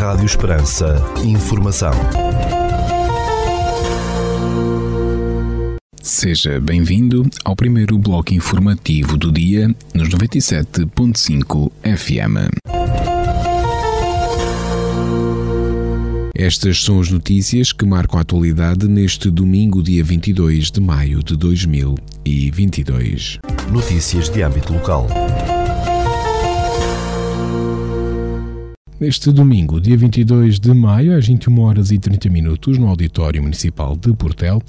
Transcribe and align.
Rádio 0.00 0.24
Esperança. 0.24 0.96
Informação. 1.22 1.92
Seja 6.00 6.58
bem-vindo 6.58 7.28
ao 7.44 7.54
primeiro 7.54 7.98
bloco 7.98 8.32
informativo 8.32 9.18
do 9.18 9.30
dia 9.30 9.68
nos 9.92 10.08
97.5 10.08 11.70
FM. 11.84 12.48
Estas 16.34 16.82
são 16.82 16.98
as 16.98 17.10
notícias 17.10 17.70
que 17.70 17.84
marcam 17.84 18.18
a 18.18 18.22
atualidade 18.22 18.88
neste 18.88 19.30
domingo, 19.30 19.82
dia 19.82 20.02
22 20.02 20.70
de 20.70 20.80
maio 20.80 21.22
de 21.22 21.36
2022. 21.36 23.38
Notícias 23.70 24.30
de 24.30 24.40
âmbito 24.40 24.72
local. 24.72 25.06
Neste 29.00 29.32
domingo, 29.32 29.80
dia 29.80 29.96
22 29.96 30.60
de 30.60 30.74
maio, 30.74 31.16
às 31.16 31.26
21 31.26 31.58
horas 31.60 31.90
e 31.90 31.98
30 31.98 32.28
minutos, 32.28 32.76
no 32.76 32.86
Auditório 32.86 33.42
Municipal 33.42 33.96
de 33.96 34.12
Portel, 34.12 34.60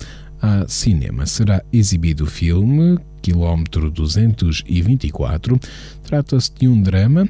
há 0.42 0.66
cinema. 0.70 1.26
Será 1.26 1.62
exibido 1.70 2.24
o 2.24 2.28
filme 2.28 2.98
Quilómetro 3.22 3.92
224. 3.92 5.60
Trata-se 6.02 6.50
de 6.58 6.66
um 6.66 6.82
drama 6.82 7.28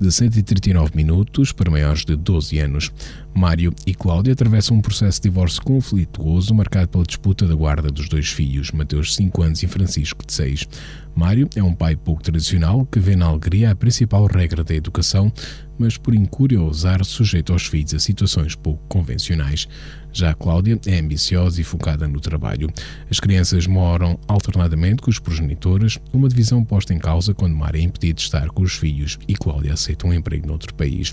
de 0.00 0.10
139 0.10 0.92
minutos 0.94 1.52
para 1.52 1.70
maiores 1.70 2.04
de 2.06 2.16
12 2.16 2.58
anos. 2.60 2.90
Mário 3.34 3.74
e 3.86 3.94
Cláudia 3.94 4.32
atravessam 4.32 4.78
um 4.78 4.80
processo 4.80 5.20
de 5.20 5.28
divórcio 5.28 5.62
conflituoso 5.62 6.54
marcado 6.54 6.88
pela 6.88 7.04
disputa 7.04 7.46
da 7.46 7.54
guarda 7.54 7.90
dos 7.90 8.08
dois 8.08 8.28
filhos, 8.28 8.70
Mateus, 8.70 9.14
5 9.14 9.42
anos, 9.42 9.62
e 9.62 9.66
Francisco, 9.66 10.24
de 10.24 10.32
6. 10.32 10.68
Mário 11.18 11.48
é 11.56 11.62
um 11.64 11.74
pai 11.74 11.96
pouco 11.96 12.22
tradicional 12.22 12.86
que 12.86 13.00
vê 13.00 13.16
na 13.16 13.26
alegria 13.26 13.72
a 13.72 13.74
principal 13.74 14.24
regra 14.26 14.62
da 14.62 14.72
educação, 14.72 15.32
mas 15.76 15.96
por 15.96 16.14
incúria 16.14 16.62
ousar 16.62 17.04
sujeito 17.04 17.52
aos 17.52 17.66
filhos 17.66 17.92
a 17.92 17.98
situações 17.98 18.54
pouco 18.54 18.84
convencionais. 18.86 19.66
Já 20.12 20.32
Cláudia 20.32 20.78
é 20.86 20.98
ambiciosa 21.00 21.60
e 21.60 21.64
focada 21.64 22.06
no 22.06 22.20
trabalho. 22.20 22.70
As 23.10 23.18
crianças 23.18 23.66
moram 23.66 24.16
alternadamente 24.28 25.02
com 25.02 25.10
os 25.10 25.18
progenitores, 25.18 25.98
uma 26.12 26.28
divisão 26.28 26.64
posta 26.64 26.94
em 26.94 26.98
causa 27.00 27.34
quando 27.34 27.56
Mário 27.56 27.80
é 27.80 27.82
impedido 27.82 28.18
de 28.18 28.22
estar 28.22 28.48
com 28.50 28.62
os 28.62 28.74
filhos 28.74 29.18
e 29.26 29.34
Cláudia 29.34 29.72
aceita 29.72 30.06
um 30.06 30.14
emprego 30.14 30.46
noutro 30.46 30.72
país. 30.72 31.12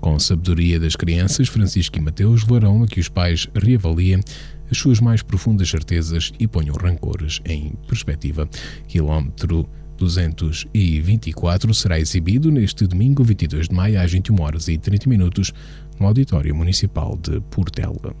Com 0.00 0.16
a 0.16 0.20
sabedoria 0.20 0.80
das 0.80 0.96
crianças, 0.96 1.46
Francisco 1.46 1.96
e 1.96 2.00
Mateus 2.00 2.42
levarão 2.42 2.82
a 2.82 2.88
que 2.88 2.98
os 2.98 3.08
pais 3.08 3.48
reavaliem 3.54 4.20
as 4.70 4.78
suas 4.78 5.00
mais 5.00 5.22
profundas 5.22 5.68
certezas 5.68 6.32
e 6.38 6.46
ponham 6.46 6.74
rancores 6.74 7.40
em 7.44 7.72
perspectiva. 7.86 8.48
Quilómetro 8.86 9.68
224 9.96 11.72
será 11.74 11.98
exibido 11.98 12.50
neste 12.50 12.86
domingo 12.86 13.22
22 13.22 13.68
de 13.68 13.74
maio 13.74 14.00
às 14.00 14.10
21 14.12 14.40
horas 14.42 14.68
e 14.68 14.76
30 14.76 15.08
minutos 15.08 15.52
no 15.98 16.06
Auditório 16.06 16.54
Municipal 16.54 17.16
de 17.16 17.40
Portela. 17.42 18.14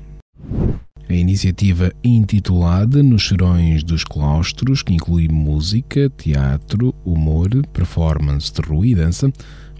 A 1.08 1.12
iniciativa 1.12 1.92
intitulada 2.02 3.02
Nos 3.02 3.28
Serões 3.28 3.84
dos 3.84 4.04
Claustros, 4.04 4.82
que 4.82 4.94
inclui 4.94 5.28
música, 5.28 6.08
teatro, 6.10 6.94
humor, 7.04 7.48
performance 7.72 8.52
de 8.52 8.62
rua 8.62 8.86
e 8.86 8.94
dança, 8.94 9.30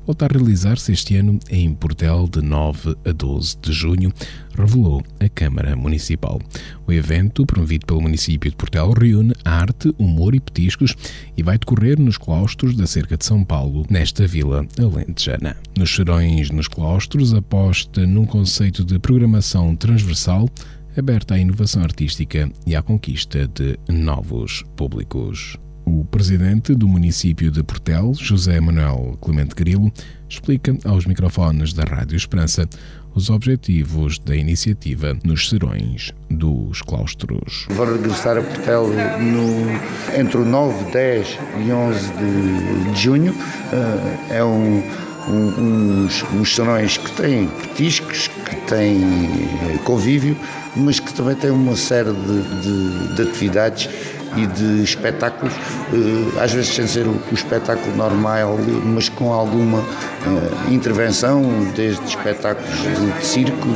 volta 0.07 0.27
a 0.27 0.29
realizar-se 0.29 0.93
este 0.93 1.17
ano 1.17 1.39
em 1.51 1.75
Portel 1.75 2.29
de 2.29 2.43
9 2.43 2.97
a 3.05 3.13
12 3.13 3.57
de 3.63 3.73
junho, 3.73 4.13
revelou 4.57 5.03
a 5.19 5.29
Câmara 5.29 5.75
Municipal. 5.75 6.41
O 6.87 6.93
evento, 6.93 7.47
promovido 7.47 7.87
pelo 7.87 8.03
município 8.03 8.51
de 8.51 8.57
Portel, 8.57 8.93
reúne 8.93 9.33
arte, 9.45 9.95
humor 9.99 10.35
e 10.35 10.41
petiscos 10.41 10.95
e 11.37 11.43
vai 11.43 11.59
decorrer 11.59 11.99
nos 11.99 12.19
claustros 12.19 12.77
da 12.77 12.87
Cerca 12.87 13.17
de 13.17 13.25
São 13.25 13.43
Paulo, 13.43 13.87
nesta 13.89 14.27
vila 14.27 14.67
alentejana. 14.79 15.57
Nos 15.77 15.95
serões 15.95 16.51
nos 16.51 16.69
claustros, 16.69 17.33
aposta 17.33 18.07
num 18.07 18.27
conceito 18.27 18.85
de 18.85 18.99
programação 18.99 19.75
transversal 19.75 20.49
aberta 20.97 21.35
à 21.35 21.39
inovação 21.39 21.83
artística 21.83 22.51
e 22.67 22.77
à 22.77 22.83
conquista 22.83 23.49
de 23.49 23.79
novos 23.89 24.63
públicos. 24.77 25.59
O 25.85 26.05
presidente 26.05 26.75
do 26.75 26.89
município 26.89 27.51
de 27.51 27.63
Portel, 27.63 28.15
José 28.15 28.59
Manuel 28.59 29.19
Clemente 29.21 29.55
Grilo, 29.55 29.93
explica 30.29 30.77
aos 30.85 31.05
microfones 31.05 31.73
da 31.75 31.85
Rádio 31.85 32.17
Esperança 32.17 32.67
os 33.15 33.31
objetivos 33.31 34.19
da 34.19 34.35
iniciativa 34.35 35.17
nos 35.23 35.49
serões 35.49 36.13
dos 36.29 36.83
claustros. 36.83 37.67
Vou 37.71 37.87
regressar 37.87 38.39
a 38.39 38.43
Portel 38.43 38.89
no, 39.21 40.19
entre 40.19 40.39
o 40.39 40.45
9, 40.45 40.91
10 40.91 41.39
e 41.67 41.73
11 41.73 42.01
de, 42.15 42.91
de 42.93 43.01
junho. 43.01 43.35
Eh, 43.73 44.37
é 44.39 44.45
um, 44.45 44.83
um, 45.29 46.05
uns, 46.05 46.25
uns 46.33 46.55
serões 46.55 46.97
que 46.97 47.11
têm 47.13 47.47
petiscos, 47.47 48.29
que 48.29 48.57
têm 48.69 49.01
convívio, 49.85 50.37
mas 50.77 51.01
que 51.01 51.13
também 51.13 51.35
têm 51.35 51.51
uma 51.51 51.77
série 51.77 52.13
de, 52.13 52.43
de, 52.61 53.15
de 53.15 53.23
atividades 53.23 53.89
e 54.37 54.47
de 54.47 54.83
espetáculos, 54.83 55.55
eh, 55.93 56.43
às 56.43 56.53
vezes 56.53 56.75
sem 56.75 56.87
ser 56.87 57.07
o, 57.07 57.21
espetáculo 57.33 57.97
normal, 57.97 58.59
mas 58.85 59.09
com 59.09 59.33
alguma 59.33 59.79
eh, 59.79 60.73
intervenção, 60.73 61.43
desde 61.75 62.05
espetáculos 62.05 62.69
de, 62.71 63.25
circo, 63.25 63.69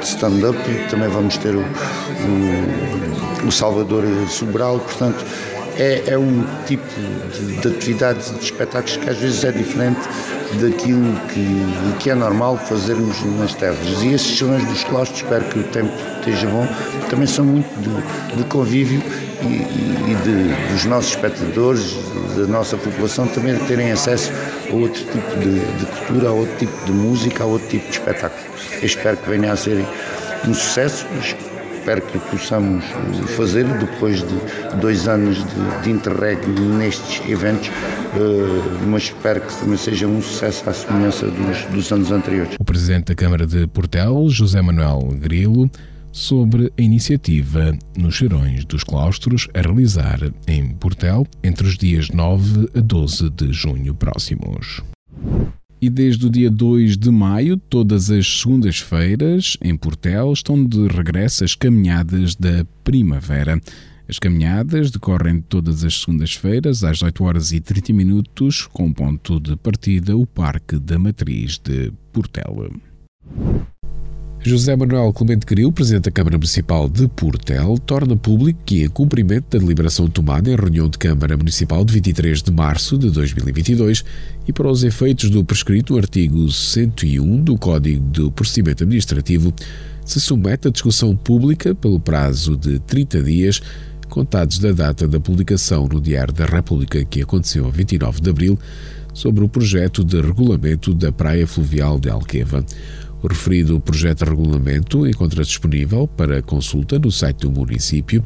de 0.00 0.06
stand-up, 0.06 0.58
também 0.90 1.08
vamos 1.08 1.36
ter 1.36 1.54
o, 1.54 1.60
o, 1.60 3.46
o 3.46 3.52
Salvador 3.52 4.04
Sobral, 4.28 4.78
portanto 4.78 5.22
é, 5.76 6.02
é 6.06 6.18
um 6.18 6.44
tipo 6.66 6.86
de, 7.38 7.56
de 7.60 7.68
atividades, 7.68 8.30
de 8.30 8.44
espetáculos 8.44 8.96
que 8.96 9.08
às 9.08 9.18
vezes 9.18 9.44
é 9.44 9.52
diferente 9.52 10.00
daquilo 10.58 11.14
que, 11.28 11.96
que 12.00 12.10
é 12.10 12.14
normal 12.14 12.56
fazermos 12.58 13.22
nas 13.38 13.54
terras. 13.54 14.02
E 14.02 14.12
esses 14.12 14.38
salões 14.38 14.64
dos 14.66 14.84
claustros, 14.84 15.22
espero 15.22 15.44
que 15.44 15.58
o 15.58 15.62
tempo 15.64 15.92
esteja 16.18 16.46
bom, 16.48 16.66
também 17.08 17.26
são 17.26 17.44
muito 17.44 17.68
de, 17.80 18.36
de 18.36 18.44
convívio 18.44 19.02
e, 19.42 20.10
e 20.10 20.16
de, 20.24 20.72
dos 20.72 20.84
nossos 20.86 21.10
espectadores, 21.10 21.96
da 22.36 22.46
nossa 22.46 22.76
população, 22.76 23.26
também 23.28 23.56
terem 23.66 23.92
acesso 23.92 24.32
a 24.70 24.74
outro 24.74 25.02
tipo 25.04 25.38
de, 25.38 25.60
de 25.60 25.86
cultura, 25.86 26.28
a 26.28 26.32
outro 26.32 26.56
tipo 26.56 26.84
de 26.84 26.92
música, 26.92 27.44
a 27.44 27.46
outro 27.46 27.68
tipo 27.68 27.86
de 27.86 27.92
espetáculo. 27.92 28.42
Eu 28.80 28.86
espero 28.86 29.16
que 29.16 29.28
venha 29.28 29.52
a 29.52 29.56
ser 29.56 29.84
um 30.46 30.54
sucesso 30.54 31.06
espero 31.80 32.02
que 32.02 32.18
possamos 32.18 32.84
fazer 33.36 33.64
depois 33.78 34.18
de 34.18 34.80
dois 34.80 35.08
anos 35.08 35.38
de, 35.38 35.82
de 35.82 35.90
interreg 35.90 36.38
nestes 36.76 37.26
eventos, 37.28 37.68
uh, 37.68 38.86
mas 38.86 39.04
espero 39.04 39.40
que 39.40 39.54
também 39.60 39.78
seja 39.78 40.06
um 40.06 40.20
sucesso 40.20 40.68
à 40.68 40.74
semelhança 40.74 41.26
dos, 41.26 41.64
dos 41.72 41.92
anos 41.92 42.12
anteriores. 42.12 42.54
O 42.60 42.64
Presidente 42.64 43.06
da 43.06 43.14
Câmara 43.14 43.46
de 43.46 43.66
Portel, 43.66 44.28
José 44.28 44.60
Manuel 44.60 45.08
Grilo, 45.18 45.70
sobre 46.12 46.72
a 46.78 46.82
iniciativa 46.82 47.72
nos 47.96 48.16
Cheirões 48.16 48.64
dos 48.64 48.84
Claustros 48.84 49.48
a 49.54 49.60
realizar 49.60 50.20
em 50.46 50.74
Portel 50.74 51.26
entre 51.42 51.66
os 51.66 51.78
dias 51.78 52.10
9 52.10 52.68
a 52.74 52.80
12 52.80 53.30
de 53.30 53.52
junho 53.52 53.94
próximos. 53.94 54.82
E 55.82 55.88
desde 55.88 56.26
o 56.26 56.30
dia 56.30 56.50
2 56.50 56.98
de 56.98 57.10
maio, 57.10 57.56
todas 57.56 58.10
as 58.10 58.40
segundas-feiras, 58.40 59.56
em 59.62 59.74
Portel, 59.74 60.30
estão 60.30 60.62
de 60.62 60.86
regresso 60.88 61.42
as 61.42 61.54
caminhadas 61.54 62.34
da 62.36 62.66
primavera. 62.84 63.58
As 64.06 64.18
caminhadas 64.18 64.90
decorrem 64.90 65.40
todas 65.40 65.82
as 65.82 66.00
segundas-feiras, 66.00 66.84
às 66.84 67.02
8 67.02 67.24
horas 67.24 67.52
e 67.52 67.60
30 67.60 67.94
minutos, 67.94 68.66
com 68.66 68.92
ponto 68.92 69.40
de 69.40 69.56
partida 69.56 70.14
o 70.14 70.26
Parque 70.26 70.78
da 70.78 70.98
Matriz 70.98 71.58
de 71.58 71.90
Portel. 72.12 72.70
José 74.42 74.74
Manuel 74.74 75.12
Clemente 75.12 75.44
Gril, 75.44 75.70
Presidente 75.70 76.04
da 76.04 76.10
Câmara 76.10 76.38
Municipal 76.38 76.88
de 76.88 77.06
Portel, 77.08 77.76
torna 77.84 78.16
público 78.16 78.58
que, 78.64 78.82
em 78.84 78.88
cumprimento 78.88 79.50
da 79.50 79.58
deliberação 79.58 80.08
tomada 80.08 80.50
em 80.50 80.56
reunião 80.56 80.88
de 80.88 80.96
Câmara 80.96 81.36
Municipal 81.36 81.84
de 81.84 81.92
23 81.92 82.42
de 82.42 82.50
março 82.50 82.96
de 82.96 83.10
2022 83.10 84.02
e 84.48 84.52
para 84.52 84.66
os 84.66 84.82
efeitos 84.82 85.28
do 85.28 85.44
prescrito 85.44 85.98
artigo 85.98 86.50
101 86.50 87.44
do 87.44 87.58
Código 87.58 88.00
do 88.00 88.32
Procedimento 88.32 88.82
Administrativo, 88.82 89.52
se 90.06 90.18
submete 90.18 90.68
à 90.68 90.70
discussão 90.70 91.14
pública 91.14 91.74
pelo 91.74 92.00
prazo 92.00 92.56
de 92.56 92.78
30 92.78 93.22
dias, 93.22 93.60
contados 94.08 94.58
da 94.58 94.72
data 94.72 95.06
da 95.06 95.20
publicação 95.20 95.86
no 95.86 96.00
Diário 96.00 96.32
da 96.32 96.46
República, 96.46 97.04
que 97.04 97.20
aconteceu 97.20 97.66
a 97.66 97.70
29 97.70 98.22
de 98.22 98.30
abril, 98.30 98.58
sobre 99.12 99.44
o 99.44 99.48
projeto 99.48 100.02
de 100.02 100.18
regulamento 100.18 100.94
da 100.94 101.12
Praia 101.12 101.46
Fluvial 101.46 102.00
de 102.00 102.08
Alqueva. 102.08 102.64
O 103.22 103.28
referido 103.28 103.78
projeto 103.80 104.24
de 104.24 104.30
regulamento 104.30 105.06
encontra-se 105.06 105.50
disponível 105.50 106.08
para 106.08 106.40
consulta 106.40 106.98
no 106.98 107.12
site 107.12 107.40
do 107.40 107.50
município 107.50 108.24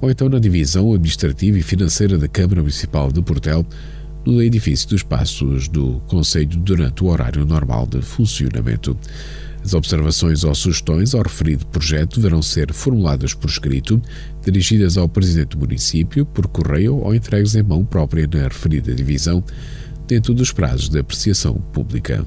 ou 0.00 0.10
então 0.10 0.28
na 0.28 0.38
divisão 0.38 0.92
administrativa 0.92 1.58
e 1.58 1.62
financeira 1.62 2.18
da 2.18 2.28
Câmara 2.28 2.60
Municipal 2.60 3.10
de 3.10 3.22
Portel, 3.22 3.66
no 4.26 4.42
edifício 4.42 4.88
dos 4.88 5.02
Passos 5.02 5.68
do 5.68 6.00
Conselho 6.06 6.58
durante 6.58 7.04
o 7.04 7.08
horário 7.08 7.44
normal 7.44 7.86
de 7.86 8.02
funcionamento. 8.02 8.96
As 9.62 9.72
observações 9.72 10.44
ou 10.44 10.54
sugestões 10.54 11.14
ao 11.14 11.22
referido 11.22 11.64
projeto 11.66 12.16
deverão 12.16 12.42
ser 12.42 12.72
formuladas 12.72 13.32
por 13.32 13.48
escrito, 13.48 14.00
dirigidas 14.44 14.98
ao 14.98 15.08
Presidente 15.08 15.56
do 15.56 15.58
município, 15.58 16.26
por 16.26 16.46
correio 16.48 16.96
ou 16.96 17.14
entregues 17.14 17.54
em 17.54 17.62
mão 17.62 17.82
própria 17.84 18.28
na 18.30 18.42
referida 18.42 18.94
divisão, 18.94 19.42
dentro 20.06 20.34
dos 20.34 20.52
prazos 20.52 20.90
de 20.90 20.98
apreciação 20.98 21.54
pública. 21.72 22.24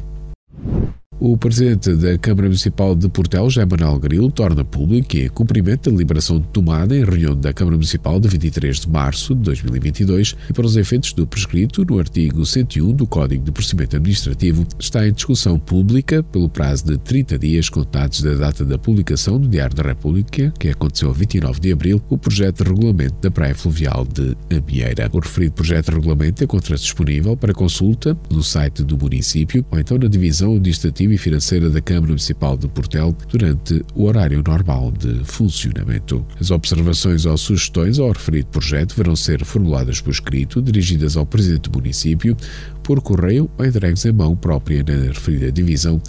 O 1.19 1.35
presidente 1.35 1.95
da 1.95 2.15
Câmara 2.15 2.47
Municipal 2.47 2.95
de 2.95 3.09
Portel, 3.09 3.49
José 3.49 3.65
Manuel 3.65 3.97
Grilo, 3.97 4.31
torna 4.31 4.63
público 4.63 5.07
que, 5.07 5.25
em 5.25 5.29
cumprimento 5.29 5.89
da 5.89 5.97
liberação 5.97 6.39
tomada 6.39 6.95
em 6.95 7.03
reunião 7.03 7.35
da 7.35 7.51
Câmara 7.51 7.75
Municipal 7.75 8.19
de 8.19 8.27
23 8.27 8.81
de 8.81 8.87
março 8.87 9.33
de 9.33 9.41
2022 9.41 10.35
e 10.47 10.53
para 10.53 10.67
os 10.67 10.77
efeitos 10.77 11.13
do 11.13 11.25
prescrito 11.25 11.83
no 11.83 11.97
artigo 11.97 12.45
101 12.45 12.93
do 12.93 13.07
Código 13.07 13.43
de 13.43 13.51
Procedimento 13.51 13.95
Administrativo, 13.95 14.67
está 14.77 15.07
em 15.07 15.11
discussão 15.11 15.57
pública 15.57 16.21
pelo 16.21 16.47
prazo 16.47 16.85
de 16.85 16.99
30 16.99 17.39
dias 17.39 17.67
contados 17.67 18.21
da 18.21 18.35
data 18.35 18.63
da 18.63 18.77
publicação 18.77 19.39
no 19.39 19.47
Diário 19.47 19.75
da 19.75 19.81
República, 19.81 20.53
que 20.59 20.69
aconteceu 20.69 21.09
a 21.09 21.13
29 21.13 21.59
de 21.59 21.71
abril, 21.71 21.99
o 22.11 22.17
projeto 22.19 22.63
de 22.63 22.69
regulamento 22.69 23.15
da 23.23 23.31
Praia 23.31 23.55
Fluvial 23.55 24.05
de 24.05 24.37
Amieira. 24.55 25.09
O 25.11 25.19
referido 25.19 25.53
projeto 25.53 25.89
de 25.89 25.95
regulamento 25.95 26.43
encontra-se 26.43 26.83
disponível 26.83 27.35
para 27.35 27.55
consulta 27.55 28.15
no 28.29 28.43
site 28.43 28.83
do 28.83 28.95
município 28.95 29.65
ou 29.71 29.79
então 29.79 29.97
na 29.97 30.07
divisão 30.07 30.55
administrativa 30.55 31.06
e 31.13 31.18
financeira 31.18 31.69
da 31.69 31.81
Câmara 31.81 32.07
Municipal 32.07 32.57
de 32.57 32.68
Portel 32.68 33.15
durante 33.30 33.83
o 33.95 34.06
horário 34.06 34.44
normal 34.45 34.92
de 34.92 35.21
funcionamento. 35.24 36.25
As 36.39 36.51
observações 36.51 37.25
ou 37.25 37.38
sugestões 37.38 38.00
ao 38.00 38.12
referido 38.12 38.48
projeto 38.48 38.89
deverão 38.89 39.15
ser 39.15 39.44
formuladas 39.44 40.01
por 40.01 40.12
escrito, 40.12 40.62
dirigidas 40.62 41.18
ao 41.18 41.25
Presidente 41.25 41.69
do 41.69 41.77
município, 41.77 42.36
por 42.83 43.01
correio 43.01 43.50
ou 43.57 43.65
entregues 43.65 44.06
em 44.06 44.12
mão 44.12 44.36
própria 44.36 44.83
na 44.83 45.12
referida 45.12 45.51
divisão, 45.51 46.01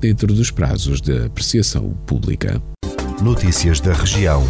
dentro 0.00 0.34
dos 0.34 0.50
prazos 0.50 1.00
de 1.00 1.26
apreciação 1.26 1.90
pública. 2.06 2.60
Notícias 3.22 3.80
da 3.80 3.92
região. 3.92 4.42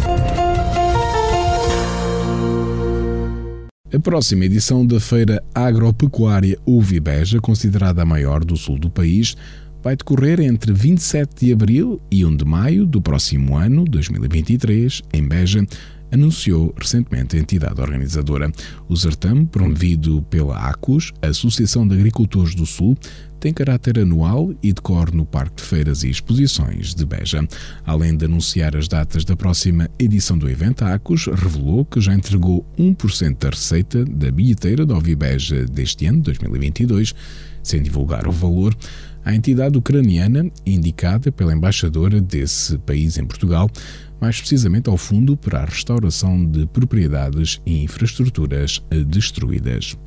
A 3.93 3.99
próxima 3.99 4.45
edição 4.45 4.83
da 4.83 4.99
Feira 4.99 5.43
Agropecuária 5.53 6.57
Uvibeja, 6.65 7.39
considerada 7.39 8.01
a 8.01 8.05
maior 8.05 8.43
do 8.43 8.57
sul 8.57 8.79
do 8.79 8.89
país, 8.89 9.37
vai 9.83 9.97
decorrer 9.97 10.39
entre 10.39 10.71
27 10.71 11.45
de 11.45 11.51
abril 11.51 12.01
e 12.09 12.25
1 12.25 12.37
de 12.37 12.45
maio 12.45 12.85
do 12.85 13.01
próximo 13.01 13.57
ano, 13.57 13.83
2023, 13.83 15.01
em 15.13 15.27
Beja, 15.27 15.67
anunciou 16.09 16.73
recentemente 16.79 17.35
a 17.35 17.39
entidade 17.39 17.81
organizadora. 17.81 18.49
O 18.87 18.95
certame, 18.95 19.45
promovido 19.45 20.21
pela 20.29 20.57
ACUS, 20.69 21.11
Associação 21.21 21.85
de 21.85 21.95
Agricultores 21.95 22.55
do 22.55 22.65
Sul, 22.65 22.95
tem 23.41 23.51
caráter 23.51 23.99
anual 23.99 24.53
e 24.63 24.71
decorre 24.71 25.11
no 25.11 25.25
Parque 25.25 25.57
de 25.57 25.63
Feiras 25.63 26.03
e 26.03 26.09
Exposições 26.09 26.93
de 26.93 27.05
Beja. 27.05 27.45
Além 27.85 28.15
de 28.15 28.23
anunciar 28.23 28.77
as 28.77 28.87
datas 28.87 29.25
da 29.25 29.35
próxima 29.35 29.89
edição 29.99 30.37
do 30.37 30.49
evento, 30.49 30.85
a 30.85 30.93
ACUS 30.93 31.25
revelou 31.25 31.83
que 31.83 31.99
já 31.99 32.13
entregou 32.13 32.65
1% 32.79 33.37
da 33.37 33.49
receita 33.49 34.05
da 34.05 34.31
bilheteira 34.31 34.85
do 34.85 34.95
Ovibeja 34.95 35.65
deste 35.65 36.05
ano, 36.05 36.21
2022, 36.21 37.13
sem 37.61 37.81
divulgar 37.81 38.27
o 38.27 38.31
valor, 38.31 38.73
à 39.23 39.33
entidade 39.33 39.77
ucraniana 39.77 40.49
indicada 40.65 41.31
pela 41.31 41.53
embaixadora 41.53 42.19
desse 42.19 42.77
país 42.79 43.17
em 43.17 43.25
Portugal, 43.25 43.69
mais 44.19 44.39
precisamente 44.39 44.89
ao 44.89 44.97
Fundo 44.97 45.35
para 45.35 45.61
a 45.61 45.65
Restauração 45.65 46.45
de 46.45 46.65
Propriedades 46.67 47.61
e 47.65 47.83
Infraestruturas 47.83 48.81
Destruídas. 49.07 49.97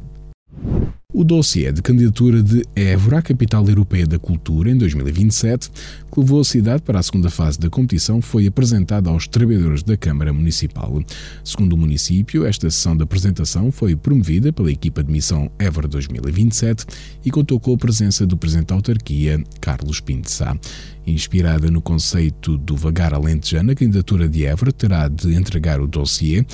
O 1.18 1.24
dossiê 1.24 1.72
de 1.72 1.80
candidatura 1.80 2.42
de 2.42 2.62
Évora 2.76 3.20
à 3.20 3.22
Capital 3.22 3.66
Europeia 3.66 4.06
da 4.06 4.18
Cultura 4.18 4.70
em 4.70 4.76
2027, 4.76 5.70
que 6.12 6.20
levou 6.20 6.40
a 6.40 6.44
cidade 6.44 6.82
para 6.82 6.98
a 6.98 7.02
segunda 7.02 7.30
fase 7.30 7.58
da 7.58 7.70
competição, 7.70 8.20
foi 8.20 8.46
apresentado 8.46 9.08
aos 9.08 9.26
trabalhadores 9.26 9.82
da 9.82 9.96
Câmara 9.96 10.30
Municipal. 10.30 11.02
Segundo 11.42 11.72
o 11.72 11.76
município, 11.78 12.44
esta 12.44 12.70
sessão 12.70 12.94
de 12.94 13.02
apresentação 13.02 13.72
foi 13.72 13.96
promovida 13.96 14.52
pela 14.52 14.70
equipa 14.70 15.02
de 15.02 15.10
missão 15.10 15.50
Évora 15.58 15.88
2027 15.88 16.84
e 17.24 17.30
contou 17.30 17.58
com 17.58 17.72
a 17.72 17.78
presença 17.78 18.26
do 18.26 18.36
presidente 18.36 18.66
da 18.66 18.74
autarquia, 18.74 19.42
Carlos 19.58 20.00
Pinto. 20.00 20.28
Inspirada 21.06 21.70
no 21.70 21.80
conceito 21.80 22.58
do 22.58 22.76
vagar 22.76 23.14
alentejano, 23.14 23.70
a 23.70 23.74
candidatura 23.74 24.28
de 24.28 24.44
Évora 24.44 24.70
terá 24.70 25.08
de 25.08 25.32
entregar 25.32 25.80
o 25.80 25.86
dossiê 25.86 26.44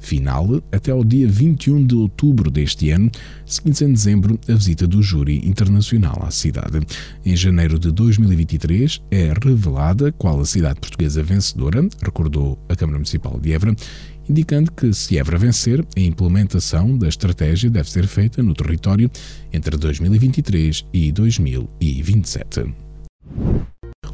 final 0.00 0.62
até 0.72 0.90
ao 0.90 1.04
dia 1.04 1.28
21 1.28 1.86
de 1.86 1.94
outubro 1.94 2.50
deste 2.50 2.90
ano, 2.90 3.10
seguindo 3.46 3.80
em 3.82 3.92
dezembro 3.92 4.40
a 4.48 4.54
visita 4.54 4.86
do 4.86 5.02
júri 5.02 5.46
internacional 5.46 6.18
à 6.22 6.30
cidade. 6.30 6.80
Em 7.24 7.36
janeiro 7.36 7.78
de 7.78 7.92
2023 7.92 9.02
é 9.10 9.32
revelada 9.44 10.10
qual 10.12 10.40
a 10.40 10.44
cidade 10.44 10.80
portuguesa 10.80 11.22
vencedora, 11.22 11.86
recordou 12.02 12.58
a 12.68 12.74
Câmara 12.74 12.98
Municipal 12.98 13.38
de 13.38 13.52
Évora, 13.52 13.76
indicando 14.28 14.72
que, 14.72 14.92
se 14.92 15.18
Évora 15.18 15.38
vencer, 15.38 15.84
a 15.96 16.00
implementação 16.00 16.96
da 16.96 17.08
estratégia 17.08 17.70
deve 17.70 17.90
ser 17.90 18.06
feita 18.06 18.42
no 18.42 18.54
território 18.54 19.10
entre 19.52 19.76
2023 19.76 20.86
e 20.92 21.12
2027. 21.12 22.72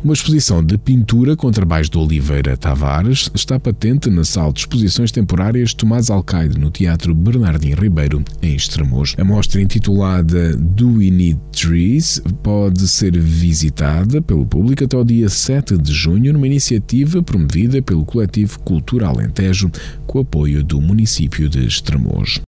Uma 0.04 0.12
exposição 0.12 0.62
de 0.62 0.78
pintura 0.78 1.34
com 1.34 1.50
trabalhos 1.50 1.90
de 1.90 1.98
Oliveira 1.98 2.56
Tavares 2.56 3.30
está 3.34 3.58
patente 3.58 4.08
na 4.10 4.24
sala 4.24 4.52
de 4.52 4.60
exposições 4.60 5.10
temporárias 5.10 5.74
Tomás 5.74 6.10
Alcaide, 6.10 6.58
no 6.58 6.70
Teatro 6.70 7.14
Bernardino 7.14 7.80
Ribeiro, 7.80 8.22
em 8.42 8.54
Estremoz. 8.54 9.14
A 9.18 9.24
mostra 9.24 9.60
intitulada 9.60 10.56
Do 10.56 10.98
We 10.98 11.10
Need 11.10 11.40
Trees 11.50 12.22
pode 12.42 12.86
ser 12.86 13.18
visitada 13.18 14.22
pelo 14.22 14.46
público 14.46 14.84
até 14.84 14.96
o 14.96 15.04
dia 15.04 15.28
7 15.28 15.76
de 15.78 15.92
junho 15.92 16.32
numa 16.32 16.46
iniciativa 16.46 17.22
promovida 17.22 17.82
pelo 17.82 18.04
coletivo 18.04 18.60
Cultura 18.60 19.08
Alentejo 19.08 19.70
com 20.06 20.20
apoio 20.20 20.62
do 20.62 20.80
município 20.80 21.48
de 21.48 21.66
Estremoz. 21.66 22.45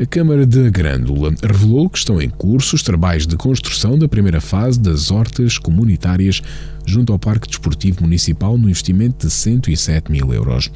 A 0.00 0.06
Câmara 0.06 0.46
da 0.46 0.70
Grândola 0.70 1.30
revelou 1.42 1.90
que 1.90 1.98
estão 1.98 2.22
em 2.22 2.30
curso 2.30 2.74
os 2.74 2.82
trabalhos 2.82 3.26
de 3.26 3.36
construção 3.36 3.98
da 3.98 4.08
primeira 4.08 4.40
fase 4.40 4.80
das 4.80 5.10
hortas 5.10 5.58
comunitárias 5.58 6.40
junto 6.90 7.12
ao 7.12 7.18
Parque 7.18 7.46
Desportivo 7.46 8.02
Municipal 8.02 8.58
no 8.58 8.68
investimento 8.68 9.26
de 9.26 9.32
107 9.32 10.10
mil 10.10 10.34
euros. 10.34 10.70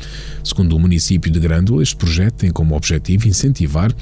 Segundo 0.45 0.77
o 0.77 0.79
município 0.79 1.31
de 1.31 1.41
Grândola, 1.41 1.83
este 1.83 1.97
projeto 1.97 2.35
tem 2.35 2.51
como 2.51 2.77
objetivo 2.77 3.27
incentivar 3.27 3.93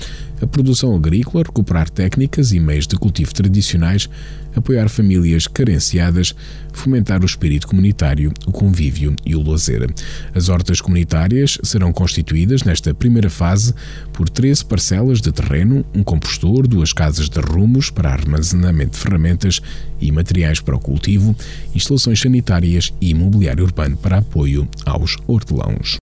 a 0.43 0.47
produção 0.47 0.95
agrícola, 0.95 1.45
recuperar 1.45 1.89
técnicas 1.89 2.53
e 2.53 2.61
meios 2.61 2.87
de 2.87 2.97
cultivo 2.97 3.33
tradicionais, 3.33 4.11
apoiar 4.55 4.89
famílias 4.89 5.47
carenciadas, 5.47 6.35
fomentar 6.73 7.23
o 7.23 7.27
espírito 7.27 7.69
comunitário, 7.69 8.33
o 8.47 8.53
convívio 8.53 9.15
e 9.25 9.37
o 9.37 9.43
lazer. 9.43 9.89
As 10.35 10.49
hortas 10.49 10.81
comunitárias 10.81 11.59
serão 11.63 11.93
constituídas 11.93 12.65
nesta 12.65 12.93
primeira 12.93 13.31
fase 13.31 13.73
por 14.13 14.29
13 14.29 14.65
parcelas 14.65 15.21
de 15.21 15.31
terreno, 15.31 15.85
um 15.95 16.03
compostor, 16.03 16.67
duas 16.67 16.93
casas 16.93 17.29
de 17.29 17.41
rumos 17.41 17.89
para 17.89 18.13
armazenamento 18.13 18.93
de 18.93 18.99
ferramentas 18.99 19.61
e 20.01 20.11
materiais 20.11 20.61
para 20.61 20.75
o 20.75 20.81
cultivo, 20.81 21.37
instalações 21.75 22.02
sanitárias 22.03 22.93
e 23.01 23.11
imobiliário 23.11 23.65
urbano 23.65 23.97
para 23.97 24.19
apoio 24.19 24.69
aos 24.85 25.17
hortelãos. 25.27 25.97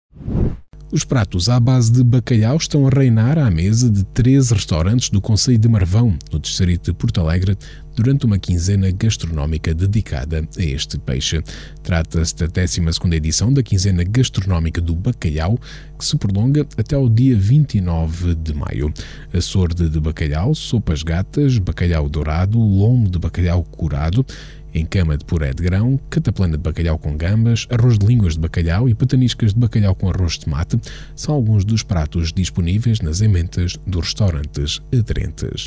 Os 0.92 1.04
pratos 1.04 1.48
à 1.48 1.60
base 1.60 1.92
de 1.92 2.02
bacalhau 2.02 2.56
estão 2.56 2.84
a 2.84 2.90
reinar 2.90 3.38
à 3.38 3.48
mesa 3.48 3.88
de 3.88 4.02
13 4.06 4.54
restaurantes 4.54 5.08
do 5.08 5.20
Conselho 5.20 5.56
de 5.56 5.68
Marvão, 5.68 6.18
no 6.32 6.40
distrito 6.40 6.90
de 6.90 6.98
Porto 6.98 7.20
Alegre, 7.20 7.56
durante 7.94 8.26
uma 8.26 8.40
quinzena 8.40 8.90
gastronómica 8.90 9.72
dedicada 9.72 10.48
a 10.58 10.62
este 10.62 10.98
peixe. 10.98 11.44
Trata-se 11.84 12.34
da 12.34 12.46
12 12.46 12.80
edição 13.14 13.52
da 13.52 13.62
quinzena 13.62 14.02
gastronómica 14.02 14.80
do 14.80 14.96
bacalhau, 14.96 15.56
que 15.96 16.04
se 16.04 16.16
prolonga 16.16 16.66
até 16.76 16.96
o 16.96 17.08
dia 17.08 17.36
29 17.36 18.34
de 18.34 18.52
maio. 18.52 18.92
A 19.32 19.40
sorda 19.40 19.88
de 19.88 20.00
bacalhau, 20.00 20.56
sopas 20.56 21.04
gatas, 21.04 21.58
bacalhau 21.58 22.08
dourado, 22.08 22.58
lombo 22.58 23.08
de 23.08 23.18
bacalhau 23.20 23.62
curado 23.62 24.26
em 24.74 24.84
cama 24.84 25.16
de 25.16 25.24
puré 25.24 25.52
de 25.52 25.62
grão, 25.62 25.98
cataplana 26.08 26.56
de 26.56 26.62
bacalhau 26.62 26.98
com 26.98 27.16
gambas, 27.16 27.66
arroz 27.70 27.98
de 27.98 28.06
línguas 28.06 28.34
de 28.34 28.40
bacalhau 28.40 28.88
e 28.88 28.94
pataniscas 28.94 29.52
de 29.52 29.60
bacalhau 29.60 29.94
com 29.94 30.08
arroz 30.08 30.34
de 30.34 30.40
tomate 30.40 30.78
são 31.14 31.34
alguns 31.34 31.64
dos 31.64 31.82
pratos 31.82 32.32
disponíveis 32.32 33.00
nas 33.00 33.20
ementas 33.20 33.76
dos 33.86 34.06
restaurantes 34.06 34.80
aderentes. 34.92 35.66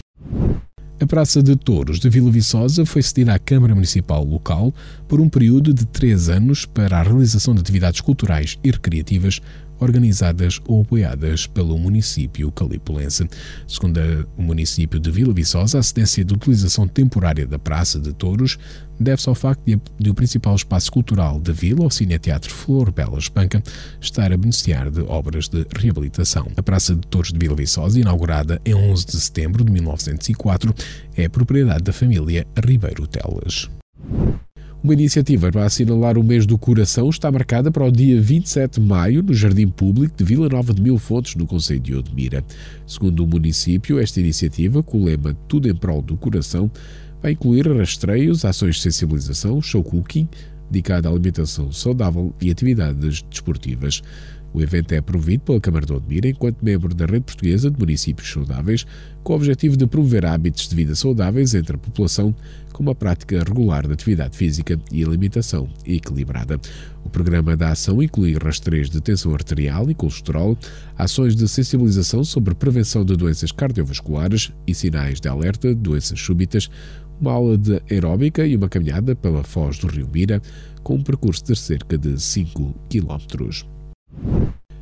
A 1.04 1.06
Praça 1.06 1.44
de 1.44 1.56
Touros 1.58 2.00
de 2.00 2.08
Vila 2.08 2.32
Viçosa 2.32 2.86
foi 2.86 3.02
cedida 3.02 3.34
à 3.34 3.40
Câmara 3.40 3.76
Municipal 3.76 4.24
local 4.24 4.74
por 5.06 5.20
um 5.20 5.28
período 5.28 5.74
de 5.74 5.86
três 5.86 6.30
anos 6.30 6.66
para 6.66 6.98
a 6.98 7.04
realização 7.04 7.54
de 7.54 7.60
atividades 7.60 8.00
culturais 8.00 8.58
e 8.64 8.72
recreativas 8.72 9.42
organizadas 9.80 10.60
ou 10.66 10.82
apoiadas 10.82 11.48
pelo 11.48 11.78
município 11.78 12.52
calipulense. 12.52 13.28
Segundo 13.68 14.00
o 14.38 14.42
município 14.42 15.00
de 15.00 15.12
Vila 15.12 15.34
Viçosa, 15.34 15.80
a 15.80 15.84
cedência 15.84 16.24
de 16.24 16.34
utilização 16.34 16.88
temporária 16.88 17.46
da 17.46 17.60
Praça 17.60 18.00
de 18.00 18.14
Touros 18.14 18.58
deve-se 19.00 19.28
ao 19.28 19.36
facto 19.36 19.62
de, 19.66 19.80
de, 20.00 20.10
o 20.10 20.14
principal 20.14 20.56
espaço 20.56 20.92
cultural 20.92 21.40
da 21.40 21.52
vila, 21.52 21.86
o 21.86 21.92
Cineteatro 21.92 22.54
Flor 22.54 22.92
Bela 22.92 23.18
Espanca, 23.18 23.62
estar 24.00 24.32
a 24.32 24.38
beneficiar 24.38 24.90
de 24.90 25.02
obras 25.02 25.48
de 25.48 25.66
reabilitação. 25.76 26.48
A 26.56 26.64
Praça 26.64 26.96
de 26.96 27.02
Touros 27.08 27.32
de 27.32 27.40
Vila 27.40 27.56
Viçosa, 27.56 28.00
inaugurada 28.00 28.62
em 28.66 28.74
11 28.74 29.06
de 29.06 29.20
setembro 29.20 29.64
de 29.64 29.72
1904, 29.72 30.74
é 31.16 31.28
propriedade 31.28 31.84
da 31.84 31.94
família 31.94 32.46
Ribeiro 32.66 33.08
Telas. 33.08 33.70
Uma 34.84 34.94
iniciativa 34.94 35.50
para 35.50 35.66
assinalar 35.66 36.18
o 36.18 36.24
mês 36.24 36.46
do 36.46 36.58
coração 36.58 37.10
está 37.10 37.32
marcada 37.32 37.72
para 37.72 37.86
o 37.86 37.92
dia 37.92 38.22
27 38.22 38.82
de 38.82 38.86
maio 38.86 39.24
no 39.24 39.34
Jardim 39.34 39.70
Público 39.70 40.18
de 40.18 40.26
Vila 40.26 40.50
Nova 40.50 40.74
de 40.74 40.82
Mil 40.82 40.98
Fontes, 40.98 41.36
no 41.36 41.48
Conselho 41.48 41.80
de 41.80 41.96
Odmira. 41.96 42.44
Segundo 42.86 43.24
o 43.24 43.28
município, 43.28 43.98
esta 43.98 44.20
iniciativa, 44.20 44.84
com 44.84 45.00
o 45.00 45.06
lema 45.06 45.34
Tudo 45.48 45.70
em 45.70 45.76
Prol 45.76 46.02
do 46.02 46.18
Coração, 46.18 46.70
Vai 47.24 47.32
incluir 47.32 47.66
rastreios, 47.74 48.44
ações 48.44 48.76
de 48.76 48.82
sensibilização, 48.82 49.62
show 49.62 49.82
cooking, 49.82 50.28
dedicado 50.70 51.08
à 51.08 51.12
alimentação 51.12 51.72
saudável 51.72 52.36
e 52.42 52.52
atividades 52.52 53.22
desportivas. 53.22 54.02
O 54.54 54.62
evento 54.62 54.92
é 54.92 55.00
promovido 55.00 55.44
pela 55.44 55.62
Câmara 55.62 55.86
de 55.86 55.94
Odmira 55.94 56.28
enquanto 56.28 56.62
membro 56.62 56.94
da 56.94 57.06
Rede 57.06 57.22
Portuguesa 57.22 57.72
de 57.72 57.80
Municípios 57.80 58.30
Saudáveis, 58.30 58.86
com 59.24 59.32
o 59.32 59.36
objetivo 59.38 59.78
de 59.78 59.88
promover 59.88 60.26
hábitos 60.26 60.68
de 60.68 60.76
vida 60.76 60.94
saudáveis 60.96 61.56
entre 61.56 61.78
a 61.78 61.80
população, 61.80 62.36
com 62.74 62.84
uma 62.84 62.96
prática 62.96 63.38
regular 63.38 63.88
de 63.88 63.94
atividade 63.94 64.36
física 64.36 64.78
e 64.92 65.04
alimentação 65.04 65.70
equilibrada. 65.86 66.60
O 67.06 67.10
programa 67.10 67.56
da 67.56 67.70
ação 67.70 68.02
inclui 68.02 68.34
rastreios 68.34 68.90
de 68.90 69.00
tensão 69.00 69.34
arterial 69.34 69.90
e 69.90 69.94
colesterol, 69.94 70.58
ações 70.98 71.36
de 71.36 71.48
sensibilização 71.48 72.24
sobre 72.24 72.56
prevenção 72.56 73.06
de 73.06 73.16
doenças 73.16 73.52
cardiovasculares 73.52 74.52
e 74.68 74.74
sinais 74.74 75.22
de 75.22 75.30
alerta 75.30 75.70
de 75.70 75.76
doenças 75.76 76.20
súbitas, 76.20 76.70
uma 77.22 77.32
aula 77.32 77.58
de 77.58 77.82
aeróbica 77.90 78.46
e 78.46 78.58
uma 78.58 78.68
caminhada 78.68 79.16
pela 79.16 79.44
foz 79.44 79.78
do 79.78 79.88
Rio 79.88 80.10
Mira, 80.12 80.42
com 80.82 80.96
um 80.96 81.04
percurso 81.04 81.46
de 81.46 81.56
cerca 81.56 81.98
de 81.98 82.20
5 82.20 82.76
km. 82.90 83.66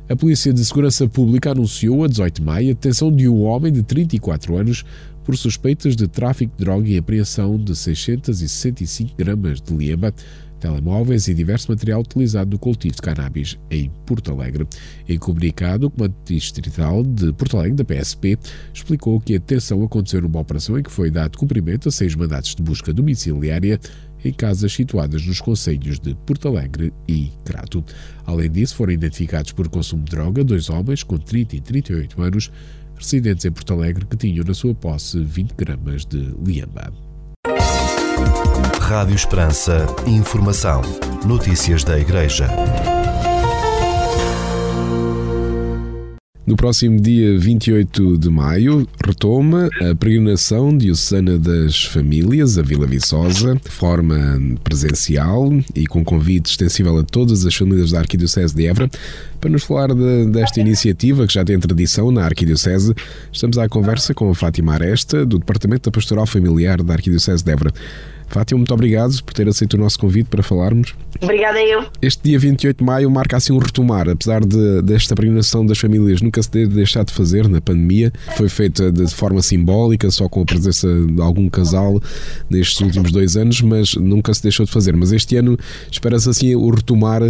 A 0.08 0.16
Polícia 0.16 0.52
de 0.52 0.62
Segurança 0.64 1.08
Pública 1.08 1.52
anunciou 1.52 2.04
a 2.04 2.08
18 2.08 2.40
de 2.40 2.42
maio 2.42 2.70
a 2.70 2.72
detenção 2.74 3.14
de 3.14 3.28
um 3.28 3.44
homem 3.44 3.72
de 3.72 3.82
34 3.82 4.56
anos 4.56 4.84
por 5.24 5.36
suspeitas 5.36 5.96
de 5.96 6.08
tráfico 6.08 6.56
de 6.56 6.64
droga 6.64 6.88
e 6.88 6.98
apreensão 6.98 7.56
de 7.56 7.74
665 7.74 9.16
gramas 9.16 9.60
de 9.60 9.74
liamba, 9.74 10.12
telemóveis 10.62 11.26
e 11.26 11.34
diverso 11.34 11.70
material 11.72 12.00
utilizado 12.00 12.52
no 12.52 12.58
cultivo 12.58 12.94
de 12.94 13.02
cannabis 13.02 13.58
em 13.68 13.90
Porto 14.06 14.30
Alegre. 14.30 14.66
Em 15.08 15.18
comunicado, 15.18 15.88
o 15.88 15.90
Comando 15.90 16.14
Distrital 16.24 17.02
de 17.02 17.32
Porto 17.32 17.56
Alegre, 17.56 17.82
da 17.82 17.84
PSP, 17.84 18.38
explicou 18.72 19.20
que 19.20 19.34
a 19.34 19.38
detenção 19.38 19.82
aconteceu 19.82 20.22
numa 20.22 20.38
operação 20.38 20.78
em 20.78 20.82
que 20.82 20.90
foi 20.90 21.10
dado 21.10 21.36
cumprimento 21.36 21.88
a 21.88 21.92
seis 21.92 22.14
mandatos 22.14 22.54
de 22.54 22.62
busca 22.62 22.92
domiciliária 22.92 23.80
em 24.24 24.32
casas 24.32 24.72
situadas 24.72 25.26
nos 25.26 25.40
concelhos 25.40 25.98
de 25.98 26.14
Porto 26.14 26.46
Alegre 26.46 26.92
e 27.08 27.32
Crato. 27.44 27.84
Além 28.24 28.48
disso, 28.50 28.76
foram 28.76 28.92
identificados 28.92 29.50
por 29.50 29.68
consumo 29.68 30.04
de 30.04 30.12
droga 30.12 30.44
dois 30.44 30.70
homens 30.70 31.02
com 31.02 31.18
30 31.18 31.56
e 31.56 31.60
38 31.60 32.22
anos, 32.22 32.52
residentes 33.02 33.44
em 33.44 33.52
Porto 33.52 33.72
Alegre, 33.74 34.06
que 34.06 34.16
tinham 34.16 34.44
na 34.44 34.54
sua 34.54 34.74
posse 34.74 35.22
20 35.22 35.52
gramas 35.54 36.04
de 36.04 36.34
liamba. 36.44 36.92
Rádio 38.80 39.14
Esperança. 39.14 39.86
Informação. 40.06 40.82
Notícias 41.26 41.82
da 41.84 41.98
Igreja. 41.98 42.46
No 46.44 46.56
próximo 46.56 47.00
dia 47.00 47.38
28 47.38 48.18
de 48.18 48.28
maio, 48.28 48.84
retoma 49.06 49.70
a 49.80 49.94
peregrinação 49.94 50.76
diocesana 50.76 51.38
das 51.38 51.84
famílias, 51.84 52.58
a 52.58 52.62
Vila 52.62 52.84
Viçosa, 52.84 53.54
de 53.54 53.70
forma 53.70 54.40
presencial 54.64 55.52
e 55.72 55.86
com 55.86 56.04
convite 56.04 56.50
extensível 56.50 56.98
a 56.98 57.04
todas 57.04 57.46
as 57.46 57.54
famílias 57.54 57.92
da 57.92 58.00
Arquidiocese 58.00 58.56
de 58.56 58.66
Évora. 58.66 58.90
Para 59.40 59.50
nos 59.50 59.62
falar 59.62 59.94
de, 59.94 60.26
desta 60.32 60.60
iniciativa, 60.60 61.28
que 61.28 61.34
já 61.34 61.44
tem 61.44 61.60
tradição 61.60 62.10
na 62.10 62.24
Arquidiocese, 62.24 62.92
estamos 63.32 63.56
à 63.56 63.68
conversa 63.68 64.12
com 64.12 64.28
a 64.28 64.34
Fátima 64.34 64.74
Aresta, 64.74 65.24
do 65.24 65.38
Departamento 65.38 65.88
da 65.88 65.94
Pastoral 65.94 66.26
Familiar 66.26 66.82
da 66.82 66.94
Arquidiocese 66.94 67.44
de 67.44 67.52
Évora. 67.52 67.72
Fátima, 68.32 68.56
muito 68.56 68.72
obrigado 68.72 69.22
por 69.22 69.34
ter 69.34 69.46
aceito 69.46 69.74
o 69.74 69.76
nosso 69.76 69.98
convite 69.98 70.26
para 70.26 70.42
falarmos. 70.42 70.94
Obrigada 71.20 71.62
eu. 71.62 71.84
Este 72.00 72.30
dia 72.30 72.38
28 72.38 72.78
de 72.78 72.84
maio 72.84 73.10
marca 73.10 73.36
assim 73.36 73.52
um 73.52 73.58
retomar, 73.58 74.08
apesar 74.08 74.40
de, 74.40 74.80
desta 74.80 75.14
peregrinação 75.14 75.66
das 75.66 75.78
famílias 75.78 76.22
nunca 76.22 76.42
se 76.42 76.50
ter 76.50 76.66
deixado 76.66 77.08
de 77.08 77.12
fazer 77.12 77.46
na 77.46 77.60
pandemia. 77.60 78.10
Foi 78.34 78.48
feita 78.48 78.90
de 78.90 79.06
forma 79.14 79.42
simbólica, 79.42 80.10
só 80.10 80.30
com 80.30 80.40
a 80.40 80.44
presença 80.46 80.88
de 80.88 81.20
algum 81.20 81.50
casal 81.50 82.00
nestes 82.48 82.80
últimos 82.80 83.12
dois 83.12 83.36
anos, 83.36 83.60
mas 83.60 83.94
nunca 83.96 84.32
se 84.32 84.42
deixou 84.42 84.64
de 84.64 84.72
fazer. 84.72 84.96
Mas 84.96 85.12
este 85.12 85.36
ano 85.36 85.58
espera-se 85.90 86.30
assim 86.30 86.54
o 86.54 86.70
retomar 86.70 87.20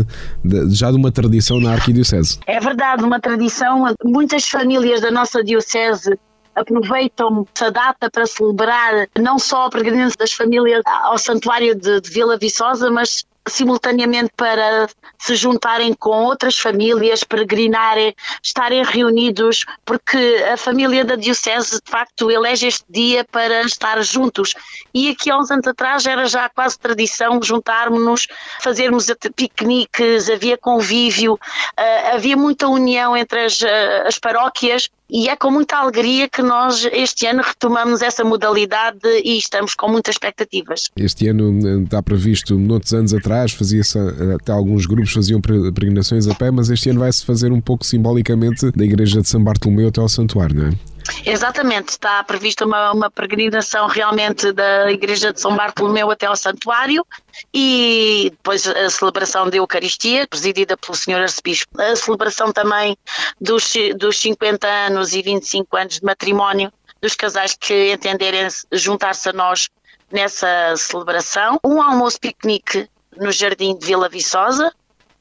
de, 0.44 0.70
já 0.70 0.88
de 0.88 0.96
uma 0.96 1.10
tradição 1.10 1.58
na 1.58 1.72
Arquidiocese. 1.72 2.38
É 2.46 2.60
verdade, 2.60 3.02
uma 3.02 3.18
tradição. 3.18 3.92
Muitas 4.04 4.48
famílias 4.48 5.00
da 5.00 5.10
nossa 5.10 5.42
Diocese 5.42 6.16
aproveitam 6.54 7.46
essa 7.54 7.70
data 7.70 8.10
para 8.10 8.26
celebrar 8.26 9.08
não 9.18 9.38
só 9.38 9.66
a 9.66 9.70
peregrinação 9.70 10.16
das 10.18 10.32
famílias 10.32 10.82
ao 10.86 11.18
Santuário 11.18 11.74
de, 11.74 12.00
de 12.00 12.10
Vila 12.10 12.36
Viçosa, 12.36 12.90
mas 12.90 13.24
simultaneamente 13.46 14.30
para 14.36 14.88
se 15.18 15.34
juntarem 15.34 15.94
com 15.94 16.24
outras 16.24 16.58
famílias, 16.58 17.24
peregrinarem, 17.24 18.14
estarem 18.42 18.84
reunidos, 18.84 19.64
porque 19.84 20.44
a 20.52 20.56
família 20.56 21.04
da 21.04 21.16
Diocese 21.16 21.80
de 21.84 21.90
facto 21.90 22.30
elege 22.30 22.66
este 22.66 22.84
dia 22.88 23.24
para 23.24 23.62
estar 23.62 24.02
juntos. 24.02 24.54
E 24.94 25.10
aqui 25.10 25.30
há 25.30 25.38
uns 25.38 25.50
anos 25.50 25.66
atrás 25.66 26.06
era 26.06 26.26
já 26.26 26.48
quase 26.48 26.78
tradição 26.78 27.40
juntarmos-nos, 27.42 28.28
fazermos 28.60 29.06
piqueniques, 29.34 30.28
havia 30.30 30.56
convívio, 30.56 31.34
uh, 31.34 32.14
havia 32.14 32.36
muita 32.36 32.68
união 32.68 33.16
entre 33.16 33.44
as, 33.44 33.60
uh, 33.60 34.06
as 34.06 34.18
paróquias 34.18 34.88
e 35.10 35.28
é 35.28 35.36
com 35.36 35.50
muita 35.50 35.76
alegria 35.76 36.28
que 36.28 36.42
nós 36.42 36.88
este 36.92 37.26
ano 37.26 37.42
retomamos 37.42 38.02
essa 38.02 38.24
modalidade 38.24 39.06
e 39.24 39.36
estamos 39.36 39.74
com 39.74 39.88
muitas 39.88 40.14
expectativas. 40.14 40.90
Este 40.96 41.28
ano 41.28 41.58
eh, 41.66 41.82
está 41.82 42.02
previsto, 42.02 42.58
noutros 42.58 42.92
anos 42.94 43.12
atrás, 43.12 43.52
fazia-se, 43.52 43.98
eh, 43.98 44.36
até 44.40 44.52
alguns 44.52 44.86
grupos 44.86 45.12
faziam 45.12 45.40
peregrinações 45.40 46.26
a 46.26 46.34
pé, 46.34 46.50
mas 46.50 46.70
este 46.70 46.90
ano 46.90 47.00
vai-se 47.00 47.24
fazer 47.24 47.52
um 47.52 47.60
pouco 47.60 47.84
simbolicamente 47.84 48.70
da 48.70 48.84
Igreja 48.84 49.20
de 49.20 49.28
São 49.28 49.42
Bartolomeu 49.42 49.88
até 49.88 50.00
ao 50.00 50.08
Santuário, 50.08 50.56
não 50.56 50.66
é? 50.68 50.91
Exatamente, 51.24 51.90
está 51.90 52.22
prevista 52.24 52.64
uma, 52.64 52.92
uma 52.92 53.10
peregrinação 53.10 53.86
realmente 53.86 54.52
da 54.52 54.90
Igreja 54.90 55.32
de 55.32 55.40
São 55.40 55.54
Bartolomeu 55.54 56.10
até 56.10 56.26
ao 56.26 56.36
Santuário 56.36 57.06
e 57.52 58.28
depois 58.30 58.66
a 58.66 58.90
celebração 58.90 59.48
da 59.48 59.56
Eucaristia, 59.56 60.26
presidida 60.26 60.76
pelo 60.76 60.96
Sr. 60.96 61.22
Arcebispo. 61.22 61.80
A 61.80 61.96
celebração 61.96 62.52
também 62.52 62.96
dos, 63.40 63.72
dos 63.96 64.18
50 64.20 64.66
anos 64.66 65.12
e 65.12 65.22
25 65.22 65.76
anos 65.76 65.94
de 65.94 66.04
matrimónio 66.04 66.72
dos 67.00 67.14
casais 67.14 67.56
que 67.58 67.92
entenderem 67.92 68.48
juntar-se 68.72 69.28
a 69.28 69.32
nós 69.32 69.68
nessa 70.10 70.74
celebração. 70.76 71.58
Um 71.64 71.82
almoço 71.82 72.20
piquenique 72.20 72.88
no 73.16 73.32
Jardim 73.32 73.76
de 73.76 73.86
Vila 73.86 74.08
Viçosa, 74.08 74.72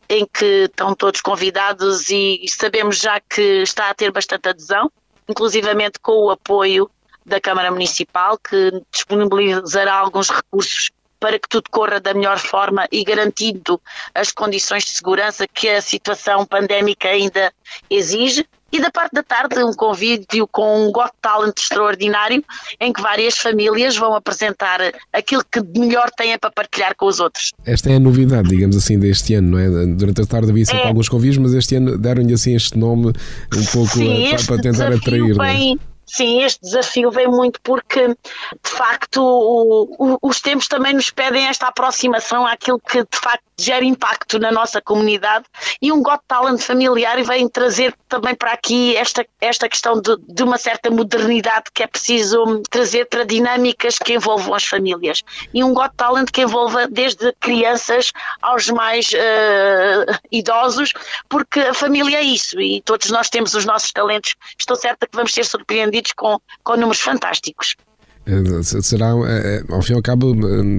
em 0.07 0.25
que 0.25 0.65
estão 0.65 0.93
todos 0.93 1.21
convidados 1.21 2.09
e 2.09 2.43
sabemos 2.47 2.97
já 2.97 3.19
que 3.19 3.61
está 3.61 3.89
a 3.89 3.93
ter 3.93 4.11
bastante 4.11 4.49
adesão 4.49 4.91
inclusivamente 5.31 5.99
com 5.99 6.25
o 6.25 6.29
apoio 6.29 6.89
da 7.25 7.39
Câmara 7.39 7.71
Municipal, 7.71 8.37
que 8.37 8.83
disponibilizará 8.91 9.95
alguns 9.95 10.29
recursos 10.29 10.91
para 11.19 11.37
que 11.37 11.47
tudo 11.47 11.69
corra 11.69 11.99
da 11.99 12.15
melhor 12.15 12.39
forma 12.39 12.87
e 12.91 13.03
garantindo 13.03 13.79
as 14.13 14.31
condições 14.31 14.83
de 14.83 14.89
segurança 14.89 15.47
que 15.47 15.69
a 15.69 15.79
situação 15.79 16.45
pandémica 16.45 17.09
ainda 17.09 17.53
exige. 17.89 18.47
E 18.71 18.79
da 18.79 18.89
parte 18.89 19.13
da 19.13 19.23
tarde, 19.23 19.61
um 19.63 19.73
convívio 19.73 20.47
com 20.47 20.87
um 20.87 20.91
Got 20.91 21.11
Talent 21.21 21.57
extraordinário, 21.57 22.43
em 22.79 22.93
que 22.93 23.01
várias 23.01 23.37
famílias 23.37 23.97
vão 23.97 24.15
apresentar 24.15 24.79
aquilo 25.11 25.43
que 25.51 25.61
de 25.61 25.79
melhor 25.79 26.09
têm 26.11 26.37
para 26.37 26.51
partilhar 26.51 26.95
com 26.95 27.05
os 27.05 27.19
outros. 27.19 27.51
Esta 27.65 27.89
é 27.91 27.95
a 27.95 27.99
novidade, 27.99 28.47
digamos 28.49 28.77
assim, 28.77 28.97
deste 28.97 29.33
ano, 29.33 29.51
não 29.51 29.59
é? 29.59 29.85
Durante 29.87 30.21
a 30.21 30.25
tarde 30.25 30.51
havia 30.51 30.65
sempre 30.65 30.83
é. 30.83 30.87
alguns 30.87 31.09
convívios, 31.09 31.37
mas 31.37 31.53
este 31.53 31.75
ano 31.75 31.97
deram-lhe 31.97 32.33
assim 32.33 32.55
este 32.55 32.77
nome 32.77 33.07
um 33.07 33.65
pouco 33.71 33.93
Sim, 33.93 34.29
para, 34.29 34.43
para 34.45 34.61
tentar 34.61 34.93
atrair. 34.93 35.37
Bem, 35.37 35.79
Sim, 36.13 36.43
este 36.43 36.59
desafio 36.59 37.09
vem 37.09 37.25
muito 37.25 37.61
porque, 37.61 38.05
de 38.09 38.69
facto, 38.69 39.23
o, 39.23 39.95
o, 39.97 40.17
os 40.21 40.41
tempos 40.41 40.67
também 40.67 40.93
nos 40.93 41.09
pedem 41.09 41.47
esta 41.47 41.67
aproximação 41.67 42.45
àquilo 42.45 42.81
que, 42.81 42.97
de 42.97 43.17
facto, 43.17 43.45
gera 43.57 43.85
impacto 43.85 44.37
na 44.37 44.51
nossa 44.51 44.81
comunidade 44.81 45.45
e 45.81 45.89
um 45.89 46.01
Got 46.01 46.19
Talent 46.27 46.59
familiar 46.59 47.23
vem 47.23 47.47
trazer 47.47 47.95
também 48.09 48.35
para 48.35 48.51
aqui 48.51 48.95
esta, 48.97 49.25
esta 49.39 49.69
questão 49.69 50.01
de, 50.01 50.17
de 50.27 50.43
uma 50.43 50.57
certa 50.57 50.89
modernidade 50.89 51.65
que 51.73 51.83
é 51.83 51.87
preciso 51.87 52.61
trazer 52.69 53.05
para 53.05 53.23
dinâmicas 53.23 53.97
que 53.97 54.13
envolvam 54.13 54.53
as 54.53 54.65
famílias. 54.65 55.23
E 55.53 55.63
um 55.63 55.73
Got 55.73 55.93
Talent 55.95 56.29
que 56.29 56.41
envolva 56.41 56.87
desde 56.87 57.31
crianças 57.39 58.11
aos 58.41 58.69
mais 58.69 59.11
uh, 59.13 60.20
idosos, 60.31 60.93
porque 61.27 61.59
a 61.59 61.73
família 61.73 62.17
é 62.17 62.23
isso 62.23 62.59
e 62.59 62.81
todos 62.81 63.09
nós 63.09 63.29
temos 63.29 63.53
os 63.53 63.65
nossos 63.65 63.91
talentos. 63.91 64.35
Estou 64.57 64.75
certa 64.75 65.07
que 65.07 65.15
vamos 65.15 65.33
ser 65.33 65.45
surpreendidos 65.45 66.13
com, 66.13 66.39
com 66.63 66.75
números 66.75 67.01
fantásticos. 67.01 67.75
Eh, 68.23 68.61
será, 68.61 69.07
eh, 69.07 69.63
eh, 69.67 69.73
ao 69.73 69.81
fim 69.81 69.93
e 69.93 69.95
ao 69.95 70.01
cabo, 70.01 70.35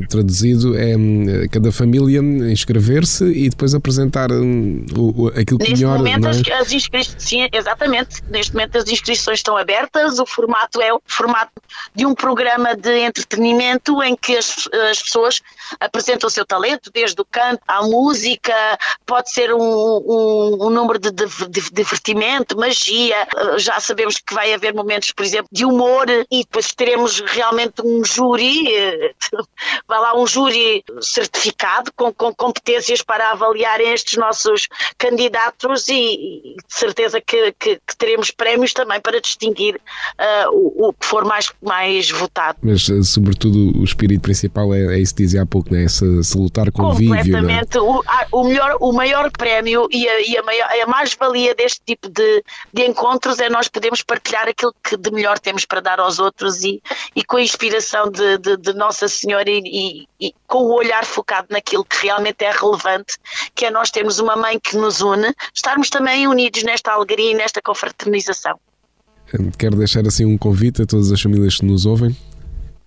traduzido, 0.08 0.76
é 0.78 0.94
cada 1.48 1.72
família 1.72 2.20
inscrever-se 2.20 3.24
e 3.24 3.48
depois 3.48 3.74
apresentar 3.74 4.30
o, 4.30 5.28
aquilo 5.28 5.58
que 5.58 5.70
Neste 5.70 5.84
melhor. 5.84 5.98
Momento, 5.98 6.26
é? 6.26 6.30
as, 6.30 6.60
as 6.60 6.72
inscrições, 6.72 7.16
sim, 7.18 7.48
exatamente. 7.52 8.22
Neste 8.30 8.52
momento, 8.52 8.78
as 8.78 8.88
inscrições 8.88 9.40
estão 9.40 9.56
abertas. 9.56 10.20
O 10.20 10.26
formato 10.26 10.80
é 10.80 10.92
o 10.92 11.02
formato 11.04 11.50
de 11.94 12.06
um 12.06 12.14
programa 12.14 12.76
de 12.76 13.00
entretenimento 13.00 14.00
em 14.02 14.14
que 14.14 14.36
as, 14.36 14.68
as 14.90 15.02
pessoas 15.02 15.40
apresentam 15.80 16.28
o 16.28 16.30
seu 16.30 16.46
talento, 16.46 16.90
desde 16.94 17.20
o 17.20 17.24
canto 17.24 17.62
à 17.66 17.82
música, 17.82 18.54
pode 19.04 19.32
ser 19.32 19.52
um, 19.52 19.60
um, 19.60 20.58
um 20.66 20.70
número 20.70 20.98
de, 20.98 21.10
de, 21.10 21.26
de 21.48 21.70
divertimento, 21.72 22.56
magia. 22.56 23.16
Já 23.56 23.80
sabemos 23.80 24.18
que 24.18 24.32
vai 24.32 24.54
haver 24.54 24.72
momentos, 24.72 25.10
por 25.10 25.24
exemplo, 25.24 25.48
de 25.50 25.64
humor 25.64 26.06
e 26.30 26.44
depois 26.44 26.72
teremos 26.72 27.20
realmente 27.32 27.82
um 27.84 28.04
júri, 28.04 28.64
vai 29.88 30.00
lá 30.00 30.18
um 30.18 30.26
júri 30.26 30.84
certificado 31.00 31.90
com, 31.96 32.12
com 32.12 32.32
competências 32.34 33.02
para 33.02 33.30
avaliar 33.30 33.80
estes 33.80 34.16
nossos 34.16 34.68
candidatos 34.98 35.88
e, 35.88 35.94
e 35.94 36.56
de 36.56 36.74
certeza 36.74 37.20
que, 37.20 37.52
que, 37.58 37.76
que, 37.76 37.96
teremos 37.96 38.30
prémios 38.30 38.72
também 38.72 39.00
para 39.00 39.20
distinguir 39.20 39.76
uh, 39.76 40.50
o, 40.50 40.88
o, 40.88 40.92
que 40.92 41.06
for 41.06 41.24
mais, 41.24 41.50
mais 41.62 42.10
votado. 42.10 42.58
Mas, 42.62 42.88
sobretudo, 43.04 43.78
o 43.78 43.84
espírito 43.84 44.20
principal 44.20 44.72
é, 44.74 44.96
é 44.96 44.98
isso 44.98 45.14
que 45.14 45.22
dizia 45.22 45.42
há 45.42 45.46
pouco, 45.46 45.72
né? 45.72 45.84
esse 45.84 46.22
salutar 46.24 46.70
convívio. 46.70 47.14
É? 47.14 47.18
Completamente. 47.18 47.78
O, 47.78 48.02
o, 48.32 48.44
melhor, 48.44 48.76
o 48.80 48.92
maior 48.92 49.30
prémio 49.30 49.86
e 49.90 50.08
a, 50.08 50.20
e 50.20 50.36
a, 50.36 50.42
maior, 50.42 50.68
a 50.82 50.86
mais-valia 50.86 51.54
deste 51.54 51.80
tipo 51.84 52.08
de, 52.08 52.44
de 52.72 52.86
encontros 52.86 53.38
é 53.38 53.48
nós 53.48 53.68
podermos 53.68 54.02
partilhar 54.02 54.48
aquilo 54.48 54.74
que 54.82 54.96
de 54.96 55.10
melhor 55.10 55.38
temos 55.38 55.64
para 55.64 55.80
dar 55.80 56.00
aos 56.00 56.18
outros 56.18 56.62
e, 56.64 56.82
e 57.14 57.21
com 57.24 57.36
a 57.36 57.42
inspiração 57.42 58.10
de, 58.10 58.38
de, 58.38 58.56
de 58.56 58.72
Nossa 58.72 59.08
Senhora 59.08 59.50
e, 59.50 59.62
e, 59.64 60.08
e, 60.28 60.34
com 60.46 60.58
o 60.58 60.74
olhar 60.74 61.04
focado 61.04 61.48
naquilo 61.50 61.84
que 61.84 62.06
realmente 62.06 62.44
é 62.44 62.50
relevante, 62.50 63.18
que 63.54 63.66
é 63.66 63.70
nós 63.70 63.90
termos 63.90 64.18
uma 64.18 64.36
mãe 64.36 64.58
que 64.58 64.76
nos 64.76 65.00
une, 65.00 65.34
estarmos 65.54 65.90
também 65.90 66.26
unidos 66.26 66.62
nesta 66.62 66.92
alegria 66.92 67.32
e 67.32 67.34
nesta 67.34 67.60
confraternização. 67.60 68.58
Quero 69.58 69.76
deixar 69.76 70.06
assim 70.06 70.26
um 70.26 70.36
convite 70.36 70.82
a 70.82 70.86
todas 70.86 71.10
as 71.10 71.20
famílias 71.20 71.56
que 71.56 71.64
nos 71.64 71.86
ouvem. 71.86 72.16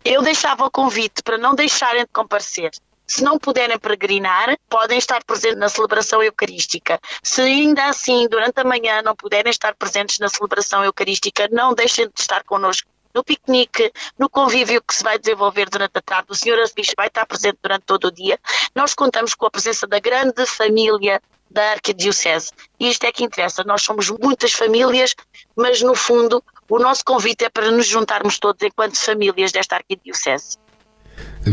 Eu 0.04 0.22
deixava 0.22 0.66
o 0.66 0.72
convite 0.72 1.24
para 1.24 1.38
não 1.38 1.56
deixarem 1.56 2.04
de 2.04 2.12
comparecer. 2.14 2.72
Se 3.08 3.24
não 3.24 3.38
puderem 3.38 3.78
peregrinar, 3.78 4.58
podem 4.68 4.98
estar 4.98 5.24
presentes 5.24 5.60
na 5.60 5.70
celebração 5.70 6.24
eucarística. 6.24 7.00
Se 7.22 7.42
ainda 7.42 7.86
assim, 7.86 8.28
durante 8.28 8.60
a 8.60 8.64
manhã, 8.64 9.02
não 9.04 9.16
puderem 9.16 9.50
estar 9.50 9.76
presentes 9.76 10.18
na 10.20 10.28
celebração 10.28 10.84
eucarística, 10.84 11.48
não 11.52 11.74
deixem 11.74 12.06
de 12.06 12.20
estar 12.20 12.44
connosco 12.44 12.88
no 13.16 13.24
piquenique, 13.24 13.92
no 14.20 14.30
convívio 14.30 14.82
que 14.86 14.94
se 14.94 15.04
vai 15.04 15.18
desenvolver 15.18 15.70
durante 15.70 15.98
a 15.98 16.02
tarde. 16.02 16.28
O 16.30 16.36
Senhor 16.36 16.60
Arcebispo 16.60 16.96
vai 16.98 17.08
estar 17.08 17.26
presente 17.26 17.58
durante 17.64 17.84
todo 17.84 18.06
o 18.06 18.12
dia. 18.12 18.38
Nós 18.76 18.94
contamos 18.94 19.34
com 19.34 19.46
a 19.46 19.52
presença 19.52 19.88
da 19.88 20.00
grande 20.00 20.46
família 20.46 21.22
da 21.50 21.72
Arquidiocese. 21.72 22.52
E 22.80 22.90
isto 22.90 23.06
é 23.06 23.12
que 23.12 23.24
interessa. 23.24 23.64
Nós 23.64 23.82
somos 23.82 24.10
muitas 24.10 24.52
famílias, 24.52 25.16
mas 25.56 25.82
no 25.82 25.96
fundo 25.96 26.44
o 26.70 26.78
nosso 26.78 27.06
convite 27.06 27.46
é 27.46 27.50
para 27.50 27.72
nos 27.72 27.88
juntarmos 27.88 28.38
todos 28.38 28.62
enquanto 28.62 28.98
famílias 28.98 29.52
desta 29.52 29.78
Arquidiocese. 29.78 30.58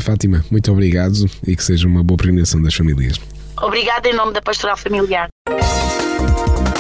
Fátima, 0.00 0.45
muito 0.50 0.73
obrigado 0.73 1.26
e 1.47 1.54
que 1.54 1.62
seja 1.62 1.87
uma 1.87 2.02
boa 2.02 2.16
peregrinação 2.16 2.61
das 2.61 2.75
famílias. 2.75 3.21
Obrigada 3.61 4.09
em 4.09 4.14
nome 4.14 4.33
da 4.33 4.42
Pastoral 4.42 4.76
Familiar. 4.76 5.28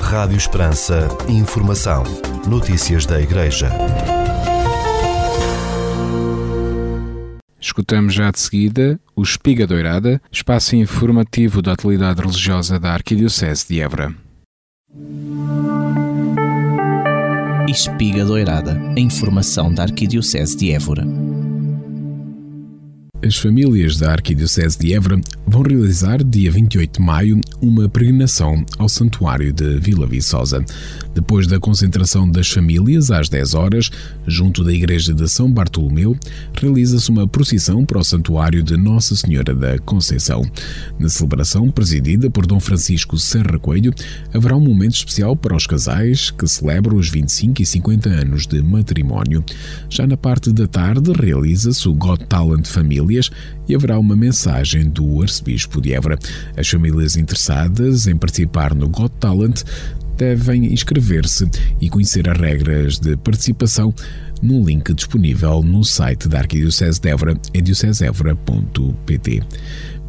Rádio 0.02 0.36
Esperança. 0.36 1.08
Informação. 1.28 2.02
Notícias 2.46 3.06
da 3.06 3.20
Igreja. 3.20 3.70
Escutamos 7.62 8.12
já 8.12 8.28
de 8.32 8.40
seguida 8.40 9.00
o 9.14 9.22
Espiga 9.22 9.68
Doirada, 9.68 10.20
espaço 10.32 10.74
informativo 10.74 11.62
da 11.62 11.74
atualidade 11.74 12.20
religiosa 12.20 12.76
da 12.76 12.92
Arquidiocese 12.92 13.68
de 13.68 13.80
Évora. 13.80 14.12
Espiga 17.68 18.24
Doirada, 18.24 18.76
a 18.96 19.00
informação 19.00 19.72
da 19.72 19.84
Arquidiocese 19.84 20.56
de 20.56 20.72
Évora. 20.72 21.06
As 23.24 23.36
famílias 23.36 23.98
da 23.98 24.10
Arquidiocese 24.10 24.76
de 24.76 24.94
Évora 24.94 25.20
vão 25.46 25.62
realizar, 25.62 26.24
dia 26.24 26.50
28 26.50 26.98
de 26.98 27.06
maio, 27.06 27.40
uma 27.60 27.88
peregrinação 27.88 28.64
ao 28.78 28.88
Santuário 28.88 29.52
de 29.52 29.78
Vila 29.78 30.08
Viçosa. 30.08 30.64
Depois 31.14 31.46
da 31.46 31.60
concentração 31.60 32.28
das 32.28 32.50
famílias, 32.50 33.12
às 33.12 33.28
10 33.28 33.54
horas, 33.54 33.90
junto 34.26 34.64
da 34.64 34.72
Igreja 34.72 35.14
de 35.14 35.28
São 35.28 35.48
Bartolomeu, 35.48 36.16
realiza-se 36.60 37.10
uma 37.10 37.28
procissão 37.28 37.84
para 37.84 38.00
o 38.00 38.04
Santuário 38.04 38.60
de 38.60 38.76
Nossa 38.76 39.14
Senhora 39.14 39.54
da 39.54 39.78
Conceição. 39.78 40.42
Na 40.98 41.08
celebração, 41.08 41.70
presidida 41.70 42.28
por 42.28 42.44
Dom 42.44 42.58
Francisco 42.58 43.16
Serra 43.18 43.56
Coelho, 43.56 43.94
haverá 44.34 44.56
um 44.56 44.64
momento 44.64 44.96
especial 44.96 45.36
para 45.36 45.54
os 45.54 45.64
casais 45.64 46.32
que 46.32 46.48
celebram 46.48 46.96
os 46.96 47.08
25 47.08 47.62
e 47.62 47.66
50 47.66 48.08
anos 48.08 48.48
de 48.48 48.60
matrimónio. 48.60 49.44
Já 49.88 50.08
na 50.08 50.16
parte 50.16 50.52
da 50.52 50.66
tarde, 50.66 51.12
realiza-se 51.12 51.88
o 51.88 51.94
Got 51.94 52.24
Talent 52.24 52.66
Família 52.66 53.11
famílias 53.12 53.30
e 53.68 53.74
haverá 53.74 53.98
uma 53.98 54.16
mensagem 54.16 54.88
do 54.88 55.20
Arcebispo 55.20 55.80
de 55.80 55.92
Évora. 55.92 56.18
As 56.56 56.68
famílias 56.68 57.16
interessadas 57.16 58.06
em 58.06 58.16
participar 58.16 58.74
no 58.74 58.88
Got 58.88 59.12
Talent 59.20 59.62
devem 60.16 60.72
inscrever-se 60.72 61.48
e 61.80 61.88
conhecer 61.88 62.28
as 62.28 62.38
regras 62.38 62.98
de 62.98 63.16
participação 63.16 63.94
no 64.40 64.64
link 64.64 64.92
disponível 64.92 65.62
no 65.62 65.84
site 65.84 66.28
da 66.28 66.38
Arquidiocese 66.40 67.00
de 67.00 67.08
Évora, 67.08 67.36
em 67.54 67.62
diocesevora.pt. 67.62 69.42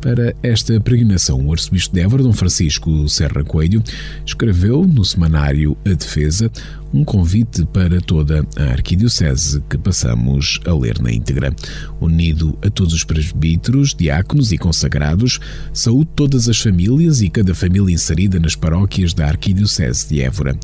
Para 0.04 0.36
esta 0.44 0.78
peregrinação, 0.82 1.48
o 1.48 1.54
arcebispo 1.54 1.96
de 1.96 2.02
Évora, 2.02 2.24
Dom 2.24 2.34
Francisco 2.34 3.08
Serra 3.08 3.42
Coelho, 3.42 3.82
escreveu 4.26 4.86
no 4.86 5.06
semanário 5.06 5.78
A 5.86 5.94
Defesa 5.94 6.52
um 6.94 7.06
convite 7.06 7.66
para 7.68 8.02
toda 8.02 8.46
a 8.58 8.63
arquidiocese 8.63 9.63
que 9.70 9.78
passamos 9.78 10.60
a 10.66 10.74
ler 10.74 11.02
na 11.02 11.10
íntegra. 11.10 11.56
Unido 12.02 12.60
a 12.62 12.70
todos 12.70 12.94
os 12.94 13.06
presbíteros, 13.06 13.96
diáconos 13.96 14.52
e 14.52 14.58
consagrados, 14.58 15.39
saúde 15.72 16.10
todas 16.18 16.50
as 16.50 16.60
famílias 16.60 17.22
e 17.22 17.30
cada 17.30 17.56
família 17.56 17.94
inserida 17.94 18.42
nas 18.42 18.56
paróquias 18.56 19.13
da 19.13 19.26
arquidiocese 19.26 20.10
de 20.10 20.22
Évora. 20.22 20.60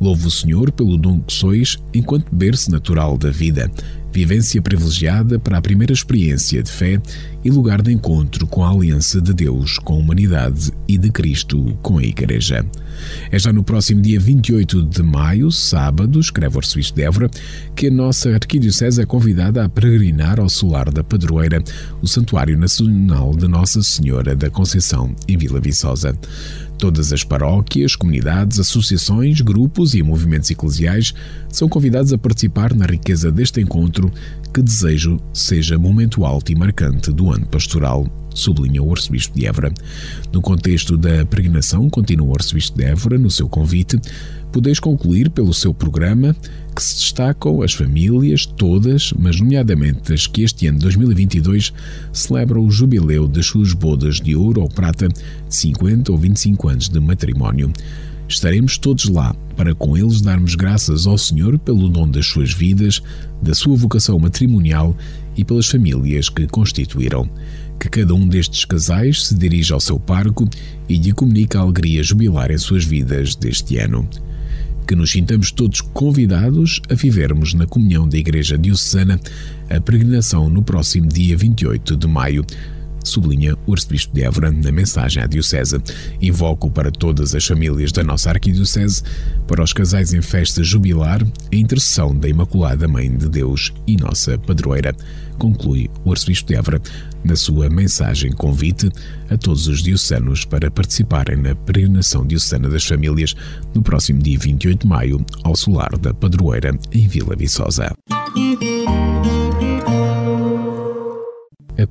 Louvo 0.00 0.28
o 0.28 0.30
Senhor 0.30 0.70
pelo 0.70 0.96
dom 0.96 1.20
que 1.20 1.32
sois 1.32 1.78
enquanto 1.92 2.32
berço 2.32 2.70
natural 2.70 3.18
da 3.18 3.30
vida 3.30 3.68
vivência 4.14 4.62
privilegiada 4.62 5.40
para 5.40 5.58
a 5.58 5.60
primeira 5.60 5.92
experiência 5.92 6.62
de 6.62 6.70
fé 6.70 7.02
e 7.44 7.50
lugar 7.50 7.82
de 7.82 7.92
encontro 7.92 8.46
com 8.46 8.62
a 8.62 8.70
aliança 8.70 9.20
de 9.20 9.34
Deus 9.34 9.76
com 9.76 9.94
a 9.94 9.96
humanidade 9.96 10.70
e 10.86 10.96
de 10.96 11.10
Cristo 11.10 11.76
com 11.82 11.98
a 11.98 12.04
Igreja. 12.04 12.64
É 13.32 13.38
já 13.40 13.52
no 13.52 13.64
próximo 13.64 14.00
dia 14.00 14.20
28 14.20 14.82
de 14.84 15.02
maio, 15.02 15.50
sábado, 15.50 16.20
escreve 16.20 16.54
o 16.54 16.58
arcebispo 16.60 16.96
de 16.96 17.02
Évora, 17.02 17.28
que 17.74 17.88
a 17.88 17.90
nossa 17.90 18.30
arquidiocese 18.30 19.02
é 19.02 19.04
convidada 19.04 19.64
a 19.64 19.68
peregrinar 19.68 20.38
ao 20.38 20.48
solar 20.48 20.92
da 20.92 21.02
Padroeira, 21.02 21.60
o 22.00 22.06
Santuário 22.06 22.56
Nacional 22.56 23.34
de 23.34 23.48
Nossa 23.48 23.82
Senhora 23.82 24.36
da 24.36 24.48
Conceição, 24.48 25.14
em 25.26 25.36
Vila 25.36 25.60
Viçosa. 25.60 26.16
Todas 26.78 27.12
as 27.12 27.22
paróquias, 27.22 27.94
comunidades, 27.94 28.58
associações, 28.58 29.40
grupos 29.40 29.94
e 29.94 30.02
movimentos 30.02 30.50
eclesiais 30.50 31.14
são 31.48 31.68
convidados 31.68 32.12
a 32.12 32.18
participar 32.18 32.74
na 32.74 32.84
riqueza 32.84 33.30
deste 33.30 33.60
encontro 33.60 34.12
que 34.52 34.60
desejo 34.60 35.18
seja 35.32 35.78
momento 35.78 36.24
alto 36.24 36.52
e 36.52 36.54
marcante 36.54 37.12
do 37.12 37.30
ano 37.30 37.46
pastoral, 37.46 38.06
sublinha 38.34 38.82
o 38.82 38.90
arcebispo 38.90 39.38
de 39.38 39.46
Évora. 39.46 39.72
No 40.32 40.42
contexto 40.42 40.96
da 40.96 41.24
peregrinação, 41.24 41.88
continua 41.88 42.28
o 42.28 42.34
arcebispo 42.34 42.76
de 42.76 42.84
Évora 42.84 43.18
no 43.18 43.30
seu 43.30 43.48
convite, 43.48 43.98
podeis 44.52 44.78
concluir 44.78 45.30
pelo 45.30 45.54
seu 45.54 45.72
programa 45.72 46.36
que 46.74 46.82
se 46.82 46.96
destacam 46.96 47.62
as 47.62 47.72
famílias 47.72 48.44
todas, 48.44 49.12
mas 49.16 49.40
nomeadamente 49.40 50.12
as 50.12 50.26
que 50.26 50.42
este 50.42 50.66
ano 50.66 50.80
2022 50.80 51.72
celebram 52.12 52.64
o 52.66 52.70
jubileu 52.70 53.28
das 53.28 53.46
suas 53.46 53.72
bodas 53.72 54.20
de 54.20 54.34
ouro 54.34 54.62
ou 54.62 54.68
prata 54.68 55.08
de 55.08 55.14
50 55.48 56.10
ou 56.10 56.18
25 56.18 56.68
anos 56.68 56.88
de 56.88 56.98
matrimónio. 56.98 57.72
Estaremos 58.28 58.78
todos 58.78 59.08
lá 59.08 59.34
para 59.56 59.74
com 59.74 59.96
eles 59.96 60.20
darmos 60.20 60.54
graças 60.54 61.06
ao 61.06 61.16
Senhor 61.16 61.58
pelo 61.58 61.88
dom 61.88 62.08
das 62.08 62.26
suas 62.26 62.52
vidas, 62.52 63.02
da 63.40 63.54
sua 63.54 63.76
vocação 63.76 64.18
matrimonial 64.18 64.96
e 65.36 65.44
pelas 65.44 65.68
famílias 65.68 66.28
que 66.28 66.46
constituíram. 66.46 67.28
Que 67.78 67.88
cada 67.88 68.14
um 68.14 68.26
destes 68.26 68.64
casais 68.64 69.26
se 69.26 69.34
dirija 69.34 69.74
ao 69.74 69.80
seu 69.80 70.00
parco 70.00 70.48
e 70.88 70.96
lhe 70.96 71.12
comunique 71.12 71.56
a 71.56 71.60
alegria 71.60 72.02
jubilar 72.02 72.50
em 72.50 72.58
suas 72.58 72.84
vidas 72.84 73.36
deste 73.36 73.76
ano. 73.76 74.08
Que 74.86 74.94
nos 74.94 75.12
sintamos 75.12 75.50
todos 75.50 75.80
convidados 75.80 76.80
a 76.90 76.94
vivermos 76.94 77.54
na 77.54 77.66
comunhão 77.66 78.08
da 78.08 78.18
Igreja 78.18 78.58
Diocesana 78.58 79.18
a 79.70 79.80
peregrinação 79.80 80.50
no 80.50 80.62
próximo 80.62 81.08
dia 81.08 81.36
28 81.36 81.96
de 81.96 82.06
maio 82.06 82.44
sublinha 83.04 83.56
o 83.66 83.72
arcebispo 83.72 84.14
de 84.14 84.22
Évora 84.22 84.50
na 84.50 84.72
mensagem 84.72 85.22
à 85.22 85.26
Diocese. 85.26 85.80
Invoco 86.20 86.70
para 86.70 86.90
todas 86.90 87.34
as 87.34 87.46
famílias 87.46 87.92
da 87.92 88.02
nossa 88.02 88.30
arquidiocese, 88.30 89.02
para 89.46 89.62
os 89.62 89.72
casais 89.72 90.12
em 90.12 90.22
festa 90.22 90.64
jubilar, 90.64 91.22
a 91.22 91.56
intercessão 91.56 92.16
da 92.16 92.28
Imaculada 92.28 92.88
Mãe 92.88 93.14
de 93.14 93.28
Deus 93.28 93.72
e 93.86 93.96
nossa 93.96 94.38
padroeira, 94.38 94.94
conclui 95.38 95.90
o 96.04 96.10
arcebispo 96.10 96.48
de 96.48 96.56
Évora 96.56 96.80
na 97.24 97.36
sua 97.36 97.68
mensagem 97.68 98.32
convite 98.32 98.90
a 99.30 99.36
todos 99.36 99.66
os 99.66 99.82
diocesanos 99.82 100.44
para 100.44 100.70
participarem 100.70 101.36
na 101.36 101.54
peregrinação 101.54 102.26
diocesana 102.26 102.68
das 102.68 102.84
famílias 102.84 103.34
no 103.74 103.82
próximo 103.82 104.22
dia 104.22 104.38
28 104.38 104.80
de 104.80 104.86
maio 104.86 105.24
ao 105.42 105.56
solar 105.56 105.96
da 105.98 106.12
padroeira 106.12 106.76
em 106.92 107.08
Vila 107.08 107.34
Viçosa. 107.34 107.92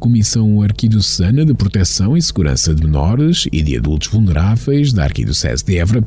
Comissão 0.04 0.62
Arquidiocesana 0.62 1.46
de 1.46 1.54
Proteção 1.54 2.18
e 2.18 2.22
Segurança 2.22 2.76
de 2.76 2.84
Menores 2.84 3.48
e 3.54 3.62
de 3.62 3.78
Adultos 3.78 4.10
Vulneráveis 4.10 4.92
da 4.92 5.06
Arquidiocese 5.06 5.64
de 5.64 5.78
Évora 5.78 6.04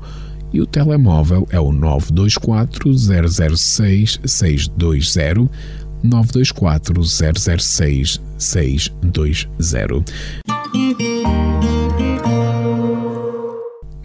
e 0.54 0.62
o 0.62 0.68
telemóvel 0.68 1.48
é 1.50 1.60
o 1.60 1.72
924 1.72 2.94
006 2.94 4.20
620 4.24 5.50
924 6.04 7.04
006 7.04 8.22
620. 8.38 9.50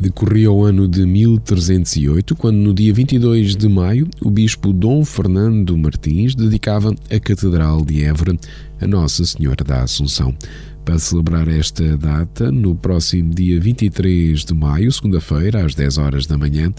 Decorria 0.01 0.51
o 0.51 0.65
ano 0.65 0.89
de 0.89 1.05
1308, 1.05 2.35
quando 2.35 2.57
no 2.57 2.73
dia 2.73 2.91
22 2.91 3.55
de 3.55 3.69
maio 3.69 4.09
o 4.23 4.31
bispo 4.31 4.73
Dom 4.73 5.05
Fernando 5.05 5.77
Martins 5.77 6.35
dedicava 6.35 6.95
a 7.11 7.21
Catedral 7.21 7.85
de 7.85 8.03
Évora 8.03 8.35
a 8.81 8.87
Nossa 8.87 9.27
Senhora 9.27 9.63
da 9.63 9.83
Assunção. 9.83 10.35
Para 10.87 10.99
celebrar 10.99 11.47
esta 11.49 11.99
data, 11.99 12.51
no 12.51 12.75
próximo 12.75 13.35
dia 13.35 13.61
23 13.61 14.43
de 14.43 14.55
maio, 14.55 14.91
segunda-feira, 14.91 15.67
às 15.67 15.75
10 15.75 15.99
horas 15.99 16.27
da 16.27 16.39
manhã, 16.39 16.73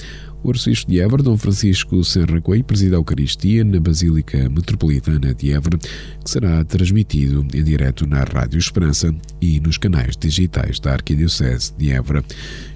o 0.43 0.49
arcebispo 0.49 0.89
de 0.89 0.99
Évora, 0.99 1.21
Dom 1.21 1.37
Francisco 1.37 2.03
Serracoei, 2.03 2.63
preside 2.63 2.95
a 2.95 2.97
Eucaristia 2.97 3.63
na 3.63 3.79
Basílica 3.79 4.49
Metropolitana 4.49 5.35
de 5.35 5.51
Évora, 5.51 5.77
que 5.77 6.31
será 6.31 6.63
transmitido 6.65 7.45
em 7.53 7.63
direto 7.63 8.07
na 8.07 8.23
Rádio 8.23 8.57
Esperança 8.57 9.13
e 9.39 9.59
nos 9.59 9.77
canais 9.77 10.17
digitais 10.17 10.79
da 10.79 10.93
Arquidiocese 10.93 11.71
de 11.77 11.91
Évora. 11.91 12.25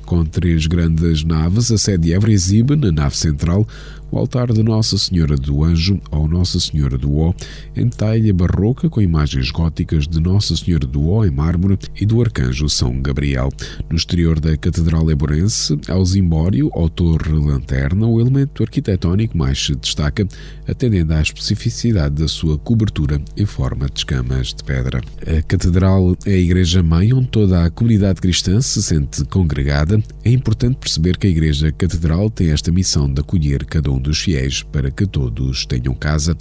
Com 0.06 0.24
três 0.24 0.68
grandes 0.68 1.24
naves, 1.24 1.72
a 1.72 1.78
sede 1.78 2.04
de 2.04 2.14
Évora 2.14 2.32
exibe, 2.32 2.76
na 2.76 2.92
nave 2.92 3.18
central, 3.18 3.68
o 4.12 4.20
altar 4.20 4.54
de 4.54 4.62
Nossa 4.64 4.98
Senhora 4.98 5.36
do 5.36 5.64
Anjo 5.64 6.00
ou 6.12 6.28
Nossa 6.28 6.60
Senhora 6.60 6.98
do 6.98 7.18
Ó, 7.18 7.34
em 7.76 7.90
talha 7.90 8.34
barroca 8.34 8.90
com 8.90 9.02
imagens 9.02 9.50
góticas 9.52 10.08
de 10.08 10.22
Nossa 10.22 10.56
Senhora 10.56 10.86
do 10.86 11.10
Ó 11.10 11.26
em 11.26 11.32
mármore 11.32 11.78
e 12.00 12.06
do 12.06 12.22
Arcanjo 12.22 12.70
São 12.70 13.02
Gabriel. 13.02 13.50
No 13.90 13.96
exterior 13.96 14.40
da 14.40 14.56
Catedral 14.56 15.10
Eborense, 15.10 15.78
ao 15.90 16.06
zimbório 16.06 16.70
ou 16.74 16.88
torre-lanterna, 16.88 18.06
o 18.08 18.22
elemento 18.22 18.64
arquitetónico 18.64 19.38
mais 19.38 19.66
se 19.66 19.76
destaca, 19.76 20.28
atendendo 20.68 21.14
à 21.14 21.22
especificidade 21.22 22.16
da 22.16 22.28
sua 22.28 22.58
cobertura 22.58 23.20
em 23.36 23.46
forma 23.46 23.88
de 23.88 24.00
escamas 24.00 24.54
de 24.54 24.64
pedra. 24.64 25.02
A 25.26 25.42
Catedral 25.42 26.16
é 26.26 26.32
a 26.32 26.38
igreja-mãe 26.38 27.12
onde 27.12 27.28
toda 27.28 27.66
a 27.66 27.72
comunidade 27.72 28.22
cristã 28.22 28.62
se 28.62 28.82
sente 28.84 29.26
congregada. 29.26 29.95
É 30.24 30.30
importante 30.30 30.78
perceber 30.78 31.18
que 31.18 31.28
a 31.28 31.30
Igreja 31.30 31.72
Catedral 31.72 32.30
tem 32.30 32.52
esta 32.52 32.72
missão 32.72 33.12
de 33.12 33.22
acolher 33.22 33.66
cada 33.66 33.92
um 33.92 34.00
dos 34.00 34.20
fiéis 34.20 34.64
para 34.64 34.92
que 34.92 35.06
todos 35.06 35.66
tenham 35.66 35.94
casa, 35.94 36.36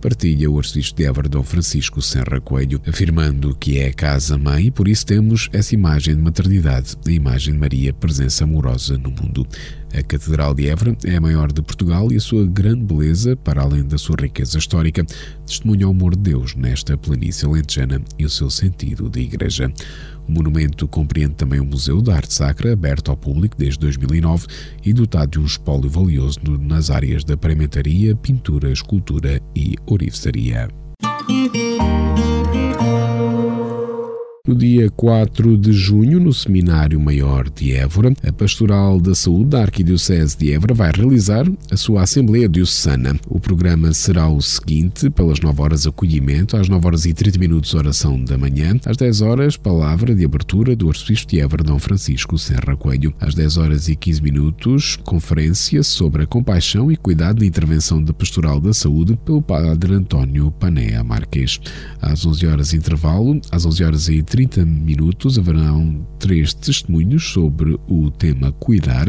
partilha 0.00 0.50
o 0.50 0.58
arcebispo 0.58 0.96
de 0.96 1.04
Évora 1.04 1.28
Dom 1.28 1.42
Francisco 1.42 2.00
Serra 2.00 2.40
Coelho, 2.40 2.80
afirmando 2.86 3.54
que 3.54 3.78
é 3.78 3.92
casa-mãe 3.92 4.66
e 4.66 4.70
por 4.70 4.88
isso 4.88 5.04
temos 5.04 5.48
essa 5.52 5.74
imagem 5.74 6.16
de 6.16 6.22
maternidade, 6.22 6.96
a 7.06 7.10
imagem 7.10 7.52
de 7.52 7.60
Maria, 7.60 7.92
presença 7.92 8.44
amorosa 8.44 8.96
no 8.96 9.10
mundo. 9.10 9.46
A 9.92 10.02
Catedral 10.02 10.54
de 10.54 10.68
Évora 10.68 10.96
é 11.04 11.16
a 11.16 11.20
maior 11.20 11.52
de 11.52 11.60
Portugal 11.60 12.10
e 12.10 12.16
a 12.16 12.20
sua 12.20 12.46
grande 12.46 12.84
beleza, 12.84 13.36
para 13.36 13.60
além 13.60 13.84
da 13.84 13.98
sua 13.98 14.16
riqueza 14.18 14.56
histórica, 14.56 15.04
testemunha 15.44 15.86
o 15.86 15.90
amor 15.90 16.16
de 16.16 16.30
Deus 16.30 16.54
nesta 16.54 16.96
planície 16.96 17.46
alentejana 17.46 18.00
e 18.18 18.24
o 18.24 18.30
seu 18.30 18.48
sentido 18.48 19.10
de 19.10 19.20
igreja. 19.20 19.70
O 20.30 20.32
monumento 20.32 20.86
compreende 20.86 21.34
também 21.34 21.58
um 21.58 21.64
museu 21.64 22.00
de 22.00 22.12
arte 22.12 22.32
sacra, 22.32 22.72
aberto 22.72 23.10
ao 23.10 23.16
público 23.16 23.56
desde 23.58 23.80
2009 23.80 24.46
e 24.84 24.92
dotado 24.92 25.32
de 25.32 25.40
um 25.40 25.44
espólio 25.44 25.90
valioso 25.90 26.38
nas 26.60 26.88
áreas 26.88 27.24
da 27.24 27.36
parementaria, 27.36 28.14
pintura, 28.14 28.70
escultura 28.70 29.42
e 29.56 29.74
orivesaria. 29.86 30.68
No 34.50 34.56
dia 34.56 34.90
4 34.90 35.56
de 35.56 35.72
junho, 35.72 36.18
no 36.18 36.32
Seminário 36.32 36.98
Maior 36.98 37.48
de 37.48 37.70
Évora, 37.70 38.12
a 38.20 38.32
Pastoral 38.32 39.00
da 39.00 39.14
Saúde 39.14 39.50
da 39.50 39.62
Arquidiocese 39.62 40.36
de 40.36 40.52
Évora 40.52 40.74
vai 40.74 40.90
realizar 40.92 41.46
a 41.70 41.76
sua 41.76 42.02
Assembleia 42.02 42.48
Diocesana. 42.48 43.14
O 43.28 43.38
programa 43.38 43.92
será 43.92 44.28
o 44.28 44.42
seguinte: 44.42 45.08
pelas 45.08 45.38
9 45.38 45.62
horas, 45.62 45.86
acolhimento, 45.86 46.56
às 46.56 46.68
9 46.68 46.84
horas 46.84 47.04
e 47.04 47.14
30 47.14 47.38
minutos, 47.38 47.74
oração 47.74 48.20
da 48.24 48.36
manhã, 48.36 48.74
às 48.84 48.96
10 48.96 49.20
horas, 49.20 49.56
palavra 49.56 50.16
de 50.16 50.24
abertura 50.24 50.74
do 50.74 50.88
Arcebispo 50.88 51.30
de 51.30 51.38
Évora, 51.38 51.62
Dom 51.62 51.78
Francisco 51.78 52.36
Serra 52.36 52.76
Coelho, 52.76 53.14
às 53.20 53.36
10 53.36 53.56
horas 53.56 53.88
e 53.88 53.94
15 53.94 54.20
minutos, 54.20 54.96
conferência 55.04 55.84
sobre 55.84 56.24
a 56.24 56.26
compaixão 56.26 56.90
e 56.90 56.96
cuidado 56.96 57.38
de 57.38 57.46
intervenção 57.46 58.02
da 58.02 58.12
Pastoral 58.12 58.60
da 58.60 58.74
Saúde 58.74 59.16
pelo 59.24 59.40
Padre 59.40 59.94
António 59.94 60.50
Panea 60.50 61.04
Marques. 61.04 61.60
Às 62.02 62.26
11 62.26 62.46
horas, 62.48 62.74
intervalo, 62.74 63.40
às 63.52 63.64
11 63.64 63.84
horas 63.84 64.08
e 64.08 64.20
30 64.24 64.39
30 64.40 64.64
minutos 64.64 65.38
haverão 65.38 66.06
três 66.18 66.54
testemunhos 66.54 67.30
sobre 67.30 67.78
o 67.86 68.10
tema 68.10 68.50
cuidar 68.52 69.06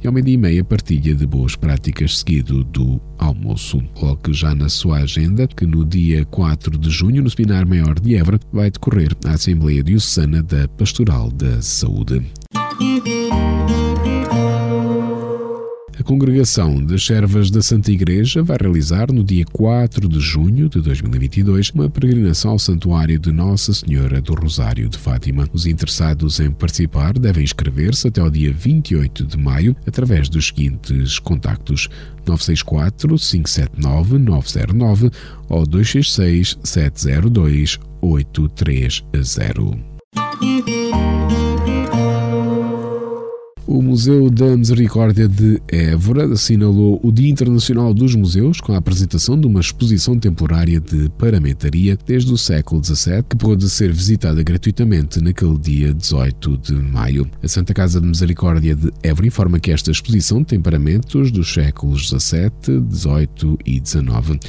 e 0.00 0.06
ao 0.06 0.12
meio-dia 0.12 0.34
e 0.34 0.36
meia 0.36 0.64
partilha 0.64 1.12
de 1.12 1.26
boas 1.26 1.56
práticas 1.56 2.18
seguido 2.18 2.62
do 2.62 3.00
almoço. 3.18 3.82
Coloque 3.94 4.32
já 4.32 4.54
na 4.54 4.68
sua 4.68 4.98
agenda 4.98 5.48
que 5.48 5.66
no 5.66 5.84
dia 5.84 6.24
4 6.24 6.78
de 6.78 6.88
junho, 6.88 7.20
no 7.20 7.28
Seminário 7.28 7.68
Maior 7.68 7.98
de 7.98 8.14
Évora, 8.14 8.38
vai 8.52 8.70
decorrer 8.70 9.10
a 9.26 9.32
Assembleia 9.32 9.82
Diocesana 9.82 10.40
da 10.40 10.68
Pastoral 10.68 11.32
da 11.32 11.60
Saúde. 11.60 12.22
A 16.00 16.02
congregação 16.02 16.82
das 16.82 17.04
servas 17.04 17.50
da 17.50 17.60
Santa 17.60 17.92
Igreja 17.92 18.42
vai 18.42 18.56
realizar 18.58 19.12
no 19.12 19.22
dia 19.22 19.44
4 19.52 20.08
de 20.08 20.18
junho 20.18 20.66
de 20.66 20.80
2022 20.80 21.68
uma 21.72 21.90
peregrinação 21.90 22.52
ao 22.52 22.58
Santuário 22.58 23.18
de 23.18 23.30
Nossa 23.30 23.74
Senhora 23.74 24.18
do 24.18 24.32
Rosário 24.32 24.88
de 24.88 24.96
Fátima. 24.96 25.46
Os 25.52 25.66
interessados 25.66 26.40
em 26.40 26.50
participar 26.50 27.18
devem 27.18 27.44
inscrever-se 27.44 28.08
até 28.08 28.22
ao 28.22 28.30
dia 28.30 28.50
28 28.50 29.26
de 29.26 29.36
maio 29.36 29.76
através 29.86 30.30
dos 30.30 30.46
seguintes 30.46 31.18
contactos 31.18 31.90
964 32.26 33.18
579 33.18 34.18
909 34.18 35.10
ou 35.50 35.66
266 35.66 36.58
702 36.64 37.78
830. 38.00 39.04
O 43.70 43.80
Museu 43.80 44.28
da 44.28 44.56
Misericórdia 44.56 45.28
de 45.28 45.62
Évora 45.68 46.24
assinalou 46.32 46.98
o 47.04 47.12
Dia 47.12 47.30
Internacional 47.30 47.94
dos 47.94 48.16
Museus 48.16 48.60
com 48.60 48.72
a 48.72 48.78
apresentação 48.78 49.38
de 49.38 49.46
uma 49.46 49.60
exposição 49.60 50.18
temporária 50.18 50.80
de 50.80 51.08
paramentaria 51.10 51.96
desde 52.04 52.32
o 52.32 52.36
século 52.36 52.84
XVII 52.84 53.22
que 53.30 53.36
pôde 53.36 53.70
ser 53.70 53.92
visitada 53.92 54.42
gratuitamente 54.42 55.22
naquele 55.22 55.56
dia 55.56 55.94
18 55.94 56.58
de 56.58 56.72
maio. 56.72 57.30
A 57.40 57.46
Santa 57.46 57.72
Casa 57.72 58.00
de 58.00 58.08
Misericórdia 58.08 58.74
de 58.74 58.92
Évora 59.04 59.28
informa 59.28 59.60
que 59.60 59.70
esta 59.70 59.92
exposição 59.92 60.42
tem 60.42 60.60
paramentos 60.60 61.30
dos 61.30 61.54
séculos 61.54 62.08
XVII, 62.08 62.82
XVIII 62.90 63.56
e 63.64 63.80
XIX. 63.80 64.40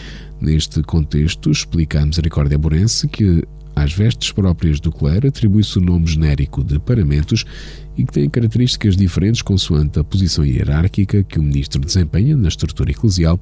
Neste 0.42 0.82
contexto, 0.82 1.52
explica 1.52 2.02
a 2.02 2.06
Misericórdia 2.08 2.58
Borense 2.58 3.08
que 3.08 3.44
às 3.76 3.94
vestes 3.94 4.32
próprias 4.32 4.80
do 4.80 4.92
clero 4.92 5.28
atribui-se 5.28 5.78
o 5.78 5.82
nome 5.82 6.08
genérico 6.08 6.64
de 6.64 6.80
paramentos 6.80 7.46
e 7.98 8.06
que 8.06 8.14
têm 8.14 8.30
características 8.30 8.96
diferentes 8.96 9.42
consoante 9.42 10.00
a 10.00 10.04
posição 10.04 10.46
hierárquica 10.46 11.24
que 11.24 11.40
o 11.40 11.44
ministro 11.44 11.82
desempenha 11.82 12.36
na 12.36 12.48
estrutura 12.48 12.92
eclesial 12.92 13.40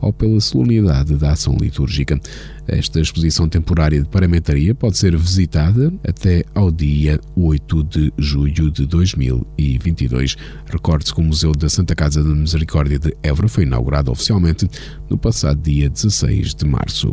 ou 0.00 0.12
pela 0.12 0.40
solenidade 0.40 1.16
da 1.16 1.32
ação 1.32 1.56
litúrgica. 1.60 2.20
Esta 2.66 3.00
exposição 3.00 3.48
temporária 3.48 4.00
de 4.00 4.08
paramentaria 4.08 4.74
pode 4.74 4.98
ser 4.98 5.16
visitada 5.16 5.92
até 6.06 6.44
ao 6.54 6.70
dia 6.70 7.18
8 7.34 7.84
de 7.84 8.12
julho 8.18 8.70
de 8.70 8.86
2022. 8.86 10.36
Recorde-se 10.66 11.14
que 11.14 11.20
o 11.20 11.24
Museu 11.24 11.52
da 11.52 11.68
Santa 11.68 11.94
Casa 11.94 12.22
da 12.22 12.30
Misericórdia 12.30 12.98
de 12.98 13.16
Évora 13.22 13.48
foi 13.48 13.64
inaugurado 13.64 14.10
oficialmente 14.10 14.68
no 15.08 15.16
passado 15.18 15.60
dia 15.60 15.88
16 15.88 16.54
de 16.54 16.64
março. 16.66 17.10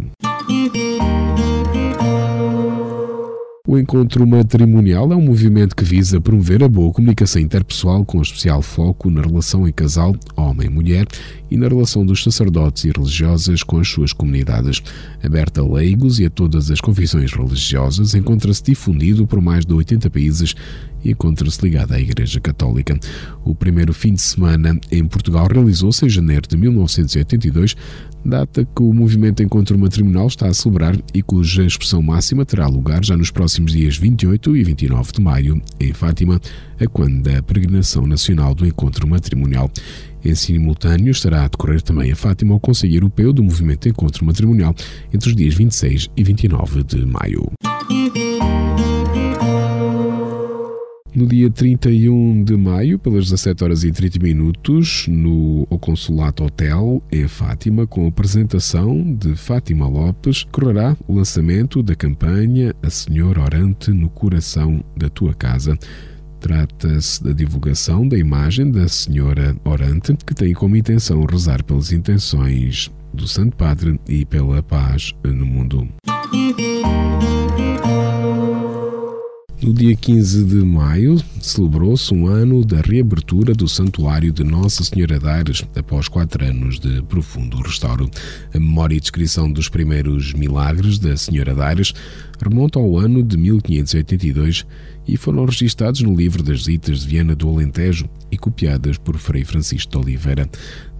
O 3.67 3.79
encontro 3.79 4.27
matrimonial 4.27 5.11
é 5.11 5.15
um 5.15 5.21
movimento 5.21 5.75
que 5.75 5.83
visa 5.83 6.21
promover 6.21 6.63
a 6.63 6.67
boa 6.69 6.93
comunicação 6.93 7.41
interpessoal 7.41 8.05
com 8.05 8.21
especial 8.21 8.61
foco 8.61 9.09
na 9.09 9.21
relação 9.21 9.67
em 9.67 9.71
casal 9.71 10.15
homem-mulher 10.35 11.07
e 11.49 11.57
na 11.57 11.67
relação 11.67 12.05
dos 12.05 12.23
sacerdotes 12.23 12.85
e 12.85 12.91
religiosas 12.91 13.63
com 13.63 13.79
as 13.79 13.87
suas 13.87 14.13
comunidades. 14.13 14.81
Aberta 15.23 15.61
a 15.61 15.67
leigos 15.67 16.19
e 16.19 16.25
a 16.25 16.29
todas 16.29 16.71
as 16.71 16.81
confissões 16.81 17.31
religiosas, 17.33 18.15
encontra-se 18.15 18.63
difundido 18.63 19.27
por 19.27 19.41
mais 19.41 19.65
de 19.65 19.73
80 19.73 20.09
países 20.09 20.55
e 21.03 21.11
encontra-se 21.11 21.61
ligado 21.61 21.93
à 21.93 21.99
Igreja 21.99 22.39
Católica. 22.39 22.99
O 23.43 23.53
primeiro 23.53 23.93
fim 23.93 24.13
de 24.13 24.21
semana 24.21 24.77
em 24.91 25.05
Portugal 25.05 25.47
realizou-se 25.47 26.03
em 26.05 26.09
janeiro 26.09 26.47
de 26.49 26.57
1982, 26.57 27.75
data 28.25 28.65
que 28.65 28.81
o 28.81 28.91
movimento 28.91 29.43
Encontro 29.43 29.77
Matrimonial 29.77 30.27
está 30.27 30.47
a 30.47 30.53
celebrar 30.53 30.97
e 31.13 31.21
cuja 31.21 31.63
expressão 31.63 32.01
máxima 32.01 32.43
terá 32.43 32.65
lugar 32.67 33.05
já 33.05 33.15
nos 33.15 33.29
próximos 33.29 33.71
dias 33.71 33.97
28 33.97 34.57
e 34.57 34.63
29 34.63 35.11
de 35.11 35.21
maio, 35.21 35.61
em 35.79 35.93
Fátima, 35.93 36.41
a 36.79 36.87
quando 36.87 37.21
da 37.21 37.41
peregrinação 37.43 38.07
nacional 38.07 38.55
do 38.55 38.65
Encontro 38.65 39.07
Matrimonial. 39.07 39.69
Em 40.25 40.33
simultâneo 40.33 41.11
estará 41.11 41.45
a 41.45 41.47
decorrer 41.47 41.83
também 41.83 42.11
a 42.11 42.15
Fátima 42.15 42.55
ao 42.55 42.59
Conselho 42.59 42.95
Europeu 42.95 43.31
do 43.31 43.43
Movimento 43.43 43.87
Encontro 43.87 44.25
Matrimonial 44.25 44.73
entre 45.13 45.29
os 45.29 45.35
dias 45.35 45.53
26 45.53 46.09
e 46.17 46.23
29 46.23 46.83
de 46.83 47.05
maio. 47.05 47.51
No 51.13 51.27
dia 51.27 51.49
31 51.49 52.43
de 52.43 52.57
maio, 52.57 52.97
pelas 52.97 53.25
17 53.25 53.63
horas 53.63 53.83
e 53.83 53.91
30 53.91 54.19
minutos, 54.19 55.05
no 55.07 55.67
Consulato 55.79 56.43
Hotel, 56.43 57.03
em 57.11 57.27
Fátima, 57.27 57.85
com 57.85 58.05
a 58.05 58.09
apresentação 58.09 59.13
de 59.13 59.35
Fátima 59.35 59.87
Lopes, 59.87 60.43
correrá 60.51 60.97
o 61.07 61.13
lançamento 61.13 61.83
da 61.83 61.95
campanha 61.95 62.73
A 62.81 62.89
Senhora 62.89 63.41
Orante 63.41 63.91
no 63.91 64.09
Coração 64.09 64.83
da 64.97 65.07
Tua 65.07 65.35
Casa. 65.35 65.77
Trata-se 66.45 67.23
da 67.23 67.31
divulgação 67.31 68.07
da 68.07 68.15
imagem 68.15 68.69
da 68.69 68.87
Senhora 68.87 69.57
Orante, 69.65 70.15
que 70.27 70.35
tem 70.35 70.53
como 70.53 70.75
intenção 70.75 71.25
rezar 71.25 71.63
pelas 71.63 71.91
intenções 71.91 72.91
do 73.11 73.27
Santo 73.27 73.57
Padre 73.57 73.99
e 74.07 74.23
pela 74.25 74.61
paz 74.61 75.11
no 75.23 75.43
mundo. 75.43 75.89
No 79.59 79.73
dia 79.73 79.95
15 79.95 80.43
de 80.43 80.57
maio, 80.57 81.17
celebrou-se 81.41 82.13
um 82.13 82.27
ano 82.27 82.63
da 82.63 82.79
reabertura 82.79 83.55
do 83.55 83.67
Santuário 83.67 84.31
de 84.31 84.43
Nossa 84.43 84.83
Senhora 84.83 85.17
de 85.17 85.27
Aires, 85.27 85.65
após 85.75 86.07
quatro 86.07 86.45
anos 86.45 86.79
de 86.79 87.01
profundo 87.01 87.57
restauro. 87.57 88.07
A 88.53 88.59
memória 88.59 88.95
e 88.95 88.99
descrição 88.99 89.51
dos 89.51 89.67
primeiros 89.67 90.33
milagres 90.33 90.99
da 90.99 91.17
Senhora 91.17 91.55
de 91.55 91.61
Aires 91.61 91.93
remonta 92.39 92.77
ao 92.77 92.99
ano 92.99 93.23
de 93.23 93.35
1582 93.35 94.67
e 95.07 95.17
foram 95.17 95.45
registados 95.45 96.01
no 96.01 96.15
livro 96.15 96.41
das 96.41 96.63
Zitas 96.63 97.01
de 97.01 97.07
Viana 97.07 97.35
do 97.35 97.49
Alentejo 97.49 98.09
e 98.31 98.37
copiadas 98.37 98.97
por 98.97 99.17
Frei 99.17 99.43
Francisco 99.43 99.91
de 99.91 99.97
Oliveira. 99.97 100.49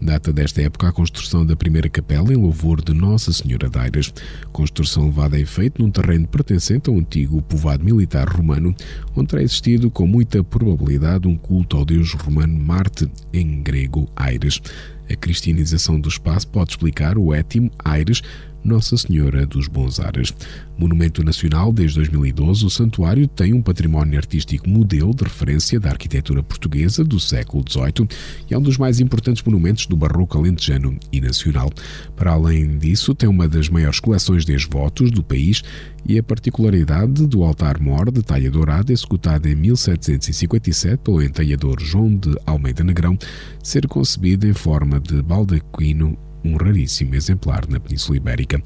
Data 0.02 0.32
desta 0.32 0.62
época 0.62 0.88
a 0.88 0.92
construção 0.92 1.46
da 1.46 1.56
primeira 1.56 1.90
capela 1.90 2.32
em 2.32 2.36
louvor 2.36 2.84
de 2.84 2.94
Nossa 2.94 3.34
Senhora 3.34 3.70
de 3.70 3.80
Aires, 3.80 4.14
construção 4.52 5.06
levada 5.06 5.36
a 5.36 5.40
efeito 5.40 5.82
num 5.82 5.90
terreno 5.90 6.28
pertencente 6.28 6.90
ao 6.90 6.98
antigo 6.98 7.42
povoado 7.42 7.84
militar 7.84 8.28
romano, 8.28 8.76
onde 9.16 9.28
terá 9.30 9.42
existido 9.42 9.90
com 9.90 10.06
muita 10.06 10.44
probabilidade 10.44 11.28
um 11.28 11.36
culto 11.36 11.78
ao 11.78 11.86
deus 11.86 12.14
romano 12.14 12.60
Marte, 12.60 13.10
em 13.34 13.62
grego 13.64 14.08
Aires. 14.16 14.62
A 15.10 15.16
cristianização 15.16 16.00
do 16.00 16.10
espaço 16.10 16.48
pode 16.48 16.72
explicar 16.72 17.18
o 17.18 17.34
étimo 17.34 17.72
Aires, 17.84 18.22
nossa 18.66 18.98
Senhora 18.98 19.46
dos 19.46 19.68
Bons 19.68 20.00
Ares. 20.00 20.34
Monumento 20.78 21.24
nacional 21.24 21.72
desde 21.72 21.98
2012, 21.98 22.66
o 22.66 22.70
santuário 22.70 23.28
tem 23.28 23.54
um 23.54 23.62
património 23.62 24.18
artístico 24.18 24.68
modelo 24.68 25.14
de 25.14 25.24
referência 25.24 25.80
da 25.80 25.92
arquitetura 25.92 26.42
portuguesa 26.42 27.04
do 27.04 27.20
século 27.20 27.64
XVIII 27.70 28.08
e 28.50 28.54
é 28.54 28.58
um 28.58 28.62
dos 28.62 28.78
mais 28.78 29.00
importantes 29.00 29.44
monumentos 29.44 29.86
do 29.86 29.96
barroco 29.96 30.38
alentejano 30.38 30.98
e 31.12 31.22
nacional. 31.22 31.70
Para 32.16 32.32
além 32.32 32.78
disso, 32.78 33.14
tem 33.14 33.30
uma 33.30 33.48
das 33.48 33.70
maiores 33.70 34.00
coleções 34.00 34.44
de 34.44 34.56
votos 34.68 35.12
do 35.12 35.24
país 35.24 35.64
e 36.08 36.18
a 36.18 36.24
particularidade 36.24 37.26
do 37.28 37.44
altar-mor 37.44 38.12
de 38.12 38.24
talha 38.24 38.50
dourada, 38.50 38.92
executado 38.92 39.48
em 39.48 39.56
1757 39.56 40.98
pelo 41.04 41.22
entalhador 41.22 41.80
João 41.80 42.16
de 42.16 42.36
Almeida 42.46 42.84
Negrão, 42.84 43.18
ser 43.64 43.88
concebida 43.88 44.48
em 44.48 44.54
forma 44.54 45.00
de 45.00 45.22
baldaquino 45.22 46.18
um 46.46 46.58
raríssimo 46.58 47.16
exemplar 47.16 47.68
na 47.68 47.80
Península 47.80 48.18
Ibérica. 48.18 48.62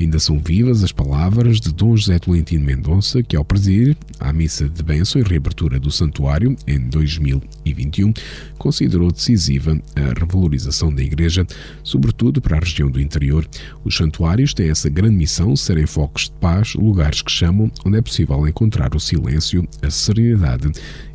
Ainda 0.00 0.18
são 0.18 0.38
vivas 0.38 0.82
as 0.82 0.92
palavras 0.92 1.60
de 1.60 1.74
Dom 1.74 1.94
José 1.94 2.18
Tolentino 2.18 2.64
Mendonça, 2.64 3.22
que 3.22 3.36
ao 3.36 3.44
presidir 3.44 3.94
a 4.18 4.32
missa 4.32 4.66
de 4.66 4.82
bênção 4.82 5.20
e 5.20 5.24
reabertura 5.24 5.78
do 5.78 5.90
santuário 5.90 6.56
em 6.66 6.80
2021, 6.80 8.14
considerou 8.56 9.12
decisiva 9.12 9.78
a 9.94 10.18
revalorização 10.18 10.92
da 10.94 11.02
Igreja, 11.02 11.46
sobretudo 11.82 12.40
para 12.40 12.56
a 12.56 12.60
região 12.60 12.90
do 12.90 12.98
interior. 12.98 13.46
Os 13.84 13.94
santuários 13.94 14.54
têm 14.54 14.70
essa 14.70 14.88
grande 14.88 15.16
missão, 15.16 15.54
serem 15.54 15.86
focos 15.86 16.24
de 16.24 16.32
paz, 16.40 16.74
lugares 16.74 17.20
que 17.20 17.30
chamam 17.30 17.70
onde 17.84 17.98
é 17.98 18.02
possível 18.02 18.48
encontrar 18.48 18.94
o 18.94 19.00
silêncio, 19.00 19.68
a 19.82 19.90
serenidade 19.90 20.70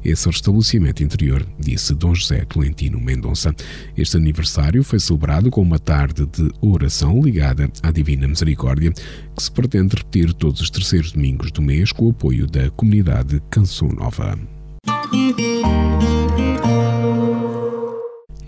esse 0.05 0.27
restabelecimento 0.27 1.03
interior, 1.03 1.43
disse 1.59 1.95
Dom 1.95 2.13
José 2.13 2.45
Tolentino 2.45 3.01
Mendonça. 3.01 3.55
Este 3.97 4.15
aniversário 4.15 4.83
foi 4.83 4.99
celebrado 4.99 5.49
com 5.49 5.61
uma 5.61 5.79
tarde 5.79 6.27
de 6.27 6.51
oração 6.61 7.19
ligada 7.21 7.71
à 7.81 7.89
Divina 7.89 8.27
Misericórdia, 8.27 8.74
que 8.75 9.43
se 9.43 9.51
pretende 9.51 9.95
repetir 9.95 10.33
todos 10.33 10.61
os 10.61 10.69
terceiros 10.69 11.11
domingos 11.11 11.51
do 11.51 11.61
mês 11.61 11.91
com 11.91 12.07
o 12.07 12.11
apoio 12.11 12.47
da 12.47 12.69
comunidade 12.71 13.41
Canção 13.49 13.89
Nova. 13.89 14.37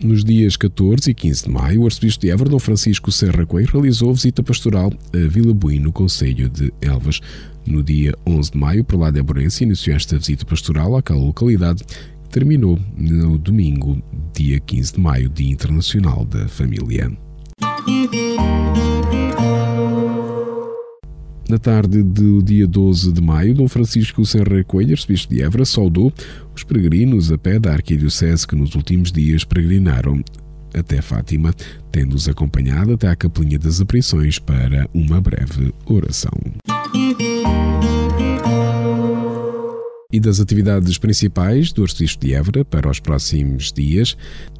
Nos 0.03 0.23
dias 0.23 0.55
14 0.55 1.09
e 1.09 1.13
15 1.13 1.43
de 1.45 1.49
maio, 1.49 1.81
o 1.81 1.85
arcebispo 1.85 2.21
de 2.21 2.29
Évora, 2.29 2.49
Dom 2.49 2.59
Francisco 2.59 3.11
Serra 3.11 3.45
Coelho, 3.45 3.69
realizou 3.73 4.13
visita 4.13 4.43
pastoral 4.43 4.93
a 5.11 5.27
Vila 5.27 5.53
Buim, 5.53 5.79
no 5.79 5.91
Conselho 5.91 6.47
de 6.49 6.71
Elvas. 6.81 7.19
No 7.65 7.83
dia 7.83 8.13
11 8.25 8.51
de 8.51 8.57
maio, 8.57 8.85
lá 8.93 9.09
de 9.09 9.19
Aborense, 9.19 9.63
iniciou 9.63 9.95
esta 9.95 10.17
visita 10.17 10.45
pastoral 10.45 10.95
àquela 10.95 11.19
localidade, 11.19 11.83
que 11.83 12.29
terminou 12.29 12.79
no 12.95 13.37
domingo, 13.37 14.01
dia 14.33 14.59
15 14.59 14.93
de 14.93 14.99
maio, 14.99 15.29
Dia 15.29 15.51
Internacional 15.51 16.23
da 16.25 16.47
Família. 16.47 17.11
Na 21.49 21.57
tarde 21.57 22.03
do 22.03 22.43
dia 22.43 22.67
12 22.67 23.13
de 23.13 23.21
maio, 23.21 23.53
Dom 23.53 23.69
Francisco 23.69 24.25
Serra 24.25 24.61
Coelho, 24.65 24.91
arcebispo 24.91 25.33
de 25.33 25.41
Évora, 25.41 25.63
saudou 25.63 26.11
os 26.53 26.63
peregrinos 26.63 27.31
a 27.31 27.37
pé 27.37 27.57
da 27.57 27.71
Arquidiocese 27.71 28.45
que 28.45 28.55
nos 28.55 28.75
últimos 28.75 29.13
dias 29.13 29.45
peregrinaram 29.45 30.21
até 30.73 31.01
Fátima, 31.01 31.53
tendo-os 31.89 32.27
acompanhado 32.27 32.93
até 32.93 33.07
à 33.07 33.15
Capelinha 33.15 33.57
das 33.57 33.79
Aparições 33.79 34.39
para 34.39 34.89
uma 34.93 35.21
breve 35.21 35.73
oração. 35.85 36.33
E 40.09 40.21
das 40.21 40.39
atividades 40.39 40.97
principais 40.97 41.73
do 41.73 41.83
Arcebispo 41.83 42.25
de 42.25 42.33
Évora 42.33 42.63
para 42.63 42.89
os 42.89 42.97
próximos 42.97 43.73
dias, 43.73 44.15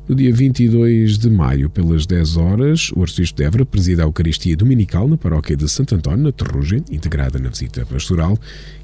no 0.06 0.14
dia 0.14 0.34
22 0.34 1.18
de 1.18 1.30
maio, 1.30 1.70
pelas 1.70 2.06
10 2.06 2.36
horas, 2.36 2.92
o 2.94 3.02
Arcebispo 3.02 3.38
de 3.38 3.44
Évora 3.46 3.66
presida 3.66 4.04
a 4.04 4.08
Eucaristia 4.08 4.58
Dominical 4.58 5.08
na 5.08 5.16
paróquia 5.18 5.56
de 5.56 5.70
Santo 5.70 5.96
António, 5.96 6.26
na 6.26 6.32
Terrugem, 6.34 6.84
integrada 6.92 7.40
na 7.40 7.48
visita 7.48 7.86
pastoral, 7.86 8.38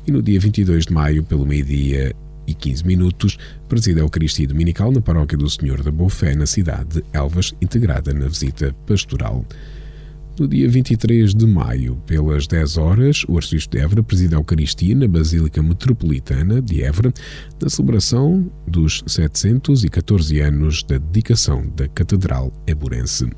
e 0.07 0.11
no 0.11 0.21
dia 0.21 0.39
22 0.39 0.85
de 0.85 0.93
maio, 0.93 1.21
pelo 1.25 1.45
meio-dia 1.45 2.15
e 2.47 2.53
15 2.53 2.87
minutos, 2.87 3.37
presida 3.67 3.99
a 3.99 4.05
Eucaristia 4.05 4.47
Dominical 4.47 4.89
na 4.89 5.01
paróquia 5.01 5.37
do 5.37 5.49
Senhor 5.49 5.83
da 5.83 5.91
Boa 5.91 6.09
Fé, 6.09 6.33
na 6.33 6.45
cidade 6.45 7.01
de 7.01 7.03
Elvas, 7.11 7.53
integrada 7.61 8.13
na 8.13 8.29
visita 8.29 8.73
pastoral. 8.87 9.45
No 10.39 10.47
dia 10.47 10.67
23 10.67 11.35
de 11.35 11.45
maio, 11.45 11.95
pelas 12.07 12.47
10 12.47 12.77
horas, 12.77 13.23
o 13.27 13.37
Arcebispo 13.37 13.75
de 13.75 13.83
Évora 13.83 14.01
presida 14.01 14.35
a 14.35 14.39
Eucaristia 14.39 14.95
na 14.95 15.07
Basílica 15.07 15.61
Metropolitana 15.61 16.59
de 16.59 16.81
Évora, 16.81 17.13
na 17.61 17.69
celebração 17.69 18.51
dos 18.67 19.03
714 19.05 20.39
anos 20.39 20.81
da 20.81 20.97
dedicação 20.97 21.71
da 21.75 21.87
Catedral 21.87 22.51
Eburense. 22.65 23.29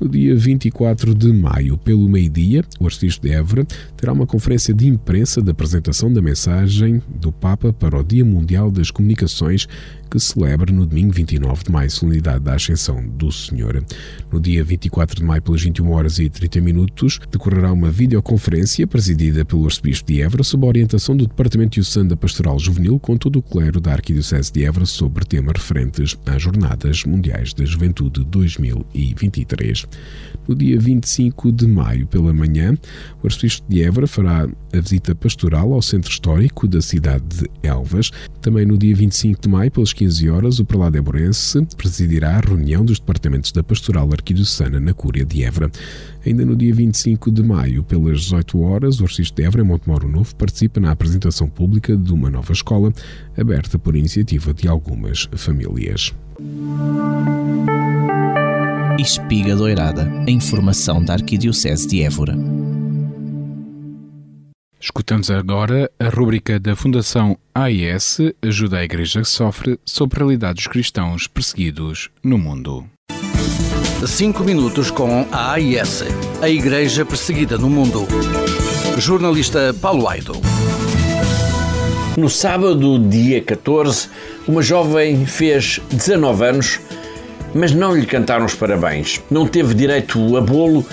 No 0.00 0.08
dia 0.08 0.36
24 0.36 1.12
de 1.12 1.32
maio, 1.32 1.76
pelo 1.76 2.08
meio-dia, 2.08 2.64
o 2.78 2.86
Arcebispo 2.86 3.26
de 3.26 3.32
Évora 3.32 3.66
terá 4.00 4.14
uma 4.14 4.26
conferência 4.26 4.72
de 4.72 4.88
imprensa 4.88 5.42
da 5.42 5.52
apresentação 5.52 6.10
da 6.10 6.22
mensagem 6.22 7.02
do 7.06 7.30
Papa 7.30 7.70
para 7.70 7.98
o 7.98 8.02
Dia 8.02 8.24
Mundial 8.24 8.70
das 8.70 8.90
Comunicações 8.90 9.68
que 10.10 10.18
celebra 10.18 10.72
no 10.72 10.84
domingo 10.84 11.12
29 11.12 11.64
de 11.64 11.70
maio, 11.70 11.90
solenidade 11.90 12.42
da 12.42 12.54
Ascensão 12.54 13.06
do 13.06 13.30
Senhor. 13.30 13.84
No 14.32 14.40
dia 14.40 14.64
24 14.64 15.16
de 15.16 15.22
maio, 15.22 15.40
pelas 15.40 15.62
21 15.62 15.90
horas 15.92 16.18
e 16.18 16.28
30 16.28 16.60
minutos, 16.60 17.20
decorrerá 17.30 17.72
uma 17.72 17.90
videoconferência 17.90 18.86
presidida 18.86 19.44
pelo 19.44 19.64
Arcebispo 19.66 20.10
de 20.10 20.20
Évora 20.20 20.42
sob 20.42 20.64
a 20.64 20.68
orientação 20.68 21.16
do 21.16 21.28
Departamento 21.28 21.74
Diocesano 21.74 22.08
da 22.08 22.16
Pastoral 22.16 22.58
Juvenil 22.58 22.98
com 22.98 23.16
todo 23.16 23.38
o 23.38 23.42
clero 23.42 23.80
da 23.80 23.92
Arquidiocese 23.92 24.52
de 24.52 24.64
Évora 24.64 24.84
sobre 24.84 25.24
temas 25.24 25.52
referentes 25.54 26.18
às 26.26 26.42
Jornadas 26.42 27.04
Mundiais 27.04 27.54
da 27.54 27.64
Juventude 27.64 28.24
2023. 28.24 29.86
No 30.48 30.56
dia 30.56 30.80
25 30.80 31.52
de 31.52 31.68
maio, 31.68 32.06
pela 32.08 32.32
manhã, 32.32 32.76
o 33.22 33.26
Arcebispo 33.28 33.64
de 33.68 33.82
Évora 33.82 33.89
fará 34.06 34.48
a 34.72 34.80
visita 34.80 35.14
pastoral 35.14 35.72
ao 35.72 35.82
Centro 35.82 36.10
Histórico 36.10 36.68
da 36.68 36.80
cidade 36.80 37.24
de 37.28 37.50
Elvas. 37.62 38.10
Também 38.40 38.64
no 38.64 38.78
dia 38.78 38.94
25 38.94 39.40
de 39.40 39.48
maio, 39.48 39.70
pelas 39.70 39.92
15 39.92 40.30
horas, 40.30 40.58
o 40.58 40.64
prelado 40.64 40.96
Eborense 40.96 41.66
presidirá 41.76 42.36
a 42.36 42.40
reunião 42.40 42.84
dos 42.84 42.98
departamentos 42.98 43.52
da 43.52 43.62
Pastoral 43.62 44.08
Arquidiocesana 44.12 44.78
na 44.78 44.94
Cúria 44.94 45.24
de 45.24 45.42
Évora. 45.42 45.70
Ainda 46.24 46.44
no 46.44 46.54
dia 46.54 46.74
25 46.74 47.30
de 47.30 47.42
maio, 47.42 47.82
pelas 47.82 48.20
18 48.22 48.60
horas, 48.60 49.00
o 49.00 49.04
Arcisto 49.04 49.36
de 49.36 49.42
Évora, 49.46 49.62
em 49.62 49.66
Montemoro 49.66 50.08
Novo, 50.08 50.34
participa 50.36 50.78
na 50.80 50.90
apresentação 50.90 51.48
pública 51.48 51.96
de 51.96 52.12
uma 52.12 52.30
nova 52.30 52.52
escola, 52.52 52.92
aberta 53.36 53.78
por 53.78 53.96
iniciativa 53.96 54.54
de 54.54 54.68
algumas 54.68 55.28
famílias. 55.32 56.14
Espiga 58.98 59.56
Doirada, 59.56 60.10
a 60.26 60.30
informação 60.30 61.02
da 61.02 61.14
Arquidiocese 61.14 61.88
de 61.88 62.02
Évora. 62.02 62.59
Escutamos 64.82 65.30
agora 65.30 65.90
a 66.00 66.08
rúbrica 66.08 66.58
da 66.58 66.74
Fundação 66.74 67.36
AIS 67.54 68.16
Ajuda 68.40 68.78
a 68.78 68.84
Igreja 68.84 69.20
que 69.20 69.28
Sofre 69.28 69.78
sobre 69.84 70.16
a 70.16 70.18
realidade 70.20 70.54
dos 70.54 70.68
cristãos 70.68 71.26
perseguidos 71.26 72.08
no 72.24 72.38
mundo. 72.38 72.86
Cinco 74.06 74.42
minutos 74.42 74.90
com 74.90 75.28
a 75.30 75.52
AIS, 75.52 76.04
a 76.40 76.48
Igreja 76.48 77.04
Perseguida 77.04 77.58
no 77.58 77.68
Mundo. 77.68 78.08
Jornalista 78.96 79.76
Paulo 79.82 80.08
Aido. 80.08 80.32
No 82.16 82.30
sábado, 82.30 82.98
dia 82.98 83.42
14, 83.42 84.08
uma 84.48 84.62
jovem 84.62 85.26
fez 85.26 85.78
19 85.92 86.42
anos, 86.42 86.80
mas 87.54 87.74
não 87.74 87.94
lhe 87.94 88.06
cantaram 88.06 88.46
os 88.46 88.54
parabéns. 88.54 89.20
Não 89.30 89.46
teve 89.46 89.74
direito 89.74 90.38
a 90.38 90.40
bolo 90.40 90.86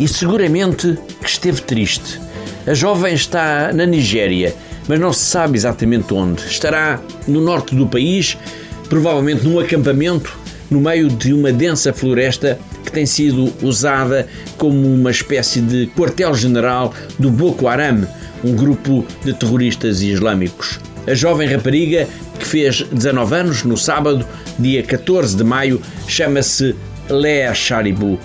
e 0.00 0.08
seguramente 0.08 0.98
que 1.20 1.28
esteve 1.28 1.60
triste. 1.60 2.25
A 2.66 2.74
jovem 2.74 3.14
está 3.14 3.72
na 3.72 3.86
Nigéria, 3.86 4.52
mas 4.88 4.98
não 4.98 5.12
se 5.12 5.24
sabe 5.24 5.56
exatamente 5.56 6.12
onde. 6.12 6.44
Estará 6.46 7.00
no 7.28 7.40
norte 7.40 7.76
do 7.76 7.86
país, 7.86 8.36
provavelmente 8.88 9.46
num 9.46 9.60
acampamento 9.60 10.36
no 10.68 10.80
meio 10.80 11.08
de 11.08 11.32
uma 11.32 11.52
densa 11.52 11.92
floresta 11.92 12.58
que 12.84 12.90
tem 12.90 13.06
sido 13.06 13.52
usada 13.62 14.26
como 14.58 14.92
uma 14.92 15.12
espécie 15.12 15.60
de 15.60 15.86
quartel-general 15.96 16.92
do 17.20 17.30
Boko 17.30 17.68
Haram, 17.68 18.04
um 18.42 18.56
grupo 18.56 19.06
de 19.24 19.32
terroristas 19.32 20.02
islâmicos. 20.02 20.80
A 21.06 21.14
jovem 21.14 21.48
rapariga, 21.48 22.08
que 22.36 22.46
fez 22.46 22.82
19 22.90 23.32
anos 23.32 23.62
no 23.62 23.76
sábado, 23.76 24.26
dia 24.58 24.82
14 24.82 25.36
de 25.36 25.44
maio, 25.44 25.80
chama-se 26.08 26.74
Lea 27.08 27.54
Sharibu. 27.54 28.18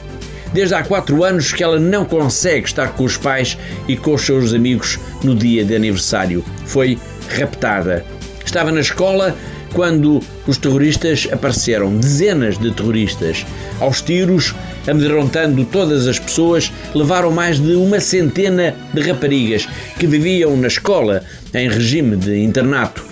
Desde 0.53 0.75
há 0.75 0.83
quatro 0.83 1.23
anos 1.23 1.53
que 1.53 1.63
ela 1.63 1.79
não 1.79 2.03
consegue 2.03 2.65
estar 2.65 2.93
com 2.93 3.03
os 3.03 3.17
pais 3.17 3.57
e 3.87 3.95
com 3.95 4.13
os 4.13 4.21
seus 4.21 4.53
amigos 4.53 4.99
no 5.23 5.33
dia 5.33 5.63
de 5.63 5.75
aniversário. 5.75 6.43
Foi 6.65 6.97
raptada. 7.37 8.05
Estava 8.45 8.71
na 8.71 8.81
escola 8.81 9.35
quando 9.73 10.21
os 10.45 10.57
terroristas 10.57 11.27
apareceram, 11.31 11.95
dezenas 11.95 12.57
de 12.57 12.71
terroristas. 12.71 13.45
Aos 13.79 14.01
tiros, 14.01 14.53
amedrontando 14.87 15.63
todas 15.65 16.07
as 16.07 16.19
pessoas, 16.19 16.71
levaram 16.93 17.31
mais 17.31 17.59
de 17.59 17.73
uma 17.75 17.99
centena 17.99 18.75
de 18.93 19.01
raparigas 19.01 19.67
que 19.97 20.07
viviam 20.07 20.57
na 20.57 20.67
escola 20.67 21.23
em 21.53 21.69
regime 21.69 22.17
de 22.17 22.37
internato. 22.43 23.05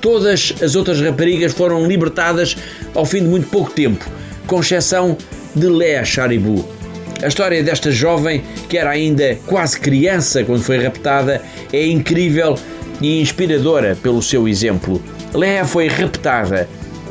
Todas 0.00 0.54
as 0.62 0.76
outras 0.76 1.00
raparigas 1.00 1.52
foram 1.52 1.86
libertadas 1.86 2.56
ao 2.94 3.04
fim 3.04 3.22
de 3.22 3.28
muito 3.28 3.48
pouco 3.48 3.72
tempo, 3.72 4.08
com 4.46 4.60
exceção 4.60 5.16
de 5.54 5.66
Lea 5.66 6.04
Charibu. 6.04 6.75
A 7.22 7.28
história 7.28 7.62
desta 7.62 7.90
jovem, 7.90 8.42
que 8.68 8.76
era 8.76 8.90
ainda 8.90 9.38
quase 9.46 9.80
criança 9.80 10.44
quando 10.44 10.62
foi 10.62 10.82
raptada, 10.82 11.40
é 11.72 11.86
incrível 11.86 12.58
e 13.00 13.20
inspiradora 13.20 13.96
pelo 14.02 14.22
seu 14.22 14.46
exemplo. 14.46 15.02
Lea 15.32 15.64
foi 15.64 15.88
raptada 15.88 16.68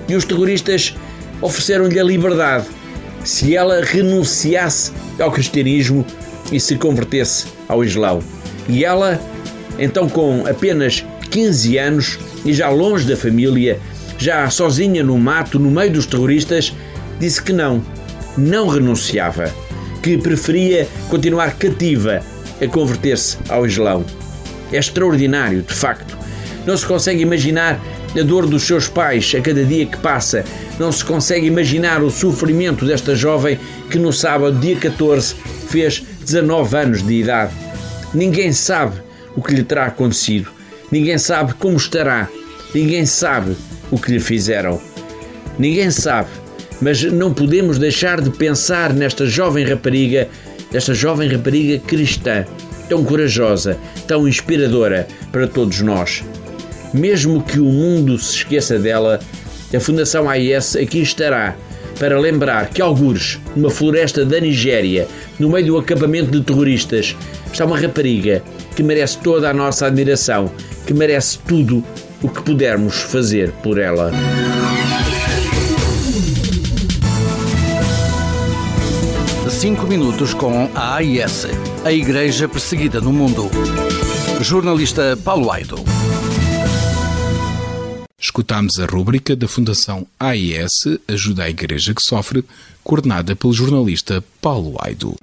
e 0.07 0.15
os 0.15 0.23
terroristas 0.23 0.95
ofereceram-lhe 1.41 1.99
a 1.99 2.03
liberdade 2.03 2.65
se 3.23 3.55
ela 3.55 3.83
renunciasse 3.83 4.91
ao 5.19 5.31
cristianismo 5.31 6.05
e 6.51 6.59
se 6.59 6.75
convertesse 6.75 7.47
ao 7.67 7.83
Islão. 7.83 8.19
E 8.69 8.85
ela, 8.85 9.19
então 9.79 10.07
com 10.07 10.45
apenas 10.47 11.03
15 11.31 11.77
anos 11.79 12.19
e 12.45 12.53
já 12.53 12.69
longe 12.69 13.07
da 13.07 13.17
família, 13.17 13.79
já 14.19 14.47
sozinha 14.51 15.03
no 15.03 15.17
mato, 15.17 15.57
no 15.57 15.71
meio 15.71 15.91
dos 15.91 16.05
terroristas, 16.05 16.73
disse 17.19 17.41
que 17.41 17.51
não, 17.51 17.83
não 18.37 18.67
renunciava, 18.67 19.51
que 20.05 20.19
preferia 20.19 20.87
continuar 21.09 21.57
cativa 21.57 22.21
a 22.61 22.67
converter-se 22.67 23.39
ao 23.49 23.65
Islão. 23.65 24.05
É 24.71 24.77
extraordinário, 24.77 25.63
de 25.63 25.73
facto. 25.73 26.15
Não 26.63 26.77
se 26.77 26.85
consegue 26.85 27.23
imaginar 27.23 27.81
a 28.15 28.21
dor 28.21 28.45
dos 28.45 28.61
seus 28.61 28.87
pais 28.87 29.33
a 29.35 29.41
cada 29.41 29.65
dia 29.65 29.87
que 29.87 29.97
passa. 29.97 30.45
Não 30.77 30.91
se 30.91 31.03
consegue 31.03 31.47
imaginar 31.47 32.03
o 32.03 32.11
sofrimento 32.11 32.85
desta 32.85 33.15
jovem 33.15 33.59
que 33.89 33.97
no 33.97 34.13
sábado, 34.13 34.59
dia 34.59 34.75
14, 34.75 35.33
fez 35.69 36.03
19 36.23 36.77
anos 36.77 37.01
de 37.01 37.13
idade. 37.15 37.51
Ninguém 38.13 38.53
sabe 38.53 39.01
o 39.35 39.41
que 39.41 39.55
lhe 39.55 39.63
terá 39.63 39.87
acontecido. 39.87 40.51
Ninguém 40.91 41.17
sabe 41.17 41.55
como 41.55 41.77
estará. 41.77 42.29
Ninguém 42.75 43.07
sabe 43.07 43.57
o 43.89 43.97
que 43.97 44.11
lhe 44.11 44.19
fizeram. 44.19 44.79
Ninguém 45.57 45.89
sabe, 45.89 46.29
mas 46.81 47.03
não 47.03 47.33
podemos 47.33 47.77
deixar 47.77 48.21
de 48.21 48.29
pensar 48.29 48.93
nesta 48.93 49.25
jovem 49.25 49.65
rapariga, 49.65 50.27
nesta 50.71 50.93
jovem 50.93 51.29
rapariga 51.29 51.79
cristã, 51.79 52.45
tão 52.89 53.03
corajosa, 53.03 53.77
tão 54.07 54.27
inspiradora 54.27 55.07
para 55.31 55.47
todos 55.47 55.81
nós. 55.81 56.23
Mesmo 56.93 57.41
que 57.41 57.59
o 57.59 57.65
mundo 57.65 58.17
se 58.17 58.35
esqueça 58.37 58.77
dela, 58.79 59.19
a 59.75 59.79
Fundação 59.79 60.29
AIS 60.29 60.75
aqui 60.75 61.01
estará 61.01 61.55
para 61.99 62.19
lembrar 62.19 62.69
que, 62.69 62.81
algures, 62.81 63.39
numa 63.55 63.69
floresta 63.69 64.25
da 64.25 64.39
Nigéria, 64.39 65.07
no 65.39 65.49
meio 65.49 65.67
do 65.67 65.77
acampamento 65.77 66.31
de 66.31 66.41
terroristas, 66.41 67.15
está 67.51 67.65
uma 67.65 67.79
rapariga 67.79 68.43
que 68.75 68.83
merece 68.83 69.17
toda 69.19 69.49
a 69.49 69.53
nossa 69.53 69.87
admiração, 69.87 70.51
que 70.85 70.93
merece 70.93 71.39
tudo 71.39 71.83
o 72.21 72.29
que 72.29 72.41
pudermos 72.41 72.95
fazer 72.95 73.51
por 73.63 73.77
ela. 73.77 74.11
Cinco 79.49 79.85
minutos 79.85 80.33
com 80.33 80.69
a 80.73 80.95
AIS, 80.95 81.45
a 81.83 81.91
Igreja 81.91 82.47
Perseguida 82.47 82.99
no 82.99 83.13
Mundo. 83.13 83.49
Jornalista 84.41 85.17
Paulo 85.23 85.51
Aido. 85.51 85.77
Escutámos 88.19 88.79
a 88.79 88.85
rúbrica 88.85 89.35
da 89.35 89.47
Fundação 89.47 90.07
AIS 90.19 90.71
Ajuda 91.07 91.43
à 91.43 91.49
Igreja 91.49 91.93
que 91.93 92.01
Sofre, 92.01 92.43
coordenada 92.83 93.35
pelo 93.35 93.53
jornalista 93.53 94.23
Paulo 94.41 94.75
Aido. 94.79 95.15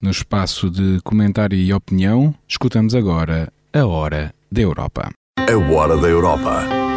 No 0.00 0.10
espaço 0.10 0.70
de 0.70 1.00
comentário 1.02 1.58
e 1.58 1.72
opinião, 1.72 2.34
escutamos 2.48 2.94
agora 2.94 3.52
a 3.72 3.84
Hora 3.84 4.34
da 4.50 4.62
Europa. 4.62 5.10
A 5.36 5.72
Hora 5.72 5.96
da 5.96 6.08
Europa. 6.08 6.87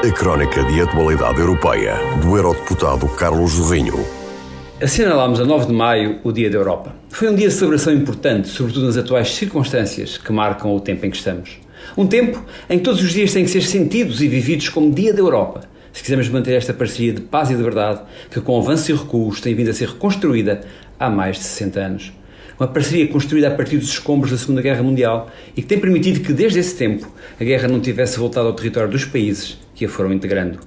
A 0.00 0.12
crónica 0.12 0.62
de 0.62 0.80
atualidade 0.80 1.40
europeia 1.40 1.96
do 2.22 2.36
eurodeputado 2.36 3.08
Carlos 3.08 3.54
Zorrinho. 3.54 4.06
Assinalámos 4.80 5.40
a 5.40 5.44
9 5.44 5.66
de 5.66 5.72
maio 5.72 6.20
o 6.22 6.30
Dia 6.30 6.48
da 6.48 6.56
Europa. 6.56 6.94
Foi 7.08 7.28
um 7.28 7.34
dia 7.34 7.48
de 7.48 7.54
celebração 7.54 7.92
importante, 7.92 8.46
sobretudo 8.46 8.86
nas 8.86 8.96
atuais 8.96 9.34
circunstâncias 9.34 10.16
que 10.16 10.32
marcam 10.32 10.72
o 10.72 10.78
tempo 10.78 11.04
em 11.04 11.10
que 11.10 11.16
estamos. 11.16 11.58
Um 11.96 12.06
tempo 12.06 12.40
em 12.70 12.78
que 12.78 12.84
todos 12.84 13.02
os 13.02 13.10
dias 13.10 13.32
têm 13.32 13.44
que 13.44 13.50
ser 13.50 13.62
sentidos 13.62 14.22
e 14.22 14.28
vividos 14.28 14.68
como 14.68 14.94
Dia 14.94 15.12
da 15.12 15.18
Europa, 15.18 15.62
se 15.92 16.00
quisermos 16.00 16.28
manter 16.28 16.52
esta 16.52 16.72
parceria 16.72 17.12
de 17.12 17.22
paz 17.22 17.50
e 17.50 17.56
de 17.56 17.62
verdade 17.64 18.00
que, 18.30 18.40
com 18.40 18.56
avanços 18.56 18.88
e 18.88 18.92
recuos, 18.92 19.40
tem 19.40 19.52
vindo 19.52 19.70
a 19.70 19.74
ser 19.74 19.88
reconstruída 19.88 20.60
há 20.96 21.10
mais 21.10 21.38
de 21.38 21.42
60 21.42 21.80
anos. 21.80 22.12
Uma 22.56 22.68
parceria 22.68 23.08
construída 23.08 23.48
a 23.48 23.50
partir 23.50 23.78
dos 23.78 23.88
escombros 23.88 24.30
da 24.30 24.38
Segunda 24.38 24.62
Guerra 24.62 24.82
Mundial 24.82 25.28
e 25.56 25.60
que 25.60 25.66
tem 25.66 25.80
permitido 25.80 26.20
que, 26.20 26.32
desde 26.32 26.60
esse 26.60 26.76
tempo, 26.76 27.12
a 27.40 27.42
guerra 27.42 27.66
não 27.66 27.80
tivesse 27.80 28.16
voltado 28.16 28.46
ao 28.46 28.52
território 28.52 28.88
dos 28.88 29.04
países 29.04 29.58
que 29.78 29.84
a 29.84 29.88
foram 29.88 30.12
integrando. 30.12 30.58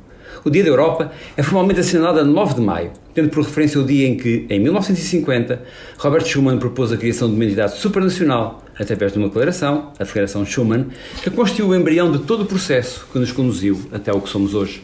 O 0.44 0.50
Dia 0.50 0.64
da 0.64 0.70
Europa 0.70 1.12
é 1.36 1.44
formalmente 1.44 1.82
assinalado 1.82 2.20
a 2.20 2.24
9 2.24 2.56
de 2.56 2.62
maio, 2.62 2.92
tendo 3.14 3.30
por 3.30 3.44
referência 3.44 3.80
o 3.80 3.84
dia 3.84 4.08
em 4.08 4.16
que, 4.16 4.46
em 4.50 4.60
1950, 4.60 5.62
Robert 5.98 6.26
Schuman 6.26 6.58
propôs 6.58 6.92
a 6.92 6.98
criação 6.98 7.28
de 7.28 7.36
uma 7.36 7.46
entidade 7.46 7.78
supranacional 7.78 8.64
através 8.80 9.12
de 9.12 9.20
uma 9.20 9.28
declaração, 9.28 9.92
a 10.00 10.04
Declaração 10.04 10.46
Schuman, 10.46 10.88
que 11.22 11.30
constituiu 11.30 11.68
o 11.68 11.76
embrião 11.76 12.12
de 12.12 12.20
todo 12.20 12.42
o 12.42 12.46
processo 12.46 13.06
que 13.12 13.20
nos 13.20 13.32
conduziu 13.32 13.80
até 13.92 14.12
o 14.12 14.22
que 14.22 14.30
somos 14.30 14.56
hoje. 14.56 14.82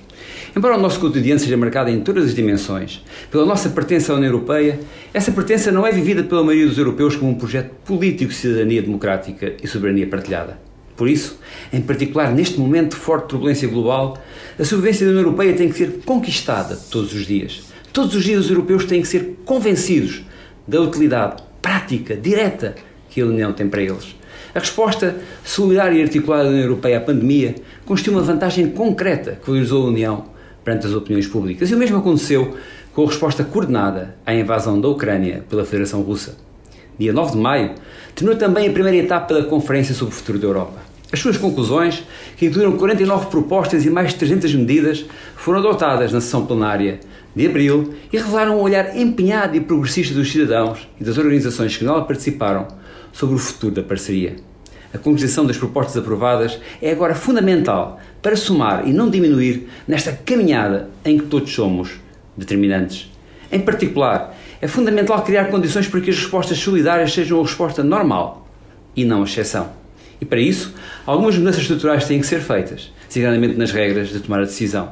Embora 0.56 0.78
o 0.78 0.82
nosso 0.82 1.00
cotidiano 1.00 1.40
seja 1.40 1.58
marcado 1.58 1.90
em 1.90 2.02
todas 2.02 2.26
as 2.26 2.36
dimensões 2.36 3.04
pela 3.32 3.46
nossa 3.46 3.70
pertença 3.70 4.12
à 4.12 4.16
União 4.16 4.32
Europeia, 4.32 4.80
essa 5.14 5.32
pertença 5.32 5.72
não 5.72 5.88
é 5.88 5.92
vivida 5.92 6.24
pela 6.24 6.44
maioria 6.44 6.68
dos 6.68 6.78
europeus 6.78 7.16
como 7.16 7.32
um 7.32 7.36
projeto 7.36 7.72
político 7.86 8.32
de 8.32 8.38
cidadania 8.38 8.82
democrática 8.82 9.54
e 9.64 9.68
soberania 9.68 10.08
partilhada. 10.08 10.67
Por 10.98 11.08
isso, 11.08 11.40
em 11.72 11.80
particular 11.80 12.34
neste 12.34 12.60
momento 12.60 12.96
de 12.96 12.98
forte 12.98 13.30
turbulência 13.30 13.68
global, 13.70 14.18
a 14.60 14.66
sobrevivência 14.66 15.06
da 15.06 15.12
União 15.12 15.26
Europeia 15.26 15.54
tem 15.56 15.70
que 15.70 15.78
ser 15.78 16.00
conquistada 16.04 16.76
todos 16.90 17.14
os 17.14 17.26
dias. 17.26 17.62
Todos 17.94 18.16
os 18.16 18.24
dias 18.24 18.46
os 18.46 18.52
europeus 18.52 18.84
têm 18.84 19.02
que 19.02 19.08
ser 19.08 19.38
convencidos 19.46 20.24
da 20.68 20.82
utilidade 20.82 21.44
prática, 21.62 22.16
direta, 22.16 22.76
que 23.10 23.22
a 23.22 23.26
União 23.26 23.54
tem 23.54 23.70
para 23.70 23.82
eles. 23.82 24.16
A 24.54 24.60
resposta 24.60 25.16
solidária 25.44 25.98
e 25.98 26.02
articulada 26.02 26.46
da 26.46 26.50
União 26.50 26.64
Europeia 26.64 26.98
à 26.98 27.02
pandemia 27.02 27.56
constitui 27.86 28.16
uma 28.16 28.24
vantagem 28.24 28.70
concreta 28.72 29.40
que 29.40 29.48
valorizou 29.48 29.86
a 29.86 29.88
União 29.88 30.26
perante 30.64 30.88
as 30.88 30.94
opiniões 30.94 31.28
públicas. 31.28 31.70
E 31.70 31.76
o 31.76 31.78
mesmo 31.78 31.98
aconteceu 31.98 32.58
com 32.94 33.04
a 33.04 33.08
resposta 33.08 33.44
coordenada 33.44 34.16
à 34.26 34.34
invasão 34.34 34.82
da 34.82 34.88
Ucrânia 34.88 35.44
pela 35.48 35.64
Federação 35.64 36.02
Russa. 36.02 36.36
Dia 36.98 37.14
9 37.14 37.34
de 37.34 37.38
maio, 37.38 37.76
terminou 38.16 38.40
também 38.40 38.68
a 38.68 38.72
primeira 38.72 38.98
etapa 38.98 39.36
da 39.36 39.44
Conferência 39.44 39.94
sobre 39.94 40.16
o 40.16 40.18
Futuro 40.18 40.40
da 40.40 40.48
Europa. 40.48 40.87
As 41.12 41.20
suas 41.20 41.38
conclusões, 41.38 42.04
que 42.36 42.48
incluíram 42.48 42.78
49 42.78 43.28
propostas 43.28 43.86
e 43.86 43.90
mais 43.90 44.10
de 44.10 44.16
300 44.16 44.54
medidas, 44.56 45.06
foram 45.38 45.60
adotadas 45.60 46.12
na 46.12 46.20
sessão 46.20 46.46
plenária 46.46 47.00
de 47.34 47.46
abril 47.48 47.94
e 48.12 48.18
revelaram 48.18 48.58
um 48.58 48.62
olhar 48.62 48.98
empenhado 48.98 49.56
e 49.56 49.62
progressista 49.62 50.14
dos 50.14 50.32
cidadãos 50.32 50.88
e 51.00 51.04
das 51.04 51.18
organizações 51.18 51.78
que 51.78 51.86
nela 51.86 52.04
participaram 52.04 52.68
sobre 53.14 53.36
o 53.36 53.38
futuro 53.40 53.76
da 53.76 53.84
parceria. 53.84 54.36
A 54.94 54.98
concretização 54.98 55.46
das 55.46 55.58
propostas 55.58 55.98
aprovadas 55.98 56.60
é 56.82 56.92
agora 56.92 57.16
fundamental 57.16 58.00
para 58.22 58.36
somar 58.36 58.88
e 58.88 58.92
não 58.92 59.10
diminuir 59.10 59.70
nesta 59.88 60.12
caminhada 60.12 60.90
em 61.06 61.18
que 61.18 61.28
todos 61.28 61.54
somos 61.54 61.92
determinantes. 62.36 63.12
Em 63.50 63.60
particular, 63.62 64.36
é 64.60 64.68
fundamental 64.68 65.24
criar 65.24 65.46
condições 65.46 65.88
para 65.88 66.02
que 66.02 66.10
as 66.10 66.18
respostas 66.18 66.58
solidárias 66.58 67.14
sejam 67.14 67.40
a 67.40 67.44
resposta 67.44 67.84
normal 67.84 68.48
e 68.96 69.06
não 69.06 69.22
a 69.22 69.26
exceção. 69.26 69.87
E 70.20 70.26
para 70.26 70.40
isso, 70.40 70.74
algumas 71.06 71.38
mudanças 71.38 71.62
estruturais 71.62 72.06
têm 72.06 72.20
que 72.20 72.28
ser 72.28 72.40
feitas, 72.40 72.92
designadamente 73.08 73.56
nas 73.56 73.72
regras 73.72 74.10
de 74.10 74.20
tomar 74.20 74.40
a 74.40 74.46
decisão. 74.46 74.92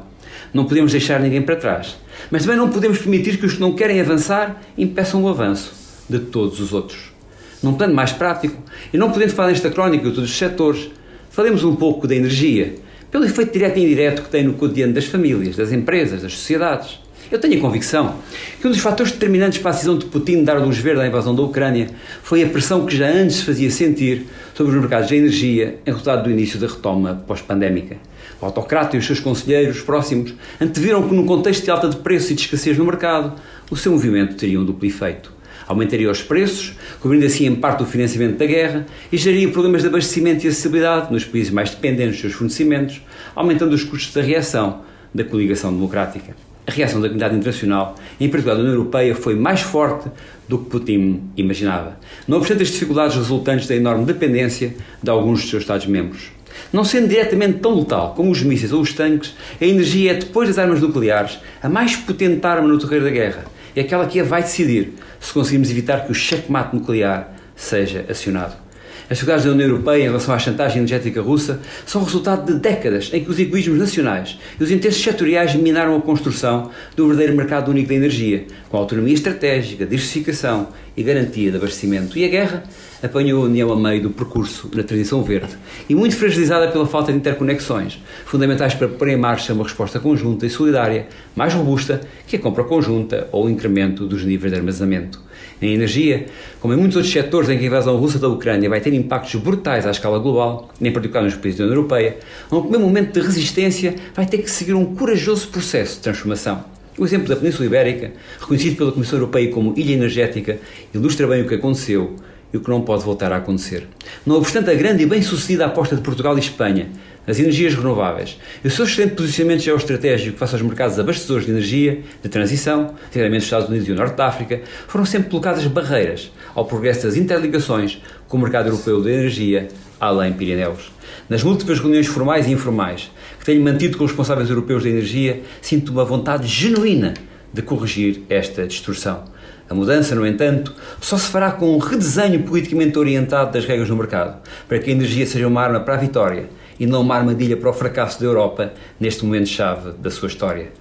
Não 0.53 0.65
podemos 0.65 0.91
deixar 0.91 1.19
ninguém 1.19 1.41
para 1.41 1.55
trás, 1.55 1.97
mas 2.32 2.43
também 2.43 2.57
não 2.57 2.69
podemos 2.69 2.99
permitir 2.99 3.38
que 3.38 3.45
os 3.45 3.53
que 3.53 3.59
não 3.59 3.73
querem 3.73 3.99
avançar 3.99 4.61
impeçam 4.78 5.23
o 5.23 5.28
avanço 5.28 5.73
de 6.09 6.19
todos 6.19 6.59
os 6.59 6.71
outros. 6.73 7.13
Num 7.61 7.73
plano 7.73 7.93
mais 7.93 8.11
prático, 8.11 8.61
e 8.93 8.97
não 8.97 9.11
podendo 9.11 9.34
falar 9.34 9.49
nesta 9.49 9.69
crónica 9.69 10.07
de 10.07 10.15
todos 10.15 10.30
os 10.30 10.38
setores, 10.38 10.89
falemos 11.30 11.63
um 11.63 11.76
pouco 11.76 12.07
da 12.07 12.15
energia, 12.15 12.76
pelo 13.09 13.26
efeito 13.26 13.53
direto 13.53 13.78
e 13.78 13.84
indireto 13.84 14.23
que 14.23 14.30
tem 14.30 14.43
no 14.43 14.53
cotidiano 14.53 14.93
das 14.93 15.05
famílias, 15.05 15.55
das 15.55 15.71
empresas, 15.71 16.21
das 16.21 16.34
sociedades. 16.34 16.99
Eu 17.32 17.39
tenho 17.39 17.57
a 17.57 17.61
convicção 17.61 18.17
que 18.61 18.67
um 18.67 18.69
dos 18.69 18.80
fatores 18.80 19.11
determinantes 19.11 19.57
para 19.57 19.71
a 19.71 19.73
decisão 19.73 19.97
de 19.97 20.05
Putin 20.05 20.43
dar 20.43 20.59
luz 20.59 20.78
verde 20.78 21.01
à 21.01 21.07
invasão 21.07 21.36
da 21.36 21.41
Ucrânia 21.41 21.89
foi 22.21 22.43
a 22.43 22.47
pressão 22.47 22.86
que 22.86 22.95
já 22.95 23.07
antes 23.07 23.38
se 23.38 23.43
fazia 23.43 23.71
sentir 23.71 24.28
sobre 24.53 24.76
os 24.76 24.80
mercados 24.80 25.07
de 25.07 25.15
energia 25.15 25.80
em 25.84 25.89
resultado 25.89 26.23
do 26.23 26.30
início 26.30 26.59
da 26.59 26.67
retoma 26.67 27.23
pós-pandémica. 27.26 27.97
O 28.39 28.45
autocrata 28.45 28.95
e 28.95 28.99
os 28.99 29.05
seus 29.07 29.19
conselheiros 29.19 29.82
próximos 29.82 30.36
anteviram 30.61 31.07
que, 31.07 31.15
num 31.15 31.26
contexto 31.26 31.63
de 31.63 31.71
alta 31.71 31.89
de 31.89 31.95
preços 31.95 32.30
e 32.30 32.36
de 32.36 32.41
escassez 32.41 32.78
no 32.78 32.86
mercado, 32.86 33.34
o 33.71 33.76
seu 33.76 33.91
movimento 33.91 34.36
teria 34.36 34.59
um 34.59 34.65
duplo 34.65 34.88
efeito. 34.88 35.34
Aumentaria 35.67 36.11
os 36.11 36.21
preços, 36.21 36.73
cobrindo 36.99 37.26
assim 37.26 37.47
em 37.47 37.55
parte 37.55 37.82
o 37.82 37.88
financiamento 37.88 38.38
da 38.38 38.45
guerra, 38.45 38.86
e 39.11 39.17
geraria 39.17 39.49
problemas 39.49 39.82
de 39.82 39.88
abastecimento 39.88 40.45
e 40.45 40.49
acessibilidade 40.49 41.11
nos 41.11 41.26
países 41.26 41.51
mais 41.51 41.71
dependentes 41.71 42.11
dos 42.11 42.21
seus 42.21 42.34
fornecimentos, 42.34 43.01
aumentando 43.36 43.73
os 43.73 43.84
custos 43.84 44.13
da 44.13 44.21
reação 44.21 44.82
da 45.11 45.23
coligação 45.23 45.73
democrática. 45.73 46.44
A 46.68 46.72
reação 46.72 46.99
da 46.99 47.07
comunidade 47.07 47.36
internacional, 47.36 47.95
em 48.20 48.28
particular 48.28 48.55
da 48.55 48.61
União 48.61 48.74
Europeia, 48.74 49.13
foi 49.13 49.36
mais 49.36 49.61
forte 49.61 50.09
do 50.47 50.57
que 50.57 50.70
Putin 50.70 51.22
imaginava, 51.38 51.97
não 52.28 52.38
obstante 52.38 52.63
as 52.63 52.70
dificuldades 52.70 53.16
resultantes 53.16 53.68
da 53.68 53.76
enorme 53.76 54.05
dependência 54.05 54.74
de 55.01 55.09
alguns 55.09 55.41
dos 55.41 55.49
seus 55.49 55.63
Estados-membros. 55.63 56.32
Não 56.72 56.84
sendo 56.84 57.07
diretamente 57.07 57.59
tão 57.59 57.78
letal 57.78 58.13
como 58.16 58.32
os 58.32 58.41
mísseis 58.41 58.72
ou 58.74 58.82
os 58.82 58.93
tanques, 58.93 59.36
a 59.61 59.66
energia 59.66 60.11
é, 60.11 60.16
depois 60.16 60.47
das 60.47 60.57
armas 60.57 60.82
nucleares, 60.82 61.38
a 61.61 61.70
mais 61.70 61.95
potente 61.95 62.45
arma 62.45 62.68
no 62.68 62.80
terreno 62.80 63.05
da 63.05 63.11
guerra. 63.11 63.45
É 63.76 63.82
aquela 63.82 64.07
que 64.07 64.20
a 64.20 64.24
vai 64.24 64.41
decidir 64.41 64.93
se 65.20 65.34
conseguimos 65.34 65.70
evitar 65.70 66.05
que 66.05 66.11
o 66.11 66.16
checkmate 66.16 66.76
nuclear 66.76 67.36
seja 67.55 68.05
acionado. 68.09 68.64
As 69.08 69.18
dificuldades 69.18 69.45
da 69.45 69.51
União 69.51 69.70
Europeia 69.70 70.01
em 70.01 70.08
relação 70.08 70.34
à 70.34 70.39
chantagem 70.39 70.78
energética 70.78 71.22
russa 71.22 71.60
são 71.86 72.03
resultado 72.03 72.51
de 72.51 72.60
décadas 72.60 73.12
em 73.14 73.24
que 73.24 73.30
os 73.30 73.38
egoísmos 73.38 73.78
nacionais 73.78 74.39
e 74.60 74.64
os 74.64 74.72
interesses 74.72 75.03
setoriais 75.03 75.53
minaram 75.53 75.95
a 75.95 76.01
construção 76.01 76.72
do 76.95 77.06
verdadeiro 77.06 77.38
mercado 77.38 77.70
único 77.70 77.89
da 77.89 77.95
energia, 77.95 78.45
com 78.76 78.80
autonomia 78.80 79.13
estratégica, 79.13 79.86
diversificação 79.86 80.67
e 80.97 81.01
garantia 81.01 81.49
de 81.49 81.55
abastecimento. 81.55 82.19
E 82.19 82.26
a 82.26 82.28
guerra 82.28 82.63
apanhou 83.01 83.43
a 83.43 83.45
União 83.45 83.71
a 83.71 83.76
meio 83.76 84.01
do 84.01 84.09
percurso 84.09 84.69
na 84.76 84.84
transição 84.84 85.23
verde 85.23 85.55
e 85.88 85.95
muito 85.95 86.17
fragilizada 86.17 86.67
pela 86.69 86.86
falta 86.86 87.09
de 87.09 87.17
interconexões, 87.17 88.03
fundamentais 88.26 88.73
para 88.73 88.89
pôr 88.89 89.07
em 89.07 89.15
marcha 89.15 89.53
uma 89.53 89.63
resposta 89.63 89.97
conjunta 89.97 90.45
e 90.45 90.49
solidária, 90.49 91.07
mais 91.34 91.53
robusta 91.53 92.01
que 92.28 92.36
a 92.36 92.39
compra 92.39 92.65
conjunta 92.65 93.30
ou 93.32 93.45
o 93.45 93.49
incremento 93.49 94.05
dos 94.05 94.26
níveis 94.26 94.51
de 94.51 94.59
armazenamento 94.59 95.23
em 95.61 95.73
energia, 95.73 96.26
como 96.59 96.73
em 96.73 96.78
muitos 96.78 96.97
outros 96.97 97.13
setores 97.13 97.49
em 97.49 97.57
que 97.57 97.63
a 97.63 97.67
invasão 97.67 97.95
russa 97.95 98.19
da 98.19 98.28
Ucrânia 98.28 98.69
vai 98.69 98.82
ter 98.82 98.93
impactos 98.93 99.36
brutais 99.36 99.88
à 99.88 99.91
escala 99.91 100.19
global, 100.19 100.69
em 100.82 100.91
particular 100.91 101.23
nos 101.23 101.36
países 101.36 101.59
da 101.59 101.63
União 101.63 101.78
Europeia, 101.78 102.17
um 102.51 102.59
primeiro 102.59 102.84
momento 102.86 103.13
de 103.13 103.26
resistência 103.26 103.95
vai 104.13 104.26
ter 104.26 104.39
que 104.39 104.51
seguir 104.51 104.73
um 104.73 104.93
corajoso 104.95 105.47
processo 105.47 105.95
de 105.95 106.01
transformação. 106.01 106.76
O 106.97 107.03
exemplo 107.03 107.27
da 107.27 107.35
Península 107.35 107.65
Ibérica, 107.65 108.13
reconhecido 108.39 108.77
pela 108.77 108.91
Comissão 108.91 109.19
Europeia 109.19 109.51
como 109.51 109.73
ilha 109.75 109.93
energética, 109.93 110.57
ilustra 110.93 111.27
bem 111.27 111.41
o 111.41 111.47
que 111.47 111.55
aconteceu 111.55 112.15
e 112.53 112.57
o 112.57 112.61
que 112.61 112.69
não 112.69 112.81
pode 112.81 113.03
voltar 113.03 113.33
a 113.33 113.37
acontecer. 113.37 113.85
Não 114.25 114.37
obstante 114.37 114.69
a 114.69 114.73
grande 114.73 115.03
e 115.03 115.05
bem-sucedida 115.05 115.65
aposta 115.65 115.95
de 115.95 116.01
Portugal 116.01 116.37
e 116.37 116.39
Espanha 116.39 116.89
as 117.27 117.39
energias 117.39 117.73
renováveis 117.73 118.39
e 118.63 118.67
o 118.67 118.71
seu 118.71 118.85
excelente 118.85 119.15
posicionamento 119.15 119.61
geoestratégico 119.61 120.37
face 120.37 120.53
aos 120.53 120.61
mercados 120.61 120.99
abastecedores 120.99 121.45
de 121.45 121.51
energia, 121.51 122.01
de 122.21 122.29
transição, 122.29 122.93
sinceramente 123.07 123.39
os 123.39 123.45
Estados 123.45 123.67
Unidos 123.67 123.87
e 123.87 123.91
o 123.91 123.95
Norte 123.95 124.15
da 124.15 124.27
África, 124.27 124.61
foram 124.87 125.05
sempre 125.05 125.29
colocadas 125.29 125.65
barreiras 125.65 126.31
ao 126.53 126.65
progresso 126.65 127.07
das 127.07 127.17
interligações 127.17 128.01
com 128.27 128.37
o 128.37 128.39
mercado 128.39 128.67
europeu 128.67 129.01
de 129.01 129.09
energia 129.09 129.67
além 130.06 130.34
Pirineus. 130.34 130.91
Nas 131.30 131.43
múltiplas 131.43 131.80
reuniões 131.80 132.08
formais 132.08 132.47
e 132.47 132.51
informais 132.51 133.12
que 133.39 133.45
tenho 133.45 133.64
mantido 133.64 133.97
com 133.97 134.03
os 134.03 134.12
responsáveis 134.12 134.49
europeus 134.49 134.84
da 134.84 134.89
energia, 134.89 135.41
sinto 135.62 135.91
uma 135.91 136.06
vontade 136.06 136.47
genuína 136.47 137.14
de 137.53 137.62
corrigir 137.62 138.24
esta 138.30 138.68
distorção. 138.68 139.24
A 139.68 139.74
mudança, 139.74 140.14
no 140.14 140.28
entanto, 140.28 140.74
só 141.01 141.18
se 141.18 141.28
fará 141.28 141.51
com 141.51 141.76
um 141.76 141.80
redesenho 141.80 142.43
politicamente 142.43 142.99
orientado 142.99 143.51
das 143.51 143.66
regras 143.66 143.88
do 143.88 143.95
mercado, 143.95 144.39
para 144.68 144.78
que 144.78 144.91
a 144.91 144.93
energia 144.93 145.26
seja 145.26 145.47
uma 145.47 145.62
arma 145.62 145.80
para 145.80 145.95
a 145.95 145.97
vitória 145.97 146.49
e 146.80 146.86
não 146.86 147.01
uma 147.01 147.16
armadilha 147.16 147.58
para 147.58 147.70
o 147.70 147.74
fracasso 147.74 148.20
da 148.20 148.26
Europa 148.26 148.74
neste 148.99 149.26
momento-chave 149.26 149.93
da 149.93 150.12
sua 150.12 150.28
história. 150.28 150.72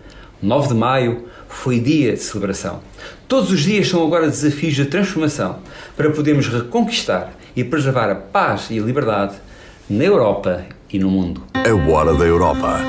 9 0.42 0.68
de 0.68 0.74
maio 0.74 1.24
foi 1.48 1.80
dia 1.80 2.12
de 2.12 2.18
celebração. 2.18 2.80
Todos 3.26 3.50
os 3.50 3.60
dias 3.60 3.88
são 3.88 4.04
agora 4.04 4.28
desafios 4.28 4.74
de 4.74 4.84
transformação 4.84 5.60
para 5.96 6.10
podermos 6.10 6.48
reconquistar 6.48 7.32
e 7.56 7.64
preservar 7.64 8.10
a 8.10 8.14
paz 8.14 8.68
e 8.70 8.78
a 8.78 8.82
liberdade 8.82 9.34
na 9.88 10.04
Europa 10.04 10.64
e 10.92 10.98
no 10.98 11.10
mundo. 11.10 11.42
A 11.54 11.90
Hora 11.90 12.14
da 12.14 12.24
Europa. 12.24 12.80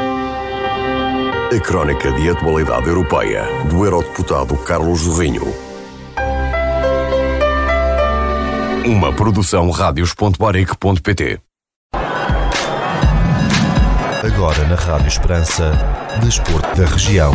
A 1.55 1.59
crónica 1.59 2.11
de 2.11 2.29
atualidade 2.29 2.87
europeia 2.87 3.43
do 3.69 3.85
eurodeputado 3.85 4.55
Carlos 4.57 5.01
Zorrinho. 5.01 5.53
Uma 8.85 9.13
produção 9.13 9.69
rádios.baric.pt 9.69 11.39
Agora 14.25 14.67
na 14.67 14.75
Rádio 14.75 15.07
Esperança, 15.07 15.71
Desporto 16.19 16.75
da 16.75 16.87
Região. 16.87 17.31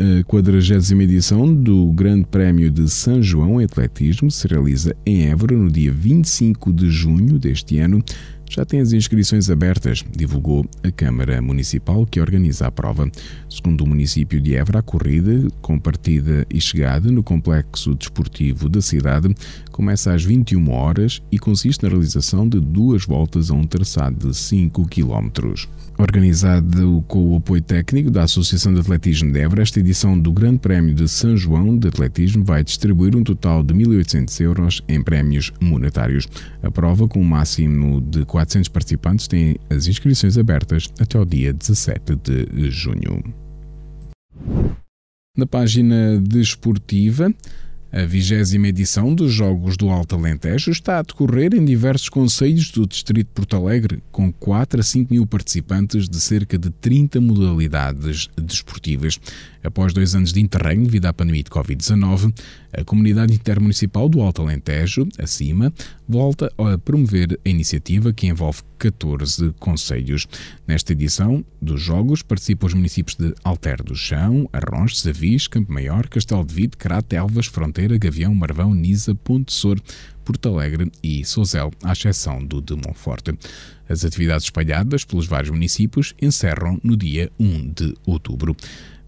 A 0.00 0.24
40 0.24 0.94
edição 1.02 1.54
do 1.54 1.92
Grande 1.92 2.24
Prémio 2.24 2.70
de 2.70 2.88
São 2.88 3.22
João 3.22 3.60
em 3.60 3.64
Atletismo 3.66 4.30
se 4.30 4.48
realiza 4.48 4.96
em 5.04 5.26
Évora 5.26 5.54
no 5.54 5.70
dia 5.70 5.92
25 5.92 6.72
de 6.72 6.90
junho 6.90 7.38
deste 7.38 7.78
ano 7.78 8.02
já 8.50 8.64
tem 8.64 8.80
as 8.80 8.92
inscrições 8.92 9.48
abertas, 9.48 10.04
divulgou 10.10 10.66
a 10.82 10.90
Câmara 10.90 11.40
Municipal 11.40 12.04
que 12.04 12.20
organiza 12.20 12.66
a 12.66 12.70
prova. 12.72 13.08
Segundo 13.48 13.82
o 13.82 13.86
município 13.86 14.40
de 14.40 14.56
Évora, 14.56 14.80
a 14.80 14.82
corrida, 14.82 15.46
com 15.62 15.78
partida 15.78 16.44
e 16.50 16.60
chegada 16.60 17.12
no 17.12 17.22
complexo 17.22 17.94
desportivo 17.94 18.68
da 18.68 18.82
cidade, 18.82 19.32
começa 19.70 20.12
às 20.12 20.24
21 20.24 20.68
horas 20.68 21.22
e 21.30 21.38
consiste 21.38 21.84
na 21.84 21.90
realização 21.90 22.48
de 22.48 22.58
duas 22.58 23.04
voltas 23.04 23.52
a 23.52 23.54
um 23.54 23.62
traçado 23.62 24.30
de 24.30 24.36
5 24.36 24.84
km. 24.88 25.30
Organizado 26.00 27.04
com 27.06 27.34
o 27.34 27.36
apoio 27.36 27.60
técnico 27.60 28.10
da 28.10 28.22
Associação 28.22 28.72
de 28.72 28.80
Atletismo 28.80 29.30
de 29.30 29.38
Évora, 29.38 29.60
esta 29.60 29.80
edição 29.80 30.18
do 30.18 30.32
Grande 30.32 30.58
Prémio 30.58 30.94
de 30.94 31.06
São 31.06 31.36
João 31.36 31.76
de 31.76 31.88
Atletismo 31.88 32.42
vai 32.42 32.64
distribuir 32.64 33.14
um 33.14 33.22
total 33.22 33.62
de 33.62 33.74
1.800 33.74 34.40
euros 34.40 34.82
em 34.88 35.02
prémios 35.02 35.52
monetários. 35.60 36.26
A 36.62 36.70
prova, 36.70 37.06
com 37.06 37.20
um 37.20 37.24
máximo 37.24 38.00
de 38.00 38.24
400 38.24 38.68
participantes, 38.70 39.28
tem 39.28 39.58
as 39.68 39.88
inscrições 39.88 40.38
abertas 40.38 40.88
até 40.98 41.20
o 41.20 41.26
dia 41.26 41.52
17 41.52 42.16
de 42.16 42.70
junho. 42.70 43.22
Na 45.36 45.46
página 45.46 46.18
desportiva, 46.18 47.30
a 47.92 48.04
vigésima 48.04 48.68
edição 48.68 49.12
dos 49.14 49.32
Jogos 49.32 49.76
do 49.76 49.90
Alto 49.90 50.14
Alentejo 50.14 50.70
está 50.70 50.98
a 50.98 51.02
decorrer 51.02 51.54
em 51.54 51.64
diversos 51.64 52.08
conselhos 52.08 52.70
do 52.70 52.86
Distrito 52.86 53.26
de 53.26 53.34
Porto 53.34 53.56
Alegre, 53.56 54.00
com 54.12 54.32
4 54.32 54.78
a 54.78 54.82
5 54.82 55.12
mil 55.12 55.26
participantes 55.26 56.08
de 56.08 56.20
cerca 56.20 56.56
de 56.56 56.70
30 56.70 57.20
modalidades 57.20 58.28
desportivas. 58.36 59.18
Após 59.62 59.92
dois 59.92 60.14
anos 60.14 60.32
de 60.32 60.40
interregno 60.40 60.86
devido 60.86 61.06
à 61.06 61.12
pandemia 61.12 61.42
de 61.42 61.50
Covid-19, 61.50 62.32
a 62.72 62.84
Comunidade 62.84 63.34
Intermunicipal 63.34 64.08
do 64.08 64.20
Alto 64.20 64.42
Alentejo, 64.42 65.06
acima, 65.18 65.72
volta 66.08 66.50
a 66.56 66.78
promover 66.78 67.38
a 67.44 67.48
iniciativa 67.48 68.12
que 68.12 68.26
envolve 68.26 68.62
14 68.78 69.52
conselhos. 69.58 70.26
Nesta 70.66 70.92
edição 70.92 71.44
dos 71.60 71.82
Jogos 71.82 72.22
participam 72.22 72.68
os 72.68 72.74
municípios 72.74 73.16
de 73.16 73.34
Alter 73.44 73.82
do 73.82 73.94
Chão, 73.94 74.48
Arrons, 74.52 75.00
Savis, 75.00 75.46
Campo 75.46 75.72
Maior, 75.72 76.08
Castelo 76.08 76.44
de 76.44 76.54
Vide, 76.54 76.76
Crato, 76.78 77.14
Elvas, 77.14 77.46
Fronteira, 77.46 77.79
Gavião, 77.98 78.34
Marvão, 78.34 78.74
Nisa, 78.74 79.14
Ponte 79.14 79.52
Sor, 79.52 79.80
Porto 80.24 80.48
Alegre 80.48 80.90
e 81.02 81.24
Sozel, 81.24 81.70
à 81.82 81.92
exceção 81.92 82.44
do 82.44 82.60
de 82.60 82.74
Monforte. 82.74 83.32
As 83.88 84.04
atividades 84.04 84.44
espalhadas 84.44 85.04
pelos 85.04 85.26
vários 85.26 85.50
municípios 85.50 86.14
encerram 86.20 86.78
no 86.82 86.96
dia 86.96 87.30
1 87.38 87.72
de 87.72 87.94
outubro. 88.06 88.56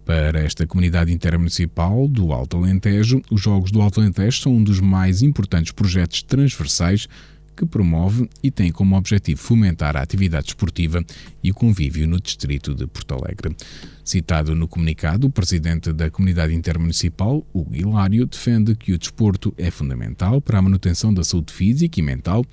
Para 0.05 0.41
esta 0.41 0.67
comunidade 0.67 1.13
intermunicipal 1.13 2.07
do 2.09 2.33
Alto 2.33 2.57
Alentejo, 2.57 3.21
os 3.31 3.39
Jogos 3.39 3.71
do 3.71 3.81
Alto 3.81 4.01
Alentejo 4.01 4.41
são 4.41 4.53
um 4.53 4.63
dos 4.63 4.81
mais 4.81 5.21
importantes 5.21 5.71
projetos 5.71 6.21
transversais 6.23 7.07
que 7.55 7.65
promove 7.65 8.29
e 8.41 8.51
tem 8.51 8.71
como 8.71 8.95
objetivo 8.95 9.39
fomentar 9.41 9.95
a 9.95 10.01
atividade 10.01 10.47
esportiva 10.47 11.03
e 11.43 11.51
o 11.51 11.53
convívio 11.53 12.07
no 12.07 12.19
distrito 12.19 12.73
de 12.73 12.87
Porto 12.87 13.13
Alegre. 13.13 13.55
Citado 14.03 14.55
no 14.55 14.67
comunicado, 14.67 15.27
o 15.27 15.29
presidente 15.29 15.93
da 15.93 16.11
Comunidade 16.11 16.53
Intermunicipal, 16.53 17.45
Hugo 17.53 17.75
Hilário, 17.75 18.25
defende 18.25 18.75
que 18.75 18.91
o 18.91 18.97
desporto 18.97 19.53
é 19.57 19.71
fundamental 19.71 20.41
para 20.41 20.59
a 20.59 20.61
manutenção 20.61 21.13
da 21.13 21.23
saúde 21.23 21.53
física 21.53 21.99
e 21.99 22.03
mental, 22.03 22.43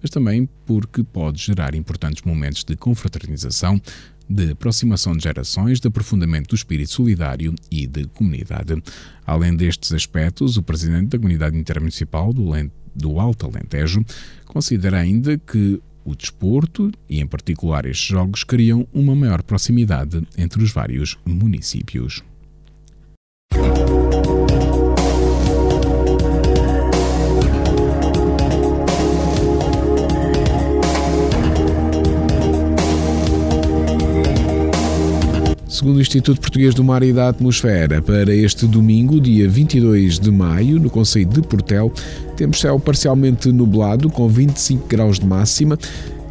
mas 0.00 0.10
também 0.10 0.48
porque 0.64 1.02
pode 1.02 1.42
gerar 1.42 1.74
importantes 1.74 2.22
momentos 2.22 2.64
de 2.64 2.76
confraternização, 2.76 3.80
de 4.28 4.52
aproximação 4.52 5.16
de 5.16 5.24
gerações, 5.24 5.80
de 5.80 5.88
aprofundamento 5.88 6.50
do 6.50 6.54
espírito 6.54 6.92
solidário 6.92 7.52
e 7.68 7.86
de 7.86 8.06
comunidade. 8.06 8.80
Além 9.26 9.56
destes 9.56 9.92
aspectos, 9.92 10.56
o 10.56 10.62
presidente 10.62 11.08
da 11.08 11.18
Comunidade 11.18 11.58
Intermunicipal 11.58 12.32
do, 12.32 12.52
do 12.94 13.20
Alto 13.20 13.46
Alentejo 13.46 14.04
considera 14.46 14.98
ainda 14.98 15.38
que 15.38 15.80
o 16.04 16.14
desporto, 16.14 16.90
e 17.08 17.20
em 17.20 17.26
particular 17.26 17.84
estes 17.86 18.06
jogos, 18.06 18.42
criam 18.42 18.86
uma 18.92 19.14
maior 19.14 19.42
proximidade 19.42 20.22
entre 20.36 20.62
os 20.62 20.72
vários 20.72 21.18
municípios. 21.24 22.22
Segundo 35.80 35.96
o 35.96 36.00
Instituto 36.02 36.38
Português 36.42 36.74
do 36.74 36.84
Mar 36.84 37.02
e 37.02 37.10
da 37.10 37.30
Atmosfera, 37.30 38.02
para 38.02 38.34
este 38.34 38.66
domingo, 38.66 39.18
dia 39.18 39.48
22 39.48 40.18
de 40.18 40.30
maio, 40.30 40.78
no 40.78 40.90
Conselho 40.90 41.30
de 41.30 41.40
Portel, 41.40 41.90
temos 42.36 42.60
céu 42.60 42.78
parcialmente 42.78 43.50
nublado, 43.50 44.10
com 44.10 44.28
25 44.28 44.86
graus 44.86 45.18
de 45.18 45.24
máxima, 45.24 45.78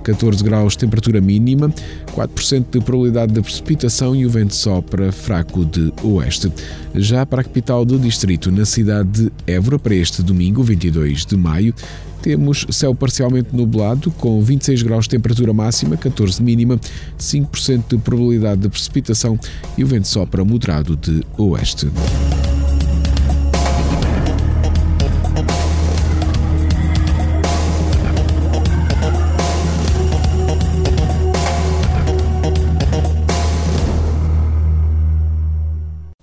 14 0.04 0.43
graus 0.43 0.76
temperatura 0.76 1.22
mínima, 1.22 1.74
4% 2.16 2.66
de 2.72 2.80
probabilidade 2.82 3.34
de 3.34 3.41
precipitação 3.41 4.16
e 4.16 4.26
o 4.26 4.30
vento 4.30 4.56
sopra 4.56 5.12
fraco 5.12 5.66
de 5.66 5.93
oeste. 6.04 6.52
Já 6.95 7.26
para 7.26 7.41
a 7.41 7.43
capital 7.43 7.86
do 7.86 8.00
distrito, 8.00 8.52
na 8.52 8.66
cidade 8.66 9.10
de 9.10 9.32
Évora, 9.47 9.78
para 9.80 9.95
este 9.95 10.24
domingo, 10.24 10.64
22 10.64 11.26
de 11.26 11.38
maio, 11.38 11.74
temos 12.22 12.66
céu 12.70 12.93
parcialmente 12.93 13.56
nublado, 13.56 14.12
com 14.12 14.41
26 14.41 14.84
graus 14.84 15.06
de 15.06 15.12
temperatura 15.12 15.54
máxima, 15.54 15.95
14 15.95 16.41
mínima, 16.43 16.80
5% 17.18 17.84
de 17.89 17.97
probabilidade 17.97 18.62
de 18.62 18.70
precipitação 18.70 19.39
e 19.78 19.84
o 19.84 19.88
vento 19.88 20.08
sopra 20.08 20.43
moderado 20.43 20.95
de 20.95 21.24
oeste. 21.38 21.88